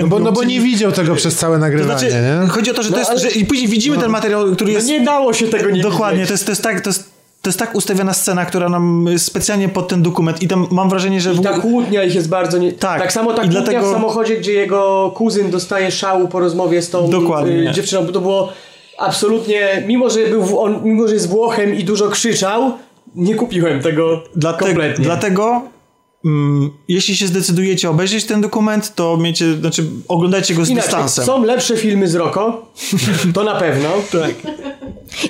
[0.00, 2.48] No bo, no bo nie widział tego przez całe to nagrywanie, znaczy, nie?
[2.48, 4.75] chodzi o to, że to No, jest, ale- że i później widzimy ten materiał, który
[4.76, 4.88] No jest...
[4.88, 7.10] nie dało się tego nie Dokładnie, to jest, to jest tak, to jest,
[7.42, 11.20] to jest tak ustawiona scena, która nam specjalnie pod ten dokument i tam mam wrażenie,
[11.20, 12.72] że I ta kłótnia ich jest bardzo nie...
[12.72, 13.00] Tak.
[13.00, 16.90] Tak samo ta kłótnia dlatego- w samochodzie, gdzie jego kuzyn dostaje szału po rozmowie z
[16.90, 17.70] tą Dokładnie.
[17.70, 18.52] y, dziewczyną, bo to było
[18.98, 22.72] absolutnie, mimo że był w- on, mimo że jest Włochem i dużo krzyczał,
[23.14, 25.04] nie kupiłem tego Dlate, kompletnie.
[25.04, 25.62] Dlatego,
[26.88, 31.24] jeśli się zdecydujecie obejrzeć ten dokument, to miecie, znaczy oglądajcie go z Inaczej, dystansem.
[31.24, 32.66] są lepsze filmy z Roko,
[33.34, 33.88] to na pewno.
[34.12, 34.34] Tak.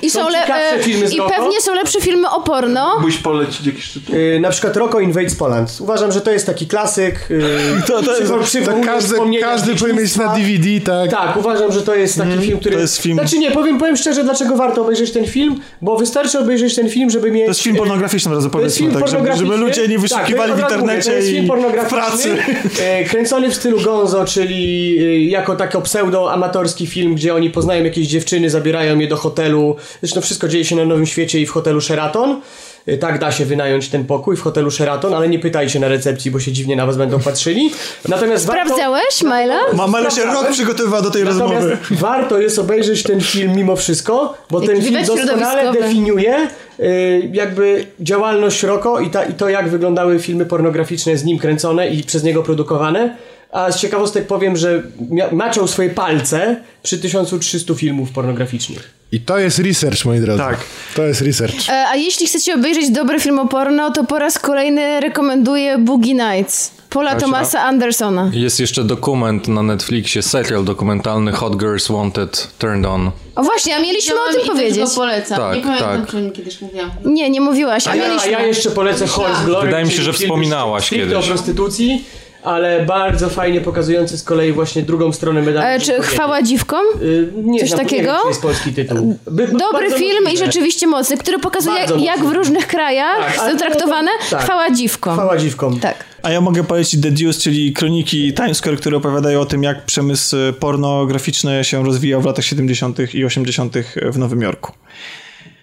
[0.01, 2.93] I, są są le- ciekawsze e, filmy z I pewnie są lepsze filmy o porno.
[2.95, 4.15] Mógłbyś polecić jakiś tytuł?
[4.15, 5.77] Y, na przykład Roko Invades Poland.
[5.79, 7.31] Uważam, że to jest taki klasyk.
[7.31, 7.41] Y,
[7.87, 8.31] To- to jest-
[8.65, 10.35] To każdy, każdy powinien mieć na.
[10.35, 11.11] DVD, tak?
[11.11, 12.75] Tak, uważam, że to jest taki film, który...
[12.75, 16.39] to jest film- Znaczy nie, powiem, powiem szczerze, dlaczego warto obejrzeć ten film, bo wystarczy
[16.39, 17.43] obejrzeć ten film, żeby mieć...
[17.43, 20.73] To jest film pornograficzny, razu powiedzmy, tak, żeby, żeby ludzie nie wyszukiwali Tak, w mówię,
[20.75, 22.37] internecie to jest film pornograficzny, pracy.
[22.81, 28.07] e, kręcony w stylu Gonzo, czyli e, jako taki pseudo-amatorski film, gdzie oni poznają jakieś
[28.07, 29.66] dziewczyny, zabierają je do hotelu.
[30.01, 32.41] Zresztą wszystko dzieje się na Nowym Świecie i w hotelu Sheraton.
[32.87, 36.31] E, Tak da się wynająć ten pokój w hotelu Sheraton, ale nie pytajcie na recepcji,
[36.31, 37.71] bo się dziwnie na was będą patrzyli.
[38.07, 39.59] Natomiast Sprawdzałeś, Majla?
[39.73, 41.77] Mamela się rok przygotowywała do tej Natomiast rozmowy.
[41.91, 46.47] warto jest obejrzeć ten film mimo wszystko, bo ten film doskonale definiuje
[46.79, 51.87] y, jakby działalność Roko i, ta, i to jak wyglądały filmy pornograficzne z nim kręcone
[51.89, 53.17] i przez niego produkowane.
[53.51, 54.83] A z ciekawostek powiem, że
[55.31, 58.96] maczał swoje palce przy 1300 filmów pornograficznych.
[59.11, 60.43] I to jest research, moi drodzy.
[60.43, 60.57] Tak.
[60.95, 61.69] To jest research.
[61.69, 66.13] E, A jeśli chcecie obejrzeć dobry film o porno, to po raz kolejny rekomenduję Boogie
[66.13, 66.71] Nights.
[66.89, 68.31] Paula Thomasa Andersona.
[68.33, 73.11] Jest jeszcze dokument na Netflixie, serial dokumentalny Hot Girls Wanted Turned On.
[73.35, 74.83] O właśnie, a mieliśmy o Widziałam tym powiedzieć.
[74.83, 75.37] go polecam.
[75.37, 76.11] Tak, nie pamiętam, tak.
[76.11, 76.91] czy o kiedyś mówiłam.
[77.05, 79.65] Nie, nie mówiłaś, a, A ja, a ja jeszcze polecę Horse Glory.
[79.65, 81.13] Wydaje mi się, że wspominałaś kiedyś.
[81.15, 82.05] o prostytucji,
[82.47, 85.67] ale bardzo fajnie pokazujący z kolei właśnie drugą stronę medalu.
[85.67, 86.07] E, czy kobiety.
[86.07, 86.85] Chwała dziwkom?
[87.01, 88.01] Y, nie Coś znam, takiego?
[88.03, 89.17] Nie wiem, czy jest polski tytuł.
[89.31, 90.45] By, Dobry film i możliwe.
[90.45, 94.41] rzeczywiście mocny, który pokazuje, Bardzo jak, w różnych krajach Tak, są traktowane tak.
[94.43, 95.13] chwała dziwkom.
[95.13, 95.79] Chwała dziwkom.
[95.79, 95.95] Tak.
[96.23, 99.85] A ja mogę polecić The Deuce, czyli kroniki Times Square, które opowiadają o tym, jak
[99.85, 103.13] przemysł pornograficzny się rozwijał w latach 70.
[103.15, 103.73] i 80.
[104.11, 104.71] w Nowym Jorku.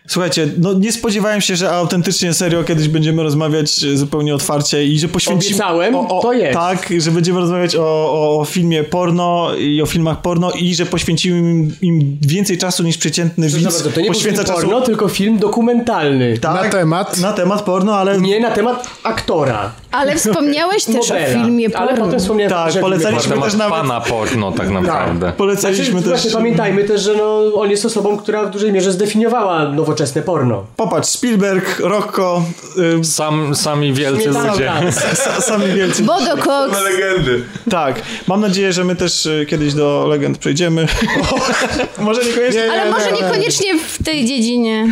[0.09, 4.99] Słuchajcie, no nie spodziewałem się, że autentycznie, serio, kiedyś będziemy rozmawiać e, zupełnie otwarcie i
[4.99, 5.55] że poświęcimy...
[5.57, 6.55] Obiecałem, to jest.
[6.55, 7.83] Tak, że będziemy rozmawiać o,
[8.13, 12.83] o, o filmie porno i o filmach porno i że poświęcimy im, im więcej czasu
[12.83, 14.61] niż przeciętny widz bardzo, to nie był film poświęca czasu...
[14.61, 16.39] porno, tylko film dokumentalny.
[16.39, 17.19] Tak, Na temat.
[17.21, 18.21] Na temat porno, ale...
[18.21, 19.73] Nie na temat aktora.
[19.93, 21.27] Ale wspomniałeś też o Nowela.
[21.45, 22.05] filmie Ale porno.
[22.05, 25.21] potem wspomniałem Tak, polecaliśmy też nawet- pana porno tak naprawdę.
[25.21, 25.33] porno.
[25.37, 26.11] Polecaliśmy Znaczy, też...
[26.21, 30.23] Właśnie pamiętajmy też, że no, on jest osobą, która w dużej mierze zdefiniowała nowoczesne nowoczesne
[30.23, 30.67] porno.
[30.77, 32.45] Popatrz, Spielberg, Rocco,
[33.01, 34.53] y, Sam, sami wielcy Śmietana.
[34.53, 34.73] ludzie.
[34.89, 36.03] s- sami wielcy.
[36.03, 36.83] Bodo Cox.
[36.85, 37.45] legendy.
[37.71, 40.87] Tak, mam nadzieję, że my też y, kiedyś do legend przejdziemy.
[41.99, 42.73] Może niekoniecznie.
[42.73, 44.89] Ale może niekoniecznie w tej dziedzinie.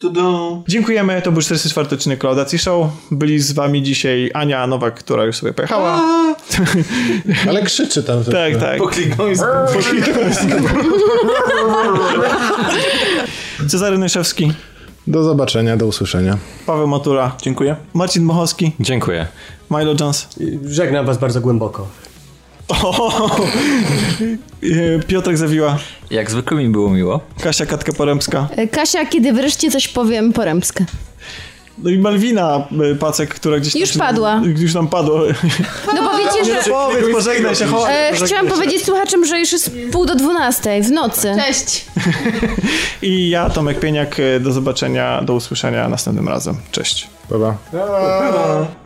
[0.00, 0.62] Tudu.
[0.68, 2.86] Dziękujemy, to był 44 odcinek Laudacji Show.
[3.10, 6.02] Byli z wami dzisiaj Ania Nowak, która już sobie pojechała.
[7.48, 8.24] Ale krzyczy tam.
[8.24, 8.78] Tak, tak.
[8.78, 9.36] Pokliknął i
[13.68, 14.52] Cezary Nyszewski,
[15.06, 16.38] Do zobaczenia, do usłyszenia.
[16.66, 17.76] Paweł Matura, Dziękuję.
[17.94, 19.26] Marcin Mochowski, Dziękuję.
[19.70, 20.28] Milo Jones,
[20.66, 21.88] Żegnam was bardzo głęboko.
[24.62, 25.78] y, Piotrek Zawiła,
[26.10, 27.20] Jak zwykle mi było miło.
[27.40, 30.84] Kasia Katka-Porębska, Kasia, kiedy wreszcie coś powiem, porębskę.
[31.78, 34.40] No i Malwina y, Pacek, która gdzieś Już tam, padła.
[34.58, 35.20] Już nam padło.
[35.94, 36.70] No bo wiecie, że...
[36.70, 37.90] Powiedz, pożegnaj się, chodź.
[37.90, 41.36] E, chciałam powiedzieć słuchaczom, że już jest pół do dwunastej w nocy.
[41.46, 41.84] Cześć!
[43.02, 46.56] I ja, Tomek Pieniak, y, do zobaczenia, do usłyszenia następnym razem.
[46.70, 47.08] Cześć.
[47.28, 48.81] Pa, pa.